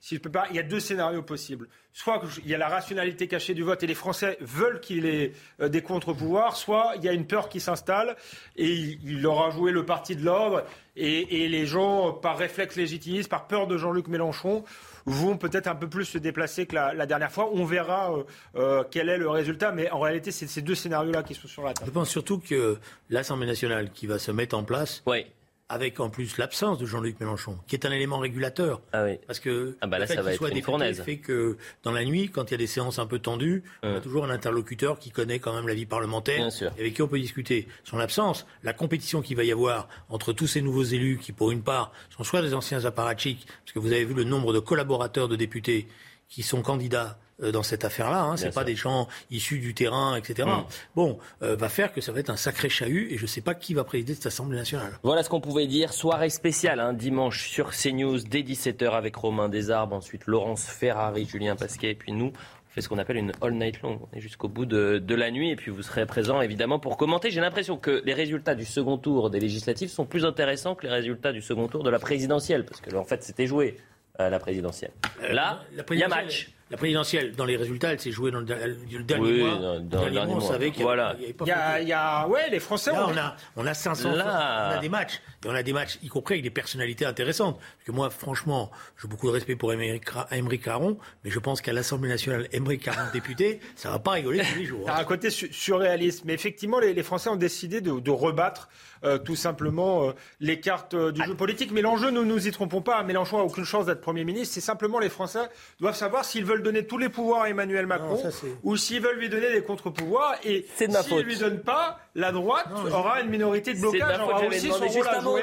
si 0.00 0.16
je 0.16 0.20
peux 0.20 0.30
pas, 0.30 0.46
il 0.50 0.56
y 0.56 0.58
a 0.60 0.62
deux 0.62 0.80
scénarios 0.80 1.22
possibles. 1.22 1.68
Soit 1.92 2.22
il 2.44 2.50
y 2.50 2.54
a 2.54 2.58
la 2.58 2.68
rationalité 2.68 3.28
cachée 3.28 3.54
du 3.54 3.62
vote 3.62 3.82
et 3.82 3.86
les 3.86 3.94
Français 3.94 4.38
veulent 4.40 4.80
qu'il 4.80 5.04
ait 5.04 5.32
euh, 5.60 5.68
des 5.68 5.82
contre-pouvoirs, 5.82 6.56
soit 6.56 6.92
il 6.96 7.04
y 7.04 7.08
a 7.08 7.12
une 7.12 7.26
peur 7.26 7.48
qui 7.48 7.60
s'installe 7.60 8.16
et 8.56 8.72
il, 8.72 9.20
leur 9.20 9.44
a 9.44 9.50
joué 9.50 9.72
le 9.72 9.84
parti 9.84 10.16
de 10.16 10.24
l'ordre 10.24 10.64
et, 10.96 11.44
et 11.44 11.48
les 11.48 11.66
gens, 11.66 12.12
par 12.12 12.38
réflexe 12.38 12.76
légitimiste, 12.76 13.28
par 13.28 13.46
peur 13.46 13.66
de 13.66 13.76
Jean-Luc 13.76 14.08
Mélenchon, 14.08 14.64
vont 15.06 15.36
peut-être 15.36 15.66
un 15.66 15.74
peu 15.74 15.88
plus 15.88 16.04
se 16.04 16.18
déplacer 16.18 16.66
que 16.66 16.74
la, 16.74 17.06
dernière 17.06 17.32
fois. 17.32 17.50
On 17.52 17.64
verra 17.64 18.12
euh, 18.12 18.22
euh, 18.56 18.84
quel 18.90 19.08
est 19.08 19.18
le 19.18 19.28
résultat, 19.28 19.72
mais 19.72 19.90
en 19.90 20.00
réalité, 20.00 20.30
c'est 20.30 20.46
ces 20.46 20.62
deux 20.62 20.74
scénarios-là 20.74 21.22
qui 21.22 21.34
sont 21.34 21.48
sur 21.48 21.62
la 21.62 21.72
table. 21.72 21.86
Je 21.86 21.92
pense 21.92 22.08
surtout 22.08 22.38
que 22.38 22.78
l'Assemblée 23.10 23.46
nationale 23.46 23.90
qui 23.92 24.06
va 24.06 24.18
se 24.18 24.30
mettre 24.30 24.56
en 24.56 24.64
place 24.64 25.02
oui 25.06 25.26
avec 25.68 26.00
en 26.00 26.10
plus 26.10 26.36
l'absence 26.38 26.78
de 26.78 26.86
Jean-Luc 26.86 27.18
Mélenchon, 27.20 27.58
qui 27.66 27.76
est 27.76 27.86
un 27.86 27.90
élément 27.90 28.18
régulateur. 28.18 28.82
Ah 28.92 29.04
oui. 29.04 29.18
Parce 29.26 29.40
que 29.40 29.76
ah 29.80 29.86
bah 29.86 29.98
là, 29.98 30.04
le 30.04 30.14
fait 30.14 30.20
va 30.20 30.34
soit 30.34 30.50
député 30.50 30.94
fait 30.94 31.16
que 31.16 31.56
dans 31.82 31.92
la 31.92 32.04
nuit, 32.04 32.28
quand 32.28 32.50
il 32.50 32.52
y 32.52 32.54
a 32.54 32.58
des 32.58 32.66
séances 32.66 32.98
un 32.98 33.06
peu 33.06 33.18
tendues, 33.18 33.62
on 33.82 33.88
a 33.88 33.96
hum. 33.96 34.00
toujours 34.00 34.24
un 34.24 34.30
interlocuteur 34.30 34.98
qui 34.98 35.10
connaît 35.10 35.38
quand 35.38 35.54
même 35.54 35.66
la 35.66 35.74
vie 35.74 35.86
parlementaire 35.86 36.48
et 36.76 36.80
avec 36.80 36.94
qui 36.94 37.02
on 37.02 37.08
peut 37.08 37.18
discuter. 37.18 37.68
Son 37.84 37.98
absence, 37.98 38.46
la 38.62 38.72
compétition 38.72 39.22
qu'il 39.22 39.36
va 39.36 39.44
y 39.44 39.52
avoir 39.52 39.88
entre 40.08 40.32
tous 40.32 40.46
ces 40.46 40.60
nouveaux 40.60 40.84
élus 40.84 41.18
qui, 41.18 41.32
pour 41.32 41.50
une 41.50 41.62
part, 41.62 41.92
sont 42.10 42.24
soit 42.24 42.42
des 42.42 42.54
anciens 42.54 42.84
apparatchiks, 42.84 43.46
parce 43.46 43.72
que 43.72 43.78
vous 43.78 43.92
avez 43.92 44.04
vu 44.04 44.14
le 44.14 44.24
nombre 44.24 44.52
de 44.52 44.58
collaborateurs 44.58 45.28
de 45.28 45.36
députés 45.36 45.88
qui 46.28 46.42
sont 46.42 46.62
candidats 46.62 47.18
dans 47.40 47.62
cette 47.62 47.84
affaire-là. 47.84 48.22
Hein. 48.22 48.36
C'est 48.36 48.54
pas 48.54 48.64
des 48.64 48.76
gens 48.76 49.08
issus 49.30 49.58
du 49.58 49.74
terrain, 49.74 50.16
etc. 50.16 50.48
Mm. 50.48 50.64
Bon, 50.94 51.18
euh, 51.42 51.56
va 51.56 51.68
faire 51.68 51.92
que 51.92 52.00
ça 52.00 52.12
va 52.12 52.20
être 52.20 52.30
un 52.30 52.36
sacré 52.36 52.68
chahut 52.68 53.08
et 53.10 53.16
je 53.16 53.22
ne 53.22 53.26
sais 53.26 53.40
pas 53.40 53.54
qui 53.54 53.74
va 53.74 53.84
présider 53.84 54.14
cette 54.14 54.26
Assemblée 54.26 54.56
nationale. 54.58 54.98
Voilà 55.02 55.22
ce 55.22 55.28
qu'on 55.28 55.40
pouvait 55.40 55.66
dire. 55.66 55.92
Soirée 55.92 56.30
spéciale, 56.30 56.80
hein, 56.80 56.92
dimanche 56.92 57.48
sur 57.48 57.70
CNews 57.70 58.18
dès 58.20 58.42
17h 58.42 58.90
avec 58.90 59.16
Romain 59.16 59.48
Desarbes, 59.48 59.92
ensuite 59.92 60.26
Laurence 60.26 60.64
Ferrari, 60.64 61.26
Julien 61.26 61.56
Pasquet 61.56 61.90
et 61.90 61.94
puis 61.94 62.12
nous. 62.12 62.32
On 62.72 62.74
fait 62.74 62.80
ce 62.80 62.88
qu'on 62.88 62.98
appelle 62.98 63.18
une 63.18 63.32
all 63.42 63.52
night 63.52 63.82
long. 63.82 64.00
On 64.10 64.16
est 64.16 64.20
jusqu'au 64.20 64.48
bout 64.48 64.64
de, 64.64 64.98
de, 64.98 65.14
la 65.14 65.30
nuit 65.30 65.50
et 65.50 65.56
puis 65.56 65.70
vous 65.70 65.82
serez 65.82 66.06
présent 66.06 66.40
évidemment 66.40 66.78
pour 66.78 66.96
commenter. 66.96 67.30
J'ai 67.30 67.42
l'impression 67.42 67.76
que 67.76 68.02
les 68.06 68.14
résultats 68.14 68.54
du 68.54 68.64
second 68.64 68.96
tour 68.96 69.28
des 69.28 69.40
législatives 69.40 69.90
sont 69.90 70.06
plus 70.06 70.24
intéressants 70.24 70.74
que 70.74 70.86
les 70.86 70.92
résultats 70.92 71.32
du 71.32 71.42
second 71.42 71.68
tour 71.68 71.82
de 71.82 71.90
la 71.90 71.98
présidentielle 71.98 72.64
parce 72.64 72.80
que 72.80 72.94
en 72.96 73.04
fait 73.04 73.22
c'était 73.22 73.46
joué 73.46 73.76
à 74.18 74.30
la 74.30 74.38
présidentielle. 74.38 74.92
Là, 75.30 75.60
il 75.90 75.98
y 75.98 76.02
a 76.02 76.08
match. 76.08 76.50
La 76.72 76.78
présidentielle, 76.78 77.32
dans 77.32 77.44
les 77.44 77.58
résultats, 77.58 77.92
elle 77.92 78.00
s'est 78.00 78.10
jouée 78.10 78.30
dans 78.30 78.40
le, 78.40 78.46
dernier 78.46 79.42
mois. 79.42 79.56
Dans, 79.56 79.80
dans 79.80 80.04
le 80.06 80.10
dernier 80.10 80.34
mois, 80.34 80.42
on 80.42 80.48
savait 80.48 80.70
qu'il 80.70 80.80
y, 80.80 80.84
voilà. 80.84 81.14
il 81.20 81.46
y, 81.46 81.50
a, 81.50 81.80
il 81.82 81.86
y 81.86 81.92
a, 81.92 82.26
ouais, 82.26 82.48
les 82.48 82.60
Français. 82.60 82.92
Là, 82.92 83.08
on 83.10 83.16
a, 83.18 83.36
on 83.56 83.66
a 83.66 83.74
500, 83.74 84.12
Là... 84.12 84.70
on 84.70 84.78
a 84.78 84.78
des 84.78 84.88
matchs, 84.88 85.20
et 85.44 85.48
on 85.48 85.54
a 85.54 85.62
des 85.62 85.74
matchs, 85.74 85.98
y 86.02 86.08
compris 86.08 86.32
avec 86.32 86.44
des 86.44 86.50
personnalités 86.50 87.04
intéressantes. 87.04 87.58
Parce 87.58 87.84
que 87.84 87.92
moi, 87.92 88.08
franchement, 88.08 88.70
j'ai 88.98 89.06
beaucoup 89.06 89.26
de 89.26 89.32
respect 89.32 89.54
pour 89.54 89.70
Émeric 89.74 90.62
Caron, 90.62 90.96
mais 91.24 91.30
je 91.30 91.38
pense 91.38 91.60
qu'à 91.60 91.74
l'Assemblée 91.74 92.08
nationale, 92.08 92.48
Émeric 92.52 92.84
Caron 92.84 93.02
député, 93.12 93.60
ça 93.76 93.90
va 93.90 93.98
pas 93.98 94.12
rigoler 94.12 94.40
tous 94.40 94.58
les 94.58 94.64
jours. 94.64 94.88
Hein. 94.88 94.94
un 94.96 95.04
côté 95.04 95.28
surréaliste, 95.28 96.24
mais 96.24 96.32
effectivement, 96.32 96.80
les, 96.80 96.94
les 96.94 97.02
Français 97.02 97.28
ont 97.28 97.36
décidé 97.36 97.82
de, 97.82 98.00
de 98.00 98.10
rebattre 98.10 98.70
euh, 99.04 99.18
tout 99.18 99.34
simplement 99.34 100.08
euh, 100.08 100.12
les 100.38 100.60
cartes 100.60 100.94
euh, 100.94 101.10
du 101.10 101.22
jeu 101.24 101.34
politique. 101.34 101.72
Mais 101.72 101.82
l'enjeu, 101.82 102.10
nous 102.10 102.24
nous 102.24 102.46
y 102.46 102.52
trompons 102.52 102.82
pas, 102.82 103.02
Mélenchon 103.02 103.38
a 103.38 103.42
aucune 103.42 103.64
chance 103.64 103.86
d'être 103.86 104.00
Premier 104.00 104.24
ministre. 104.24 104.54
C'est 104.54 104.60
simplement 104.60 105.00
les 105.00 105.08
Français 105.08 105.48
doivent 105.80 105.96
savoir 105.96 106.24
s'ils 106.24 106.44
veulent 106.44 106.61
donner 106.62 106.86
tous 106.86 106.98
les 106.98 107.08
pouvoirs 107.08 107.42
à 107.42 107.50
Emmanuel 107.50 107.86
Macron 107.86 108.22
ou 108.62 108.76
s'ils 108.76 109.00
veulent 109.00 109.18
lui 109.18 109.28
donner 109.28 109.52
des 109.52 109.62
contre-pouvoirs. 109.62 110.36
Et 110.44 110.66
s'ils 110.76 110.88
ne 110.88 111.22
lui 111.22 111.36
donnent 111.36 111.60
pas, 111.60 112.00
la 112.14 112.32
droite 112.32 112.66
aura 112.92 113.20
une 113.20 113.30
minorité 113.30 113.74
de 113.74 113.80
blocage. 113.80 114.20
Aura 114.20 114.46
aussi 114.46 114.70
son 114.70 114.86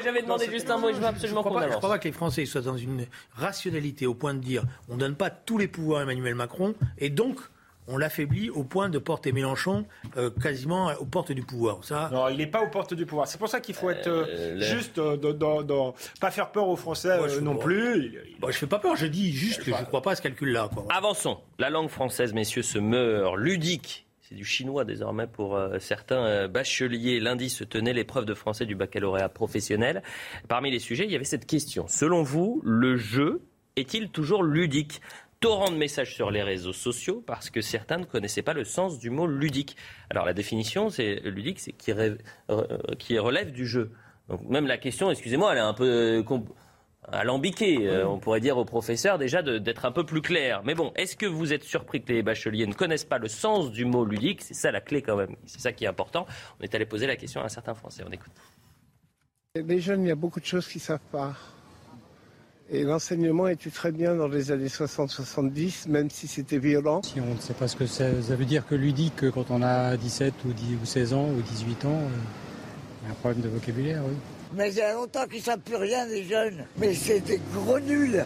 J'avais 0.02 0.22
demandé 0.22 0.46
juste 0.50 0.70
un 0.70 0.78
mot, 0.78 0.92
je 0.92 0.98
veux 0.98 1.06
absolument 1.06 1.42
qu'on 1.42 1.60
Je 1.60 1.66
ne 1.66 1.70
crois 1.76 1.90
pas 1.90 1.98
que 1.98 2.08
les 2.08 2.12
Français 2.12 2.46
soient 2.46 2.60
dans 2.60 2.76
une 2.76 3.06
rationalité 3.34 4.06
au 4.06 4.14
point 4.14 4.34
de 4.34 4.40
dire 4.40 4.64
on 4.88 4.94
ne 4.94 5.00
donne 5.00 5.14
pas 5.14 5.30
tous 5.30 5.58
les 5.58 5.68
pouvoirs 5.68 6.00
à 6.00 6.02
Emmanuel 6.02 6.34
Macron 6.34 6.74
et 6.98 7.10
donc 7.10 7.38
on 7.86 7.96
l'affaiblit 7.96 8.50
au 8.50 8.64
point 8.64 8.88
de 8.88 8.98
porter 8.98 9.32
Mélenchon 9.32 9.84
euh, 10.16 10.30
quasiment 10.30 10.92
aux 10.98 11.04
portes 11.04 11.32
du 11.32 11.42
pouvoir. 11.42 11.84
Ça... 11.84 12.08
Non, 12.12 12.28
il 12.28 12.36
n'est 12.38 12.46
pas 12.46 12.62
aux 12.62 12.68
portes 12.68 12.94
du 12.94 13.06
pouvoir. 13.06 13.26
C'est 13.26 13.38
pour 13.38 13.48
ça 13.48 13.60
qu'il 13.60 13.74
faut 13.74 13.90
être 13.90 14.06
euh, 14.06 14.26
euh, 14.28 14.60
juste, 14.60 15.00
dans, 15.00 15.94
pas 16.20 16.30
faire 16.30 16.52
peur 16.52 16.68
aux 16.68 16.76
Français 16.76 17.18
non 17.40 17.56
plus. 17.56 18.18
Je 18.40 18.46
ne 18.46 18.52
fais 18.52 18.66
pas 18.66 18.78
peur, 18.78 18.96
je 18.96 19.06
dis 19.06 19.32
juste 19.32 19.64
que 19.64 19.72
je 19.72 19.80
ne 19.80 19.84
crois 19.84 20.02
pas 20.02 20.12
à 20.12 20.14
ce 20.14 20.22
calcul-là. 20.22 20.70
Avançons. 20.88 21.38
La 21.58 21.70
langue 21.70 21.88
française, 21.88 22.32
messieurs, 22.32 22.62
se 22.62 22.78
meurt. 22.78 23.36
Ludique. 23.36 24.06
C'est 24.22 24.36
du 24.36 24.44
chinois 24.44 24.84
désormais 24.84 25.26
pour 25.26 25.58
certains 25.80 26.46
bacheliers. 26.46 27.18
Lundi 27.18 27.50
se 27.50 27.64
tenait 27.64 27.92
l'épreuve 27.92 28.26
de 28.26 28.34
français 28.34 28.64
du 28.64 28.76
baccalauréat 28.76 29.28
professionnel. 29.28 30.04
Parmi 30.46 30.70
les 30.70 30.78
sujets, 30.78 31.04
il 31.04 31.10
y 31.10 31.16
avait 31.16 31.24
cette 31.24 31.46
question. 31.46 31.88
Selon 31.88 32.22
vous, 32.22 32.60
le 32.64 32.96
jeu 32.96 33.42
est-il 33.76 34.10
toujours 34.10 34.42
ludique? 34.42 35.00
Torrent 35.40 35.70
de 35.70 35.76
messages 35.76 36.14
sur 36.14 36.30
les 36.30 36.42
réseaux 36.42 36.72
sociaux 36.72 37.22
parce 37.26 37.50
que 37.50 37.60
certains 37.60 37.98
ne 37.98 38.04
connaissaient 38.04 38.42
pas 38.42 38.52
le 38.52 38.64
sens 38.64 38.98
du 38.98 39.10
mot 39.10 39.26
ludique. 39.26 39.76
Alors 40.10 40.26
la 40.26 40.34
définition, 40.34 40.90
c'est 40.90 41.20
ludique, 41.24 41.58
c'est 41.60 41.72
qui, 41.72 41.92
qui 42.98 43.18
relève 43.18 43.50
du 43.50 43.66
jeu. 43.66 43.90
Donc 44.28 44.48
même 44.48 44.66
la 44.66 44.78
question, 44.78 45.10
excusez-moi, 45.10 45.52
elle 45.52 45.58
est 45.58 45.62
un 45.62 45.74
peu 45.74 46.22
euh, 46.24 46.38
alambiquée. 47.10 47.88
Euh, 47.88 48.06
on 48.06 48.18
pourrait 48.18 48.40
dire 48.40 48.56
au 48.58 48.64
professeur 48.64 49.18
déjà 49.18 49.42
d'être 49.42 49.84
un 49.84 49.92
peu 49.92 50.04
plus 50.04 50.22
clair. 50.22 50.62
Mais 50.64 50.74
bon, 50.74 50.92
est-ce 50.94 51.16
que 51.16 51.26
vous 51.26 51.52
êtes 51.52 51.64
surpris 51.64 52.02
que 52.02 52.12
les 52.12 52.22
bacheliers 52.22 52.66
ne 52.66 52.74
connaissent 52.74 53.04
pas 53.04 53.18
le 53.18 53.28
sens 53.28 53.72
du 53.72 53.84
mot 53.84 54.04
ludique? 54.04 54.42
C'est 54.42 54.54
ça 54.54 54.70
la 54.70 54.80
clé 54.80 55.02
quand 55.02 55.16
même. 55.16 55.34
C'est 55.46 55.60
ça 55.60 55.72
qui 55.72 55.84
est 55.84 55.88
important. 55.88 56.26
On 56.60 56.62
est 56.62 56.74
allé 56.74 56.86
poser 56.86 57.06
la 57.06 57.16
question 57.16 57.40
à 57.40 57.44
un 57.44 57.48
certain 57.48 57.74
Français. 57.74 58.04
On 58.06 58.12
écoute. 58.12 58.32
Les 59.56 59.80
jeunes, 59.80 60.04
il 60.04 60.08
y 60.08 60.12
a 60.12 60.16
beaucoup 60.16 60.38
de 60.38 60.44
choses 60.44 60.68
qu'ils 60.68 60.80
ne 60.80 60.84
savent 60.84 61.00
pas. 61.10 61.34
Et 62.72 62.84
l'enseignement 62.84 63.48
était 63.48 63.70
très 63.70 63.90
bien 63.90 64.14
dans 64.14 64.28
les 64.28 64.52
années 64.52 64.68
60-70, 64.68 65.88
même 65.88 66.08
si 66.08 66.28
c'était 66.28 66.58
violent. 66.58 67.02
Si 67.02 67.20
on 67.20 67.34
ne 67.34 67.40
sait 67.40 67.52
pas 67.52 67.66
ce 67.66 67.74
que 67.74 67.86
ça, 67.86 68.08
veut 68.10 68.44
dire 68.44 68.64
que 68.64 68.76
ludique 68.76 69.28
quand 69.32 69.50
on 69.50 69.60
a 69.60 69.96
17 69.96 70.34
ou, 70.46 70.52
10, 70.52 70.78
ou 70.80 70.86
16 70.86 71.14
ans 71.14 71.26
ou 71.36 71.42
18 71.42 71.84
ans, 71.86 71.88
euh, 71.88 72.08
il 73.02 73.06
y 73.06 73.08
a 73.08 73.10
un 73.10 73.14
problème 73.14 73.40
de 73.40 73.48
vocabulaire, 73.48 74.02
oui. 74.06 74.14
Mais 74.54 74.70
il 74.70 74.76
y 74.76 74.82
a 74.82 74.94
longtemps 74.94 75.26
qu'ils 75.26 75.38
ne 75.38 75.44
savent 75.44 75.60
plus 75.60 75.76
rien, 75.76 76.06
les 76.06 76.22
jeunes. 76.22 76.64
Mais 76.76 76.94
c'est 76.94 77.20
des 77.20 77.40
gros 77.52 77.80
nuls. 77.80 78.24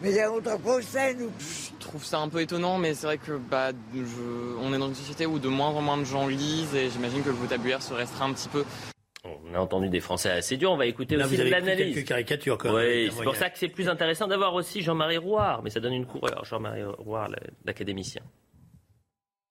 Mais 0.00 0.10
il 0.10 0.16
y 0.16 0.20
a 0.20 0.26
longtemps 0.26 0.58
qu'on 0.58 0.80
sait, 0.80 1.14
nous. 1.14 1.30
Je 1.40 1.86
trouve 1.86 2.04
ça 2.04 2.20
un 2.20 2.28
peu 2.28 2.40
étonnant, 2.40 2.78
mais 2.78 2.94
c'est 2.94 3.06
vrai 3.06 3.18
que 3.18 3.32
bah, 3.32 3.70
on 4.62 4.72
est 4.72 4.78
dans 4.78 4.88
une 4.88 4.94
société 4.94 5.26
où 5.26 5.40
de 5.40 5.48
moins 5.48 5.70
en 5.70 5.82
moins 5.82 5.98
de 5.98 6.04
gens 6.04 6.28
lisent 6.28 6.74
et 6.74 6.88
j'imagine 6.88 7.22
que 7.22 7.30
le 7.30 7.36
vocabulaire 7.36 7.82
se 7.82 7.94
restreint 7.94 8.26
un 8.26 8.32
petit 8.32 8.48
peu. 8.48 8.64
On 9.54 9.58
a 9.58 9.60
entendu 9.60 9.88
des 9.88 10.00
Français 10.00 10.30
assez 10.30 10.56
durs. 10.56 10.72
On 10.72 10.76
va 10.76 10.86
écouter 10.86 11.16
aussi 11.16 11.36
l'analyse. 11.36 11.94
Quelques 11.94 12.08
caricatures, 12.08 12.58
quand 12.58 12.74
Oui, 12.74 13.08
c'est 13.12 13.22
pour 13.22 13.36
ça 13.36 13.50
que 13.50 13.58
c'est 13.58 13.68
plus 13.68 13.88
intéressant 13.88 14.26
d'avoir 14.26 14.52
aussi 14.54 14.82
Jean-Marie 14.82 15.18
Rouard. 15.18 15.62
Mais 15.62 15.70
ça 15.70 15.78
donne 15.78 15.92
une 15.92 16.06
coureur, 16.06 16.44
Jean-Marie 16.44 16.82
Rouard, 16.82 17.30
l'académicien. 17.64 18.22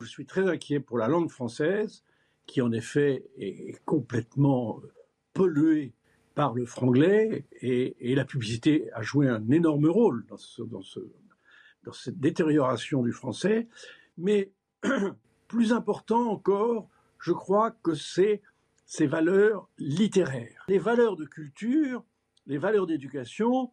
Je 0.01 0.07
suis 0.07 0.25
très 0.25 0.49
inquiet 0.49 0.81
pour 0.81 0.97
la 0.97 1.07
langue 1.07 1.29
française, 1.29 2.03
qui 2.45 2.61
en 2.61 2.73
effet 2.73 3.23
est 3.37 3.81
complètement 3.85 4.81
polluée 5.33 5.93
par 6.35 6.53
le 6.53 6.65
franglais, 6.65 7.45
et, 7.61 8.13
la 8.13 8.25
publicité 8.25 8.89
a 8.93 9.03
joué 9.03 9.29
un 9.29 9.49
énorme 9.51 9.87
rôle 9.87 10.25
dans 10.27 10.37
ce, 10.37 10.63
dans 10.63 11.93
cette 11.93 12.19
détérioration 12.19 13.03
du 13.03 13.13
français. 13.13 13.69
Mais 14.17 14.51
plus 15.47 15.71
important 15.71 16.29
encore, 16.29 16.89
je 17.19 17.31
crois 17.31 17.71
que 17.71 17.93
c'est 17.93 18.41
ces 18.85 19.07
valeurs 19.07 19.69
littéraires. 19.77 20.63
Les 20.67 20.77
valeurs 20.77 21.15
de 21.15 21.25
culture, 21.25 22.03
les 22.45 22.57
valeurs 22.57 22.87
d'éducation 22.87 23.71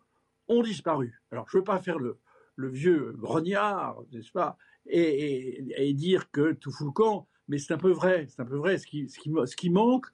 ont 0.48 0.62
disparu. 0.62 1.20
Alors, 1.30 1.48
je 1.48 1.56
ne 1.56 1.61
veux 1.61 1.64
pas 1.64 1.78
faire 1.78 1.98
le, 1.98 2.18
vieux 2.56 3.14
grognard, 3.16 4.02
n'est-ce 4.12 4.32
pas, 4.32 4.58
et, 4.86 5.92
dire 5.94 6.30
que 6.30 6.52
tout 6.52 6.70
fout 6.70 6.88
le 6.88 6.92
camp, 6.92 7.26
mais 7.48 7.58
c'est 7.58 7.72
un 7.72 7.78
peu 7.78 7.90
vrai. 7.90 8.26
C'est 8.28 8.42
un 8.42 8.44
peu 8.44 8.56
vrai. 8.56 8.78
Ce 8.78 8.86
qui, 8.86 9.70
manque, 9.70 10.06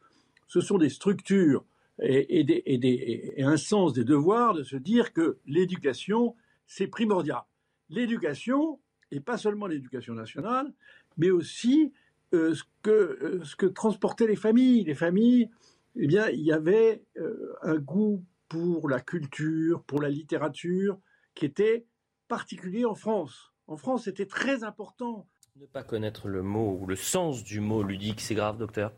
ce 0.46 0.60
sont 0.60 0.78
des 0.78 0.88
structures 0.88 1.64
et, 2.00 3.34
un 3.38 3.56
sens 3.56 3.92
des 3.94 4.04
devoirs 4.04 4.54
de 4.54 4.62
se 4.62 4.76
dire 4.76 5.12
que 5.12 5.38
l'éducation, 5.46 6.36
c'est 6.66 6.86
primordial. 6.86 7.42
L'éducation, 7.90 8.78
et 9.10 9.20
pas 9.20 9.38
seulement 9.38 9.66
l'éducation 9.66 10.14
nationale, 10.14 10.72
mais 11.16 11.30
aussi 11.30 11.92
euh, 12.34 12.54
ce, 12.54 12.64
que, 12.82 12.90
euh, 12.90 13.44
ce 13.44 13.56
que 13.56 13.66
transportaient 13.66 14.26
les 14.26 14.36
familles. 14.36 14.84
Les 14.84 14.94
familles, 14.94 15.50
eh 15.96 16.06
bien, 16.06 16.28
il 16.28 16.40
y 16.40 16.52
avait 16.52 17.02
euh, 17.18 17.54
un 17.62 17.76
goût 17.76 18.24
pour 18.48 18.88
la 18.88 19.00
culture, 19.00 19.82
pour 19.84 20.00
la 20.00 20.08
littérature, 20.08 20.98
qui 21.34 21.44
était 21.44 21.86
particulier 22.28 22.84
en 22.84 22.94
France. 22.94 23.52
En 23.66 23.76
France, 23.76 24.04
c'était 24.04 24.26
très 24.26 24.64
important. 24.64 25.26
Ne 25.56 25.66
pas 25.66 25.82
connaître 25.82 26.28
le 26.28 26.42
mot 26.42 26.78
ou 26.80 26.86
le 26.86 26.96
sens 26.96 27.42
du 27.42 27.60
mot 27.60 27.82
ludique, 27.82 28.20
c'est 28.20 28.34
grave, 28.34 28.58
docteur? 28.58 28.92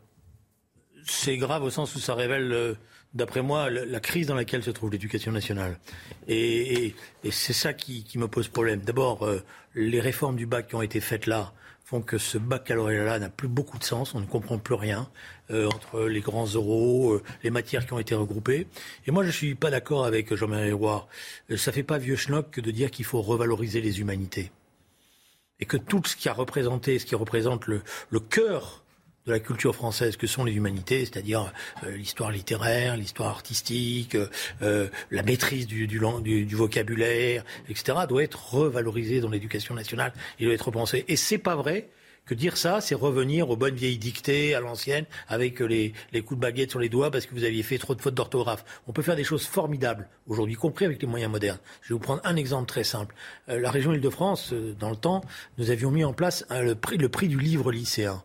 C'est 1.05 1.37
grave 1.37 1.63
au 1.63 1.69
sens 1.69 1.95
où 1.95 1.99
ça 1.99 2.13
révèle 2.13 2.75
d'après 3.13 3.41
moi, 3.41 3.69
la 3.69 3.99
crise 3.99 4.27
dans 4.27 4.35
laquelle 4.35 4.63
se 4.63 4.71
trouve 4.71 4.91
l'éducation 4.91 5.31
nationale. 5.31 5.79
Et, 6.27 6.95
c'est 7.31 7.53
ça 7.53 7.73
qui, 7.73 8.05
me 8.17 8.27
pose 8.27 8.47
problème. 8.47 8.81
D'abord, 8.81 9.23
euh, 9.23 9.41
les 9.75 9.99
réformes 9.99 10.35
du 10.35 10.45
bac 10.45 10.67
qui 10.67 10.75
ont 10.75 10.81
été 10.81 10.99
faites 10.99 11.27
là 11.27 11.53
font 11.89 12.01
que 12.03 12.19
ce 12.19 12.37
baccalauréat-là 12.37 13.17
n'a 13.17 13.29
plus 13.29 13.47
beaucoup 13.47 13.79
de 13.79 13.83
sens, 13.83 14.13
on 14.13 14.19
ne 14.19 14.27
comprend 14.27 14.59
plus 14.59 14.75
rien 14.75 15.09
euh, 15.49 15.67
entre 15.69 16.01
les 16.01 16.19
grands 16.19 16.45
euros, 16.45 17.13
euh, 17.13 17.23
les 17.41 17.49
matières 17.49 17.83
qui 17.83 17.93
ont 17.93 17.99
été 17.99 18.13
regroupées. 18.13 18.67
Et 19.07 19.11
moi, 19.11 19.23
je 19.23 19.29
ne 19.29 19.33
suis 19.33 19.55
pas 19.55 19.71
d'accord 19.71 20.05
avec 20.05 20.35
Jean-Marie 20.35 20.71
Roy. 20.71 21.07
ça 21.57 21.71
ne 21.71 21.73
fait 21.73 21.81
pas 21.81 21.97
vieux 21.97 22.15
schnock 22.15 22.51
que 22.51 22.61
de 22.61 22.69
dire 22.69 22.91
qu'il 22.91 23.05
faut 23.05 23.23
revaloriser 23.23 23.81
les 23.81 24.01
humanités. 24.01 24.51
Et 25.59 25.65
que 25.65 25.77
tout 25.77 26.03
ce 26.05 26.15
qui 26.15 26.29
a 26.29 26.33
représenté, 26.33 26.99
ce 26.99 27.07
qui 27.07 27.15
représente 27.15 27.65
le 27.65 27.81
cœur 28.19 28.83
de 29.25 29.31
la 29.31 29.39
culture 29.39 29.75
française 29.75 30.17
que 30.17 30.27
sont 30.27 30.43
les 30.43 30.53
humanités, 30.53 31.05
c'est-à-dire 31.05 31.51
euh, 31.83 31.95
l'histoire 31.95 32.31
littéraire, 32.31 32.97
l'histoire 32.97 33.29
artistique, 33.29 34.17
euh, 34.61 34.87
la 35.11 35.23
maîtrise 35.23 35.67
du, 35.67 35.87
du, 35.87 35.99
du, 36.45 36.55
vocabulaire, 36.55 37.43
etc., 37.69 37.99
doit 38.07 38.23
être 38.23 38.53
revalorisée 38.53 39.19
dans 39.19 39.29
l'éducation 39.29 39.75
nationale. 39.75 40.13
Il 40.39 40.45
doit 40.45 40.55
être 40.55 40.65
repensé. 40.65 41.05
Et 41.07 41.15
c'est 41.15 41.37
pas 41.37 41.55
vrai 41.55 41.89
que 42.25 42.35
dire 42.35 42.57
ça, 42.57 42.79
c'est 42.79 42.93
revenir 42.93 43.49
aux 43.49 43.55
bonnes 43.55 43.75
vieilles 43.75 43.97
dictées 43.97 44.53
à 44.53 44.59
l'ancienne, 44.59 45.05
avec 45.27 45.59
les, 45.61 45.93
les, 46.11 46.21
coups 46.21 46.39
de 46.39 46.41
baguette 46.41 46.69
sur 46.69 46.79
les 46.79 46.87
doigts 46.87 47.09
parce 47.09 47.25
que 47.25 47.33
vous 47.33 47.43
aviez 47.43 47.63
fait 47.63 47.79
trop 47.79 47.95
de 47.95 48.01
fautes 48.01 48.13
d'orthographe. 48.13 48.63
On 48.87 48.93
peut 48.93 49.01
faire 49.01 49.15
des 49.15 49.23
choses 49.23 49.47
formidables 49.47 50.07
aujourd'hui, 50.27 50.53
y 50.53 50.57
compris 50.57 50.85
avec 50.85 51.01
les 51.01 51.07
moyens 51.07 51.31
modernes. 51.31 51.57
Je 51.81 51.89
vais 51.89 51.93
vous 51.93 51.99
prendre 51.99 52.21
un 52.23 52.35
exemple 52.35 52.67
très 52.67 52.83
simple. 52.83 53.15
Euh, 53.49 53.59
la 53.59 53.71
région 53.71 53.93
Île-de-France, 53.93 54.53
dans 54.79 54.91
le 54.91 54.95
temps, 54.95 55.23
nous 55.57 55.71
avions 55.71 55.89
mis 55.89 56.03
en 56.03 56.13
place 56.13 56.45
le, 56.51 56.75
prix, 56.75 56.97
le 56.97 57.09
prix 57.09 57.29
du 57.29 57.39
livre 57.39 57.71
lycéen. 57.71 58.23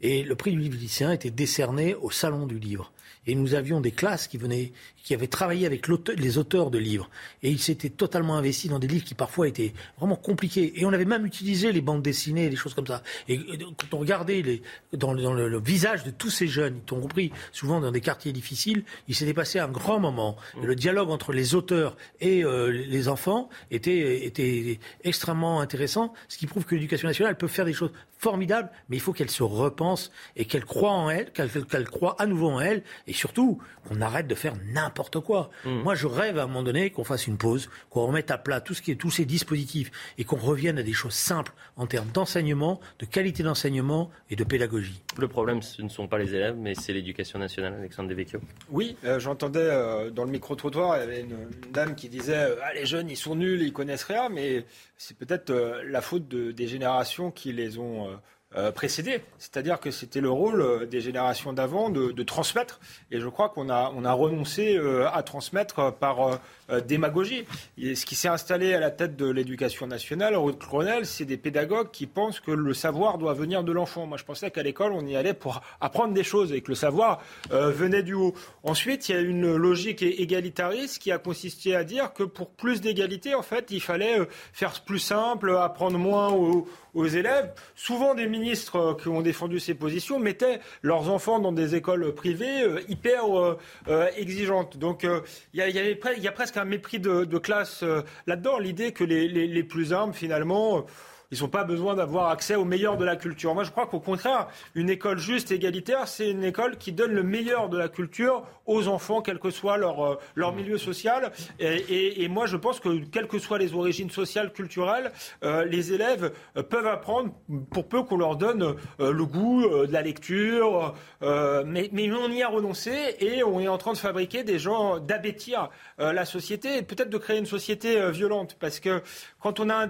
Et 0.00 0.22
le 0.22 0.34
prix 0.36 0.52
du 0.52 0.58
livre 0.58 0.76
lycéen 0.76 1.12
était 1.12 1.30
décerné 1.30 1.94
au 1.94 2.10
Salon 2.10 2.46
du 2.46 2.58
Livre. 2.58 2.92
Et 3.28 3.34
nous 3.34 3.54
avions 3.54 3.80
des 3.80 3.90
classes 3.92 4.26
qui 4.26 4.38
venaient, 4.38 4.72
qui 5.04 5.12
avaient 5.12 5.26
travaillé 5.26 5.66
avec 5.66 5.86
les 6.16 6.38
auteurs 6.38 6.70
de 6.70 6.78
livres. 6.78 7.10
Et 7.42 7.50
ils 7.50 7.60
s'étaient 7.60 7.90
totalement 7.90 8.36
investis 8.36 8.70
dans 8.70 8.78
des 8.78 8.88
livres 8.88 9.04
qui 9.04 9.14
parfois 9.14 9.46
étaient 9.46 9.74
vraiment 9.98 10.16
compliqués. 10.16 10.72
Et 10.80 10.86
on 10.86 10.92
avait 10.94 11.04
même 11.04 11.26
utilisé 11.26 11.70
les 11.70 11.82
bandes 11.82 12.02
dessinées, 12.02 12.48
des 12.48 12.56
choses 12.56 12.72
comme 12.72 12.86
ça. 12.86 13.02
Et 13.28 13.38
quand 13.38 13.92
on 13.92 13.98
regardait 13.98 14.40
les, 14.40 14.62
dans, 14.94 15.12
le, 15.12 15.60
visage 15.60 16.04
de 16.04 16.10
tous 16.10 16.30
ces 16.30 16.46
jeunes, 16.46 16.80
ils 16.90 16.94
ont 16.94 17.00
compris, 17.00 17.30
souvent 17.52 17.80
dans 17.80 17.92
des 17.92 18.00
quartiers 18.00 18.32
difficiles, 18.32 18.82
il 19.08 19.14
s'était 19.14 19.34
passé 19.34 19.58
un 19.58 19.68
grand 19.68 20.00
moment. 20.00 20.36
le 20.62 20.74
dialogue 20.74 21.10
entre 21.10 21.32
les 21.32 21.54
auteurs 21.54 21.98
et 22.20 22.44
euh, 22.44 22.68
les 22.70 23.08
enfants 23.08 23.50
était, 23.70 24.24
était 24.24 24.80
extrêmement 25.04 25.60
intéressant, 25.60 26.14
ce 26.28 26.38
qui 26.38 26.46
prouve 26.46 26.64
que 26.64 26.74
l'éducation 26.74 27.08
nationale 27.08 27.36
peut 27.36 27.46
faire 27.46 27.66
des 27.66 27.74
choses 27.74 27.92
formidables, 28.18 28.70
mais 28.88 28.96
il 28.96 29.00
faut 29.00 29.12
qu'elle 29.12 29.30
se 29.30 29.42
repense 29.42 30.10
et 30.36 30.44
qu'elle 30.44 30.64
croit 30.64 30.90
en 30.90 31.08
elle, 31.08 31.30
qu'elle 31.32 31.88
croit 31.88 32.16
à 32.18 32.26
nouveau 32.26 32.48
en 32.48 32.60
elle, 32.60 32.82
et 33.06 33.12
surtout 33.18 33.58
qu'on 33.86 34.00
arrête 34.00 34.26
de 34.26 34.34
faire 34.34 34.54
n'importe 34.72 35.20
quoi. 35.20 35.50
Mm. 35.64 35.82
Moi, 35.82 35.94
je 35.94 36.06
rêve 36.06 36.38
à 36.38 36.44
un 36.44 36.46
moment 36.46 36.62
donné 36.62 36.90
qu'on 36.90 37.04
fasse 37.04 37.26
une 37.26 37.36
pause, 37.36 37.68
qu'on 37.90 38.06
remette 38.06 38.30
à 38.30 38.38
plat 38.38 38.60
tout 38.60 38.74
ce 38.74 38.82
qui 38.82 38.90
est 38.90 38.96
tous 38.96 39.10
ces 39.10 39.24
dispositifs 39.24 39.90
et 40.16 40.24
qu'on 40.24 40.36
revienne 40.36 40.78
à 40.78 40.82
des 40.82 40.92
choses 40.92 41.14
simples 41.14 41.52
en 41.76 41.86
termes 41.86 42.08
d'enseignement, 42.08 42.80
de 42.98 43.06
qualité 43.06 43.42
d'enseignement 43.42 44.10
et 44.30 44.36
de 44.36 44.44
pédagogie. 44.44 45.02
Le 45.18 45.28
problème, 45.28 45.62
ce 45.62 45.82
ne 45.82 45.88
sont 45.88 46.06
pas 46.06 46.18
les 46.18 46.34
élèves, 46.34 46.56
mais 46.56 46.74
c'est 46.74 46.92
l'éducation 46.92 47.38
nationale, 47.38 47.74
Alexandre 47.74 48.08
Devecchio. 48.08 48.40
Oui, 48.70 48.96
euh, 49.04 49.18
j'entendais 49.18 49.58
euh, 49.60 50.10
dans 50.10 50.24
le 50.24 50.30
micro-trottoir, 50.30 50.96
il 50.96 51.00
y 51.00 51.02
avait 51.02 51.20
une, 51.20 51.48
dame 51.72 51.94
qui 51.94 52.08
disait 52.08 52.36
euh, 52.36 52.56
ah, 52.62 52.72
les 52.74 52.86
jeunes, 52.86 53.10
ils 53.10 53.16
sont 53.16 53.34
nuls, 53.34 53.62
ils 53.62 53.72
connaissent 53.72 54.04
rien, 54.04 54.28
mais 54.28 54.64
c'est 54.96 55.16
peut-être 55.16 55.52
la 55.84 56.00
faute 56.00 56.28
des 56.28 56.66
générations 56.66 57.30
qui 57.30 57.52
les 57.52 57.78
ont 57.78 58.08
euh, 58.56 58.72
précédé. 58.72 59.20
C'est-à-dire 59.36 59.78
que 59.78 59.90
c'était 59.90 60.22
le 60.22 60.30
rôle 60.30 60.62
euh, 60.62 60.86
des 60.86 61.02
générations 61.02 61.52
d'avant 61.52 61.90
de, 61.90 62.22
transmettre. 62.22 62.80
Et 63.10 63.20
je 63.20 63.28
crois 63.28 63.50
qu'on 63.50 63.68
a, 63.68 63.92
on 63.94 64.06
a 64.06 64.12
renoncé 64.14 64.74
euh, 64.74 65.06
à 65.12 65.22
transmettre 65.22 65.92
par 65.92 66.40
démagogie. 66.86 67.44
Et 67.78 67.94
ce 67.94 68.04
qui 68.04 68.14
s'est 68.14 68.28
installé 68.28 68.74
à 68.74 68.80
la 68.80 68.90
tête 68.90 69.16
de 69.16 69.26
l'éducation 69.26 69.86
nationale, 69.86 70.34
Ruth 70.36 70.58
Cronel, 70.58 71.04
c'est 71.06 71.24
des 71.24 71.38
pédagogues 71.38 71.90
qui 71.90 72.06
pensent 72.06 72.40
que 72.40 72.50
le 72.50 72.74
savoir 72.74 73.16
doit 73.16 73.32
venir 73.32 73.64
de 73.64 73.72
l'enfant. 73.72 74.06
Moi, 74.06 74.18
je 74.18 74.24
pensais 74.24 74.50
qu'à 74.50 74.62
l'école, 74.62 74.92
on 74.92 75.06
y 75.06 75.16
allait 75.16 75.32
pour 75.32 75.62
apprendre 75.80 76.12
des 76.12 76.24
choses 76.24 76.52
et 76.52 76.60
que 76.60 76.68
le 76.68 76.74
savoir 76.74 77.22
venait 77.50 78.02
du 78.02 78.12
haut. 78.12 78.34
Ensuite, 78.64 79.08
il 79.08 79.14
y 79.14 79.18
a 79.18 79.20
une 79.22 79.56
logique 79.56 80.02
égalitariste 80.02 80.98
qui 80.98 81.10
a 81.10 81.16
consisté 81.16 81.74
à 81.74 81.84
dire 81.84 82.12
que 82.12 82.22
pour 82.22 82.50
plus 82.50 82.82
d'égalité, 82.82 83.34
en 83.34 83.42
fait, 83.42 83.70
il 83.70 83.80
fallait 83.80 84.18
faire 84.52 84.78
plus 84.82 84.98
simple, 84.98 85.56
apprendre 85.56 85.98
moins 85.98 86.28
aux, 86.32 86.68
aux 86.98 87.06
élèves. 87.06 87.52
Souvent, 87.76 88.14
des 88.14 88.26
ministres 88.26 88.96
qui 89.00 89.08
ont 89.08 89.22
défendu 89.22 89.60
ces 89.60 89.74
positions 89.74 90.18
mettaient 90.18 90.60
leurs 90.82 91.08
enfants 91.10 91.38
dans 91.38 91.52
des 91.52 91.76
écoles 91.76 92.12
privées 92.12 92.62
euh, 92.62 92.80
hyper 92.88 93.38
euh, 93.38 93.58
euh, 93.86 94.08
exigeantes. 94.16 94.76
Donc, 94.76 95.06
il 95.54 95.60
y, 95.60 96.26
a, 96.28 96.32
presque 96.32 96.56
un 96.56 96.64
mépris 96.64 96.98
de, 96.98 97.38
classe 97.38 97.84
là-dedans. 98.26 98.58
L'idée 98.58 98.92
que 98.92 99.04
les, 99.04 99.28
les 99.28 99.62
plus 99.62 99.92
humbles, 99.92 100.14
finalement, 100.14 100.86
ils 101.30 101.40
n'ont 101.40 101.48
pas 101.48 101.64
besoin 101.64 101.94
d'avoir 101.94 102.30
accès 102.30 102.54
au 102.54 102.64
meilleur 102.64 102.96
de 102.96 103.04
la 103.04 103.16
culture. 103.16 103.54
Moi, 103.54 103.64
je 103.64 103.70
crois 103.70 103.86
qu'au 103.86 104.00
contraire, 104.00 104.48
une 104.74 104.88
école 104.88 105.18
juste, 105.18 105.50
égalitaire, 105.52 106.08
c'est 106.08 106.30
une 106.30 106.44
école 106.44 106.78
qui 106.78 106.92
donne 106.92 107.12
le 107.12 107.22
meilleur 107.22 107.68
de 107.68 107.76
la 107.76 107.88
culture 107.88 108.44
aux 108.64 108.88
enfants, 108.88 109.20
quel 109.20 109.38
que 109.38 109.50
soit 109.50 109.76
leur, 109.76 110.04
euh, 110.04 110.18
leur 110.34 110.54
milieu 110.54 110.78
social. 110.78 111.32
Et, 111.58 112.22
et, 112.22 112.28
moi, 112.28 112.46
je 112.46 112.56
pense 112.56 112.80
que, 112.80 113.04
quelles 113.06 113.26
que 113.26 113.38
soient 113.38 113.58
les 113.58 113.74
origines 113.74 114.10
sociales, 114.10 114.52
culturelles, 114.52 115.12
euh, 115.42 115.64
les 115.64 115.92
élèves 115.92 116.32
euh, 116.56 116.62
peuvent 116.62 116.86
apprendre 116.86 117.32
pour 117.70 117.88
peu 117.88 118.02
qu'on 118.02 118.16
leur 118.16 118.36
donne 118.36 118.76
le 118.98 119.24
goût 119.24 119.66
de 119.68 119.92
la 119.92 120.02
lecture. 120.02 120.94
mais, 121.20 121.88
mais 121.92 122.10
on 122.12 122.30
y 122.30 122.42
a 122.42 122.48
renoncé 122.48 123.16
et 123.20 123.42
on 123.42 123.60
est 123.60 123.68
en 123.68 123.78
train 123.78 123.92
de 123.92 123.98
fabriquer 123.98 124.44
des 124.44 124.58
gens, 124.58 124.98
d'abêtir 124.98 125.70
la 125.98 126.24
société 126.24 126.78
et 126.78 126.82
peut-être 126.82 127.10
de 127.10 127.18
créer 127.18 127.38
une 127.38 127.46
société 127.46 128.10
violente. 128.10 128.56
Parce 128.60 128.80
que 128.80 129.02
quand 129.40 129.60
on 129.60 129.68
a 129.68 129.74
un 129.74 129.88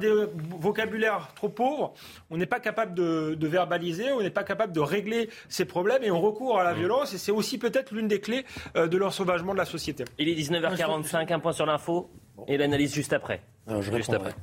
vocabulaire 0.60 1.27
trop 1.34 1.48
pauvre, 1.48 1.94
on 2.30 2.36
n'est 2.36 2.46
pas 2.46 2.60
capable 2.60 2.94
de, 2.94 3.46
verbaliser, 3.46 4.12
on 4.12 4.20
n'est 4.20 4.30
pas 4.30 4.44
capable 4.44 4.72
de 4.72 4.80
régler 4.80 5.30
ces 5.48 5.64
problèmes 5.64 6.02
et 6.02 6.10
on 6.10 6.20
recourt 6.20 6.58
à 6.58 6.64
la 6.64 6.74
mmh. 6.74 6.78
violence. 6.78 7.14
Et 7.14 7.18
c'est 7.18 7.32
aussi 7.32 7.58
peut-être 7.58 7.92
l'une 7.92 8.08
des 8.08 8.20
clés 8.20 8.44
euh, 8.76 8.86
de 8.86 8.96
l'ensauvagement 8.96 9.52
de 9.52 9.58
la 9.58 9.64
société. 9.64 10.04
Il 10.18 10.28
est 10.28 10.34
19h45, 10.34 11.32
un 11.32 11.38
point 11.38 11.52
sur 11.52 11.66
l'info 11.66 12.10
et 12.46 12.56
l'analyse 12.56 12.94
juste 12.94 13.12
après. 13.12 13.42
juste 13.80 14.12
après. 14.12 14.34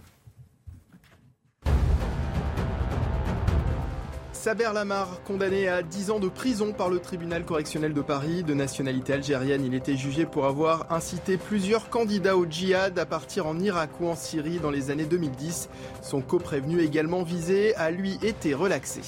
Saber 4.46 4.70
Lamar, 4.76 5.24
condamné 5.24 5.68
à 5.68 5.82
10 5.82 6.12
ans 6.12 6.20
de 6.20 6.30
prison 6.30 6.72
par 6.72 6.88
le 6.88 7.00
tribunal 7.00 7.44
correctionnel 7.46 7.96
de 7.96 8.02
Paris, 8.02 8.44
de 8.44 8.54
nationalité 8.54 9.14
algérienne, 9.14 9.66
il 9.66 9.74
était 9.74 9.98
jugé 9.98 10.28
pour 10.28 10.46
avoir 10.46 10.86
incité 10.92 11.38
plusieurs 11.38 11.90
candidats 11.90 12.38
au 12.38 12.46
djihad 12.46 13.00
à 13.00 13.08
partir 13.08 13.48
en 13.48 13.60
Irak 13.60 13.90
ou 14.00 14.08
en 14.08 14.16
Syrie 14.16 14.60
dans 14.60 14.70
les 14.70 14.92
années 14.92 15.06
2010. 15.06 15.68
Son 16.04 16.22
coprévenu 16.22 16.82
également 16.82 17.24
visé 17.24 17.74
a 17.74 17.90
lui 17.90 18.20
été 18.22 18.54
relaxé. 18.54 19.02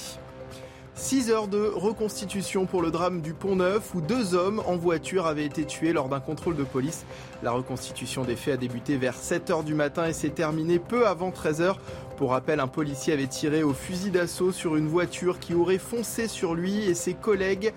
6 0.96 1.30
heures 1.30 1.46
de 1.46 1.70
reconstitution 1.72 2.66
pour 2.66 2.82
le 2.82 2.90
drame 2.90 3.20
du 3.20 3.32
Pont 3.32 3.54
Neuf 3.54 3.94
où 3.94 4.00
deux 4.00 4.34
hommes 4.34 4.60
en 4.66 4.74
voiture 4.74 5.28
avaient 5.28 5.44
été 5.44 5.64
tués 5.64 5.92
lors 5.92 6.08
d'un 6.08 6.18
contrôle 6.18 6.56
de 6.56 6.64
police. 6.64 7.04
La 7.44 7.52
reconstitution 7.52 8.24
des 8.24 8.34
faits 8.34 8.54
a 8.54 8.56
débuté 8.56 8.96
vers 8.96 9.14
7 9.14 9.50
heures 9.50 9.62
du 9.62 9.74
matin 9.74 10.06
et 10.06 10.12
s'est 10.12 10.30
terminée 10.30 10.80
peu 10.80 11.06
avant 11.06 11.30
13 11.30 11.60
heures. 11.60 11.78
Pour 12.18 12.30
rappel, 12.30 12.58
un 12.58 12.66
policier 12.66 13.12
avait 13.12 13.28
tiré 13.28 13.62
au 13.62 13.72
fusil 13.72 14.10
d'assaut 14.10 14.50
sur 14.50 14.74
une 14.74 14.88
voiture 14.88 15.38
qui 15.38 15.54
aurait 15.54 15.78
foncé 15.78 16.26
sur 16.26 16.56
lui 16.56 16.82
et 16.82 16.94
ses 16.94 17.14
collègues. 17.14 17.72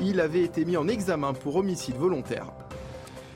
Il 0.00 0.18
avait 0.18 0.40
été 0.40 0.64
mis 0.64 0.78
en 0.78 0.88
examen 0.88 1.34
pour 1.34 1.56
homicide 1.56 1.96
volontaire. 1.96 2.46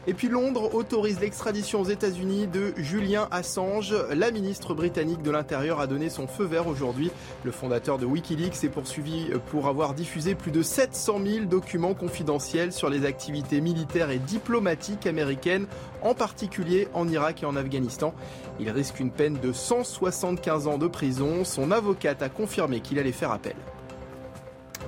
Et 0.09 0.15
puis 0.15 0.29
Londres 0.29 0.73
autorise 0.73 1.19
l'extradition 1.19 1.81
aux 1.81 1.85
États-Unis 1.85 2.47
de 2.47 2.73
Julian 2.77 3.27
Assange. 3.33 3.93
La 4.15 4.31
ministre 4.31 4.73
britannique 4.73 5.21
de 5.23 5.33
l'Intérieur 5.33 5.81
a 5.81 5.89
donné 5.89 6.11
son 6.11 6.29
feu 6.29 6.45
vert 6.45 6.69
aujourd'hui. 6.69 7.11
Le 7.43 7.51
fondateur 7.51 7.99
de 7.99 8.07
Wikileaks 8.07 8.63
est 8.63 8.69
poursuivi 8.69 9.31
pour 9.51 9.67
avoir 9.67 9.95
diffusé 9.95 10.37
plus 10.37 10.53
de 10.53 10.63
700 10.63 11.21
000 11.27 11.45
documents 11.47 11.95
confidentiels 11.95 12.73
sur 12.73 12.89
les 12.89 13.05
activités 13.05 13.61
militaires 13.61 14.11
et 14.11 14.19
diplomatiques 14.19 15.09
américaines, 15.09 15.67
en 16.03 16.15
particulier 16.15 16.87
en 16.95 17.09
Irak 17.09 17.43
et 17.43 17.47
en 17.47 17.57
Afghanistan. 17.57 18.15
Il 18.61 18.71
risque 18.71 19.01
une 19.01 19.11
peine 19.11 19.39
de 19.43 19.53
175 19.53 20.69
ans 20.69 20.79
de 20.79 20.87
prison. 20.87 21.43
Son 21.43 21.73
avocate 21.73 22.23
a 22.23 22.29
confirmé 22.29 22.79
qu'il 22.79 23.01
allait 23.01 23.11
faire 23.11 23.33
appel. 23.33 23.57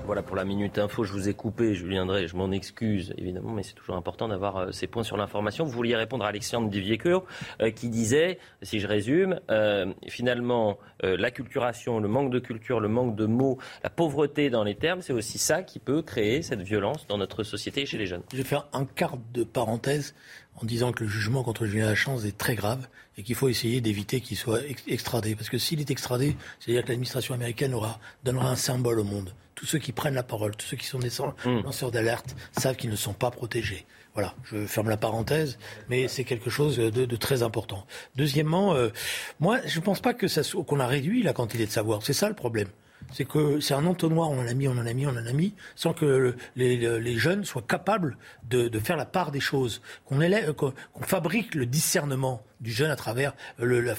Voilà 0.09 0.23
pour 0.23 0.37
la 0.37 0.47
Minute 0.47 0.79
Info, 0.79 1.05
je 1.05 1.13
vous 1.13 1.29
ai 1.29 1.35
coupé, 1.35 1.75
je 1.75 1.87
viendrai, 1.87 2.29
je 2.29 2.35
m'en 2.35 2.51
excuse 2.51 3.13
évidemment, 3.19 3.53
mais 3.53 3.63
c'est 3.63 3.75
toujours 3.75 3.95
important 3.95 4.27
d'avoir 4.27 4.57
euh, 4.57 4.73
ces 4.73 4.87
points 4.87 5.03
sur 5.03 5.19
l'information. 5.19 5.67
Vous 5.67 5.71
vouliez 5.71 5.97
répondre 5.97 6.25
à 6.25 6.29
Alexandre 6.29 6.71
Diviecoeur 6.71 7.25
euh, 7.61 7.71
qui 7.71 7.91
disait, 7.91 8.39
si 8.63 8.81
je 8.81 8.87
résume, 8.87 9.39
euh, 9.51 9.93
finalement 10.09 10.79
l'acculturation, 11.03 12.01
le 12.01 12.09
manque 12.09 12.31
de 12.31 12.39
culture, 12.39 12.81
le 12.81 12.89
manque 12.89 13.17
de 13.17 13.27
mots, 13.27 13.59
la 13.85 13.91
pauvreté 13.91 14.49
dans 14.49 14.65
les 14.65 14.75
termes, 14.75 15.03
c'est 15.03 15.13
aussi 15.13 15.37
ça 15.37 15.63
qui 15.63 15.79
peut 15.79 16.01
créer 16.01 16.41
cette 16.41 16.63
violence 16.63 17.07
dans 17.07 17.19
notre 17.19 17.43
société 17.43 17.83
et 17.83 17.87
chez 17.87 17.99
les 17.99 18.07
jeunes. 18.07 18.23
Je 18.33 18.39
vais 18.39 18.45
faire 18.45 18.67
un 18.73 18.87
quart 18.87 19.19
de 19.35 19.45
parenthèse 19.45 20.15
en 20.57 20.65
disant 20.65 20.91
que 20.91 21.05
le 21.05 21.11
jugement 21.11 21.45
contre 21.45 21.67
Julien 21.67 21.89
Assange 21.89 22.25
est 22.25 22.37
très 22.37 22.55
grave 22.55 22.89
et 23.19 23.23
qu'il 23.23 23.35
faut 23.35 23.49
essayer 23.49 23.83
d'éviter 23.83 24.23
qu'il 24.23 24.39
soit 24.39 24.61
extradé. 24.87 25.37
Parce 25.37 25.51
que 25.51 25.59
s'il 25.59 25.81
est 25.81 25.91
extradé, 25.91 26.35
c'est-à-dire 26.59 26.83
que 26.83 26.89
l'administration 26.89 27.35
américaine 27.35 27.75
aura, 27.75 28.01
donnera 28.25 28.51
un 28.51 28.57
symbole 28.57 28.99
au 29.01 29.05
monde 29.05 29.35
tous 29.59 29.67
ceux 29.67 29.79
qui 29.81 29.91
prennent 29.91 30.15
la 30.15 30.23
parole, 30.23 30.55
tous 30.55 30.67
ceux 30.67 30.77
qui 30.77 30.87
sont 30.87 31.01
des 31.01 31.09
mm. 31.09 31.65
lanceurs 31.65 31.91
d'alerte, 31.91 32.37
savent 32.57 32.77
qu'ils 32.77 32.91
ne 32.91 32.97
sont 32.97 33.13
pas 33.13 33.33
protégés. 33.33 33.87
Voilà, 34.15 34.35
je 34.45 34.67
ferme 34.67 34.89
la 34.89 34.97
parenthèse, 34.97 35.59
mais 35.89 36.07
c'est 36.07 36.23
quelque 36.23 36.49
chose 36.49 36.77
de, 36.77 37.17
très 37.17 37.43
important. 37.43 37.85
Deuxièmement, 38.15 38.75
euh, 38.75 38.91
moi, 39.41 39.59
je 39.67 39.81
ne 39.81 39.85
pense 39.85 40.01
pas 40.01 40.15
que 40.15 40.29
ça 40.29 40.43
qu'on 40.67 40.79
a 40.79 40.87
réduit 40.87 41.25
la 41.25 41.33
quantité 41.33 41.67
de 41.67 41.71
savoir. 41.73 42.03
C'est 42.05 42.13
ça 42.13 42.29
le 42.29 42.35
problème 42.35 42.69
c'est 43.13 43.25
que 43.25 43.59
c'est 43.61 43.73
un 43.73 43.87
entonnoir, 43.87 44.29
on 44.31 44.39
en 44.39 44.47
a 44.47 44.53
mis, 44.53 44.69
on 44.69 44.73
en 44.73 44.87
a 44.87 44.93
mis, 44.93 45.07
on 45.07 45.11
en 45.11 45.25
a 45.25 45.33
mis, 45.33 45.55
sans 45.77 45.95
que 45.95 46.37
les, 46.57 47.17
jeunes 47.17 47.45
soient 47.45 47.63
capables 47.63 48.19
de, 48.51 48.79
faire 48.81 48.99
la 48.99 49.07
part 49.07 49.31
des 49.31 49.41
choses, 49.41 49.81
qu'on 50.05 50.83
fabrique 51.01 51.55
le 51.55 51.65
discernement 51.65 52.43
du 52.61 52.73
jeune 52.73 52.91
à 52.91 52.97
travers 52.97 53.35
le, 53.59 53.95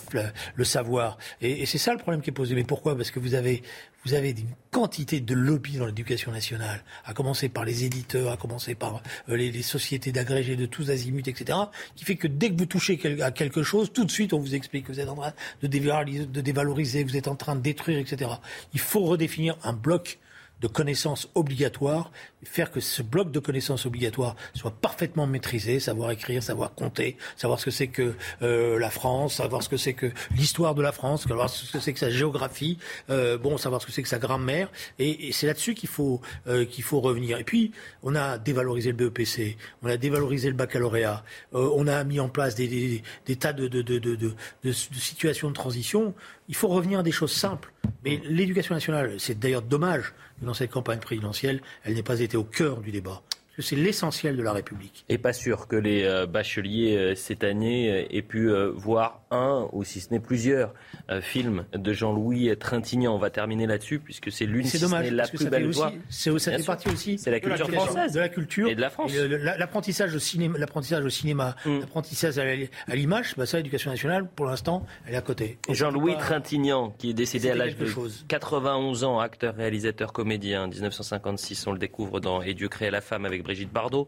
savoir. 0.64 1.18
Et, 1.42 1.62
et 1.62 1.66
c'est 1.66 1.78
ça 1.78 1.94
le 1.94 2.00
problème 2.00 2.22
qui 2.22 2.30
est 2.30 2.34
posé. 2.34 2.56
Mais 2.56 2.64
pourquoi? 2.64 2.96
Parce 2.96 3.12
que 3.12 3.20
vous 3.20 3.36
avez, 3.36 3.64
vous 4.06 4.14
avez 4.14 4.30
une 4.30 4.56
quantité 4.72 5.20
de 5.20 5.34
lobbies 5.34 5.78
dans 5.78 5.86
l'éducation 5.86 6.32
nationale, 6.32 6.84
à 7.06 7.14
commencer 7.14 7.50
par 7.50 7.66
les 7.66 7.84
éditeurs, 7.84 8.32
à 8.32 8.38
commencer 8.38 8.76
par 8.76 9.02
euh, 9.30 9.36
les, 9.36 9.62
sociétés 9.62 10.12
d'agrégés 10.12 10.56
de 10.56 10.66
tous 10.66 10.90
azimuts, 10.90 11.28
etc., 11.28 11.58
qui 11.96 12.06
fait 12.06 12.16
que 12.16 12.28
dès 12.28 12.50
que 12.50 12.58
vous 12.58 12.66
touchez 12.66 13.22
à 13.22 13.32
quelque 13.32 13.64
chose, 13.64 13.92
tout 13.92 14.06
de 14.06 14.12
suite 14.12 14.34
on 14.34 14.40
vous 14.40 14.56
explique 14.56 14.86
que 14.86 14.92
vous 14.92 15.00
êtes 15.00 15.10
en 15.10 15.16
train 15.16 15.34
de 15.62 15.68
dévaloriser, 15.68 16.26
de 16.26 16.42
dévaloriser 16.42 17.04
vous 17.04 17.18
êtes 17.18 17.28
en 17.28 17.36
train 17.36 17.56
de 17.56 17.62
détruire, 17.62 18.00
etc. 18.00 18.32
Il 18.74 18.80
faut 18.80 19.02
redéfinir 19.02 19.58
un 19.64 19.74
bloc 19.74 20.20
de 20.62 20.68
connaissances 20.68 21.30
obligatoires, 21.36 22.12
faire 22.44 22.72
que 22.72 22.80
ce 22.80 23.02
bloc 23.02 23.32
de 23.32 23.40
connaissances 23.40 23.86
obligatoires 23.86 24.36
soit 24.54 24.72
parfaitement 24.72 25.28
maîtrisé, 25.28 25.80
savoir 25.80 26.12
écrire, 26.12 26.44
savoir 26.44 26.74
compter, 26.74 27.18
savoir 27.38 27.60
ce 27.60 27.66
que 27.66 27.72
c'est 27.72 27.88
que 27.88 28.14
euh, 28.42 28.80
la 28.80 28.90
France, 28.90 29.36
savoir 29.36 29.64
ce 29.64 29.70
que 29.70 29.78
c'est 29.78 29.94
que 29.94 30.12
l'histoire 30.36 30.76
de 30.76 30.82
la 30.82 30.92
France, 30.92 31.24
savoir 31.28 31.50
ce 31.50 31.72
que 31.72 31.80
c'est 31.80 31.94
que 31.94 32.00
sa 32.00 32.10
géographie, 32.10 32.78
euh, 33.10 33.38
bon, 33.38 33.58
savoir 33.58 33.82
ce 33.82 33.88
que 33.88 33.92
c'est 33.92 34.04
que 34.04 34.10
sa 34.10 34.20
grammaire, 34.20 34.72
et, 34.98 35.32
c'est 35.32 35.48
là-dessus 35.48 35.74
qu'il 35.74 35.90
faut 35.90 36.22
euh, 36.48 36.66
qu'il 36.66 36.84
faut 36.84 37.00
revenir. 37.00 37.38
Et 37.40 37.44
puis, 37.44 37.72
on 38.04 38.16
a 38.16 38.38
dévalorisé 38.38 38.92
le 38.92 38.98
BEPC, 38.98 39.58
on 39.82 39.88
a 39.88 39.98
dévalorisé 39.98 40.50
le 40.50 40.56
baccalauréat, 40.56 41.24
on 41.54 41.88
a 41.88 42.04
mis 42.04 42.20
en 42.20 42.30
place 42.30 42.56
des, 42.56 43.02
des, 43.26 43.36
tas 43.36 43.54
de, 43.54 43.68
de, 43.68 43.82
de, 43.82 44.00
de 44.00 44.72
situations 44.72 45.50
de 45.50 45.54
transition. 45.54 46.14
Il 46.48 46.56
faut 46.56 46.68
revenir 46.68 47.00
à 47.00 47.04
des 47.04 47.12
choses 47.12 47.32
simples. 47.32 47.72
Mais 48.04 48.22
l'éducation 48.24 48.74
nationale, 48.74 49.16
c'est 49.20 49.38
d'ailleurs 49.38 49.62
dommage 49.62 50.14
dans 50.42 50.54
cette 50.54 50.72
campagne 50.72 51.00
présidentielle, 51.00 51.62
elle 51.84 51.94
n'ait 51.94 52.04
pas 52.04 52.20
été 52.20 52.38
au 52.38 52.44
cœur 52.44 52.82
du 52.82 52.92
débat 52.92 53.22
c'est 53.62 53.76
l'essentiel 53.76 54.38
de 54.38 54.44
la 54.44 54.54
République. 54.54 55.06
Et 55.10 55.18
pas 55.18 55.34
sûr 55.34 55.68
que 55.68 55.76
les 55.76 56.04
euh, 56.04 56.26
bacheliers 56.26 56.96
euh, 56.96 57.16
cette 57.16 57.44
année 57.44 57.92
euh, 57.92 58.08
aient 58.10 58.22
pu 58.22 58.50
voir 58.76 59.22
un, 59.32 59.68
ou 59.74 59.84
si 59.84 60.00
ce 60.00 60.12
n'est 60.12 60.20
plusieurs, 60.20 60.74
films 61.22 61.66
de 61.74 61.92
Jean-Louis 61.92 62.56
Trintignant. 62.58 63.16
On 63.16 63.18
va 63.18 63.32
terminer 63.32 63.66
là-dessus, 63.66 63.98
puisque 64.00 64.32
c'est 64.32 64.46
l'une, 64.46 64.66
si 64.66 64.80
dommage, 64.80 65.10
la 65.12 65.28
plus 65.28 65.50
belle 65.50 65.72
voix. 65.72 65.92
Ça 66.10 66.32
fait 66.38 66.64
partie 66.64 66.90
aussi 66.90 67.18
c'est 67.18 67.32
la 67.32 67.40
culture 67.40 67.70
française. 67.70 68.14
De 68.14 68.20
la 68.20 68.30
culture. 68.30 68.68
Et 68.68 68.76
de 68.76 68.82
la 68.82 68.90
France. 68.90 69.12
L'apprentissage 69.14 70.14
au 70.14 70.20
cinéma, 70.20 70.58
l'apprentissage, 70.58 71.04
au 71.04 71.10
cinéma, 71.10 71.56
mm. 71.66 71.80
l'apprentissage 71.80 72.38
à 72.38 72.96
l'image, 72.96 73.36
bah 73.38 73.46
ça, 73.46 73.58
l'éducation 73.58 73.92
nationale, 73.92 74.28
pour 74.28 74.46
l'instant, 74.46 74.86
elle 75.08 75.16
est 75.16 75.18
à 75.18 75.22
côté. 75.22 75.58
Jean-Louis 75.70 76.16
Trintignant, 76.18 76.94
qui 76.98 77.12
est 77.12 77.14
décédé 77.14 77.50
à 77.50 77.56
l'âge 77.56 77.76
de 77.76 77.88
91 78.28 79.04
ans, 79.04 79.20
acteur, 79.20 79.56
réalisateur, 79.56 80.14
comédien, 80.14 80.68
1956, 80.68 81.68
on 81.68 81.74
le 81.74 81.80
découvre 81.80 82.20
dans 82.20 82.42
Et 82.42 82.54
Dieu 82.54 82.68
créa 82.68 82.92
la 82.92 83.02
femme 83.02 83.26
avec 83.26 83.44
Brigitte 83.50 83.74
Bardot. 83.74 84.08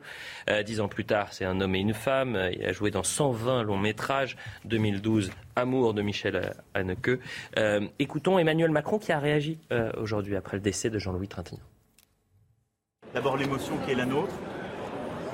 Euh, 0.51 0.61
dix 0.61 0.81
ans 0.81 0.87
plus 0.87 1.03
tard, 1.03 1.33
c'est 1.33 1.45
un 1.45 1.61
homme 1.61 1.73
et 1.73 1.79
une 1.79 1.95
femme. 1.95 2.37
Il 2.53 2.63
a 2.63 2.71
joué 2.73 2.91
dans 2.91 3.01
120 3.01 3.63
longs 3.63 3.79
métrages. 3.79 4.37
2012, 4.65 5.31
Amour 5.55 5.95
de 5.95 6.03
Michel 6.03 6.53
Haneke. 6.75 7.19
Euh, 7.57 7.87
écoutons 7.97 8.37
Emmanuel 8.37 8.69
Macron 8.69 8.99
qui 8.99 9.11
a 9.11 9.17
réagi 9.17 9.57
euh, 9.71 9.91
aujourd'hui 9.97 10.35
après 10.35 10.57
le 10.57 10.61
décès 10.61 10.91
de 10.91 10.99
Jean-Louis 10.99 11.27
Trintignant. 11.27 11.63
D'abord 13.15 13.35
l'émotion 13.35 13.77
qui 13.83 13.93
est 13.93 13.95
la 13.95 14.05
nôtre 14.05 14.35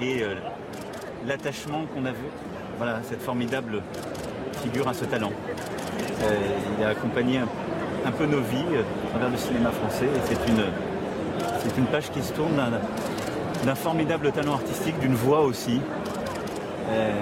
et 0.02 0.22
l'attachement 1.26 1.86
qu'on 1.88 2.06
a 2.06 2.12
vu. 2.12 2.26
Voilà, 2.78 3.02
cette 3.04 3.22
formidable 3.22 3.84
figure 4.64 4.88
à 4.88 4.94
ce 4.94 5.04
talent. 5.04 5.34
il 6.80 6.84
a 6.84 6.90
accompagné 6.90 7.40
un, 7.40 8.12
peu 8.12 8.26
nos 8.26 8.42
vies 8.42 8.78
à 8.80 9.10
travers 9.10 9.30
le 9.30 9.38
cinéma 9.38 9.70
français 9.72 10.06
et 10.06 10.20
c'est 10.24 10.50
une, 10.50 10.64
c'est 11.60 11.78
une 11.78 11.88
page 11.88 12.10
qui 12.10 12.24
se 12.24 12.32
tourne 12.32 12.58
d'un 13.66 13.76
formidable 13.76 14.32
talent 14.32 14.54
artistique, 14.54 15.00
d'une 15.00 15.16
voix 15.16 15.42
aussi, 15.42 15.82
euh, 16.90 17.22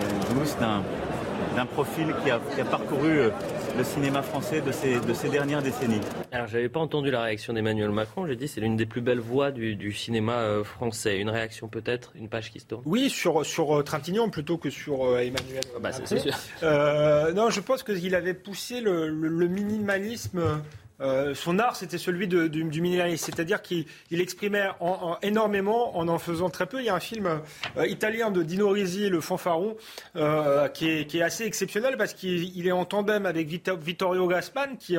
d'un 1.56 1.66
profil 1.66 2.14
qui 2.24 2.32
a, 2.32 2.40
parcouru 2.66 3.20
euh, 3.20 3.30
le 3.78 3.84
cinéma 3.84 4.22
français 4.22 4.62
de 4.62 4.72
ces, 4.72 5.00
de 5.00 5.14
ces 5.14 5.30
dernières 5.30 5.62
décennies. 5.62 6.02
Alors, 6.32 6.48
j'avais 6.48 6.70
pas 6.70 6.80
entendu 6.80 7.12
la 7.12 7.22
réaction 7.22 7.54
d'Emmanuel 7.54 7.90
Macron. 7.90 8.28
J'ai 8.28 8.36
dit 8.36 8.48
c'est 8.48 8.62
l'une 8.62 8.76
des 8.76 8.86
plus 8.86 9.02
belles 9.02 9.20
voix 9.20 9.52
du, 9.52 9.92
cinéma 9.94 10.34
euh, 10.34 10.64
français. 10.64 11.18
Une 11.20 11.30
réaction 11.30 11.68
peut-être, 11.68 12.12
une 12.16 12.30
page 12.30 12.52
qui 12.52 12.60
se 12.60 12.66
tourne? 12.66 12.84
Oui, 12.86 13.10
sur 13.10 13.46
sur 13.46 13.84
Trintignant 13.84 14.30
plutôt 14.30 14.58
que 14.58 14.70
sur 14.70 15.18
Emmanuel. 15.18 15.64
Ah 15.76 15.80
bah, 15.80 15.92
c'est 15.92 16.20
sûr. 16.20 16.34
non, 16.62 17.50
je 17.50 17.60
pense 17.60 17.84
qu'il 17.84 18.16
avait 18.16 18.34
poussé 18.34 18.82
le 18.82 19.48
minimalisme 19.48 20.62
euh, 21.02 21.36
son 21.36 21.60
art, 21.60 21.76
c'était 21.76 21.98
celui 21.98 22.28
du, 22.28 22.50
du 22.50 23.18
c'est-à-dire 23.18 23.62
qu'il 23.62 23.86
exprimait 24.12 24.70
en, 24.80 25.18
énormément 25.22 25.98
en 25.98 26.08
en 26.08 26.20
faisant 26.20 26.50
très 26.50 26.66
peu. 26.66 26.80
Il 26.80 26.86
y 26.86 26.90
a 26.90 26.96
un 26.96 27.00
film 27.00 27.42
euh, 27.78 27.88
italien 27.88 28.32
de 28.32 28.44
Dino 28.44 28.70
Risi, 28.70 29.10
Le 29.10 29.22
Fanfaron, 29.22 29.76
euh, 30.16 30.68
qui, 30.70 30.90
est, 30.90 31.22
assez 31.22 31.46
exceptionnel 31.46 31.98
parce 31.98 32.14
qu'il 32.14 32.68
est 32.68 32.72
en 32.72 32.86
tandem 32.86 33.26
avec 33.26 33.48
Vittorio 33.48 34.28
Gassman, 34.28 34.78
qui, 34.78 34.98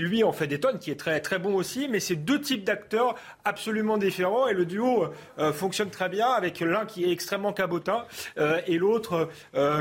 lui 0.00 0.24
en 0.24 0.32
fait 0.32 0.46
des 0.46 0.58
tonnes, 0.60 0.78
qui 0.78 0.90
est 0.90 0.96
très, 0.96 1.20
très 1.20 1.38
bon 1.38 1.54
aussi, 1.54 1.88
mais 1.88 2.00
c'est 2.00 2.16
deux 2.16 2.40
types 2.40 2.64
d'acteurs 2.64 3.14
absolument 3.44 3.98
différents 3.98 4.48
et 4.48 4.54
le 4.54 4.66
duo 4.66 5.08
fonctionne 5.52 5.90
très 5.90 6.08
bien 6.08 6.28
avec 6.28 6.60
l'un 6.60 6.86
qui 6.86 7.04
est 7.04 7.12
extrêmement 7.12 7.52
cabotin 7.52 8.04
et 8.66 8.78
l'autre 8.78 9.28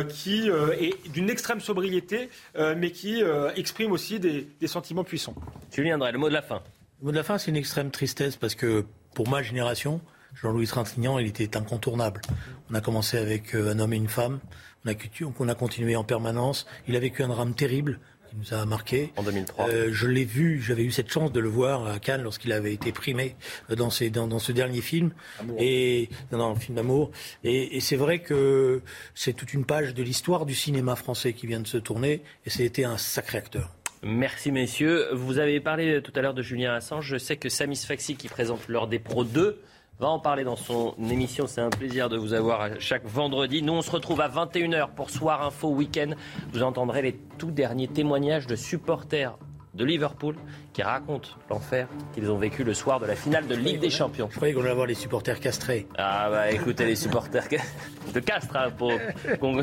qui 0.09 0.49
est 0.49 1.09
d'une 1.09 1.29
extrême 1.29 1.61
sobriété, 1.61 2.29
mais 2.77 2.91
qui 2.91 3.23
exprime 3.55 3.91
aussi 3.91 4.19
des 4.19 4.67
sentiments 4.67 5.03
puissants. 5.03 5.35
Julien 5.71 5.97
Drey, 5.97 6.11
le 6.11 6.17
mot 6.17 6.29
de 6.29 6.33
la 6.33 6.41
fin. 6.41 6.61
Le 6.99 7.05
mot 7.05 7.11
de 7.11 7.17
la 7.17 7.23
fin, 7.23 7.37
c'est 7.37 7.51
une 7.51 7.57
extrême 7.57 7.91
tristesse 7.91 8.35
parce 8.35 8.55
que 8.55 8.85
pour 9.13 9.27
ma 9.27 9.41
génération, 9.41 10.01
Jean-Louis 10.35 10.67
Trintignant, 10.67 11.19
il 11.19 11.27
était 11.27 11.57
incontournable. 11.57 12.21
On 12.69 12.75
a 12.75 12.81
commencé 12.81 13.17
avec 13.17 13.55
euh, 13.55 13.73
un 13.73 13.79
homme 13.79 13.93
et 13.93 13.97
une 13.97 14.07
femme. 14.07 14.39
On 14.85 14.91
a, 14.91 14.95
on 15.39 15.47
a 15.47 15.55
continué 15.55 15.95
en 15.95 16.03
permanence. 16.03 16.65
Il 16.87 16.95
a 16.95 16.99
vécu 16.99 17.23
un 17.23 17.27
drame 17.27 17.53
terrible 17.53 17.99
qui 18.29 18.35
nous 18.37 18.53
a 18.53 18.65
marqué. 18.65 19.11
En 19.17 19.23
2003. 19.23 19.69
Euh, 19.69 19.89
je 19.91 20.07
l'ai 20.07 20.23
vu, 20.23 20.61
j'avais 20.61 20.83
eu 20.83 20.91
cette 20.91 21.11
chance 21.11 21.31
de 21.31 21.39
le 21.39 21.49
voir 21.49 21.87
à 21.87 21.99
Cannes 21.99 22.21
lorsqu'il 22.21 22.51
avait 22.51 22.73
été 22.73 22.91
primé 22.91 23.35
euh, 23.71 23.75
dans, 23.75 23.89
dans, 24.27 24.39
ce 24.39 24.51
dernier 24.51 24.81
film. 24.81 25.11
Et, 25.57 26.09
dans, 26.31 26.53
le 26.53 26.59
film 26.59 26.75
d'amour. 26.75 27.11
Et, 27.43 27.75
et 27.75 27.79
c'est 27.79 27.95
vrai 27.95 28.19
que 28.19 28.81
c'est 29.15 29.33
toute 29.33 29.53
une 29.53 29.65
page 29.65 29.93
de 29.93 30.03
l'histoire 30.03 30.45
du 30.45 30.55
cinéma 30.55 30.95
français 30.95 31.33
qui 31.33 31.47
vient 31.47 31.59
de 31.59 31.67
se 31.67 31.77
tourner. 31.77 32.23
Et 32.45 32.49
c'était 32.49 32.83
un 32.85 32.97
sacré 32.97 33.39
acteur. 33.39 33.71
Merci 34.01 34.53
messieurs. 34.53 35.07
Vous 35.13 35.39
avez 35.39 35.59
parlé 35.59 36.01
tout 36.01 36.13
à 36.15 36.21
l'heure 36.21 36.33
de 36.33 36.41
Julien 36.41 36.73
Assange. 36.73 37.05
Je 37.05 37.17
sais 37.17 37.35
que 37.35 37.49
Samis 37.49 37.83
Faxi, 37.85 38.15
qui 38.15 38.29
présente 38.29 38.69
l'heure 38.69 38.87
des 38.87 38.97
pros 38.97 39.25
2, 39.25 39.61
va 39.99 40.07
en 40.07 40.19
parler 40.19 40.45
dans 40.45 40.55
son 40.55 40.95
émission. 41.11 41.47
C'est 41.47 41.59
un 41.59 41.69
plaisir 41.69 42.07
de 42.07 42.15
vous 42.15 42.33
avoir 42.33 42.69
chaque 42.79 43.05
vendredi. 43.05 43.61
Nous, 43.61 43.73
on 43.73 43.81
se 43.81 43.91
retrouve 43.91 44.21
à 44.21 44.29
21h 44.29 44.91
pour 44.95 45.09
Soir 45.09 45.45
Info 45.45 45.67
Week-end. 45.69 46.11
Vous 46.53 46.63
entendrez 46.63 47.01
les 47.01 47.19
tout 47.37 47.51
derniers 47.51 47.89
témoignages 47.89 48.47
de 48.47 48.55
supporters 48.55 49.37
de 49.73 49.85
Liverpool 49.85 50.35
qui 50.73 50.81
racontent 50.81 51.29
l'enfer 51.49 51.87
qu'ils 52.13 52.29
ont 52.31 52.37
vécu 52.37 52.63
le 52.63 52.73
soir 52.73 52.99
de 52.99 53.05
la 53.05 53.15
finale 53.15 53.47
de 53.47 53.55
Ligue 53.55 53.79
des 53.79 53.89
Champions. 53.89 54.27
Je 54.31 54.35
croyais 54.35 54.53
qu'on 54.53 54.61
allait 54.61 54.71
avoir 54.71 54.87
les 54.87 54.95
supporters 54.95 55.39
castrés. 55.39 55.87
Ah 55.97 56.29
bah 56.29 56.51
écoutez 56.51 56.85
les 56.85 56.95
supporters 56.95 57.47
de 58.13 58.19
Castres 58.19 58.55
hein, 58.55 58.71
pour, 58.71 58.91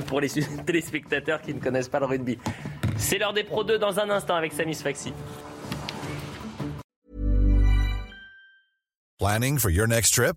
pour 0.06 0.20
les 0.20 0.28
téléspectateurs 0.66 1.42
qui 1.42 1.54
ne 1.54 1.60
connaissent 1.60 1.88
pas 1.88 2.00
le 2.00 2.06
rugby. 2.06 2.38
C'est 2.96 3.18
l'heure 3.18 3.32
des 3.32 3.44
Pro 3.44 3.64
2 3.64 3.78
dans 3.78 3.98
un 4.00 4.10
instant 4.10 4.36
avec 4.36 4.52
Samis 4.52 4.76
Faxi. 4.76 5.12
Planning 9.18 9.58
for 9.58 9.70
your 9.70 9.86
next 9.86 10.14
trip? 10.14 10.36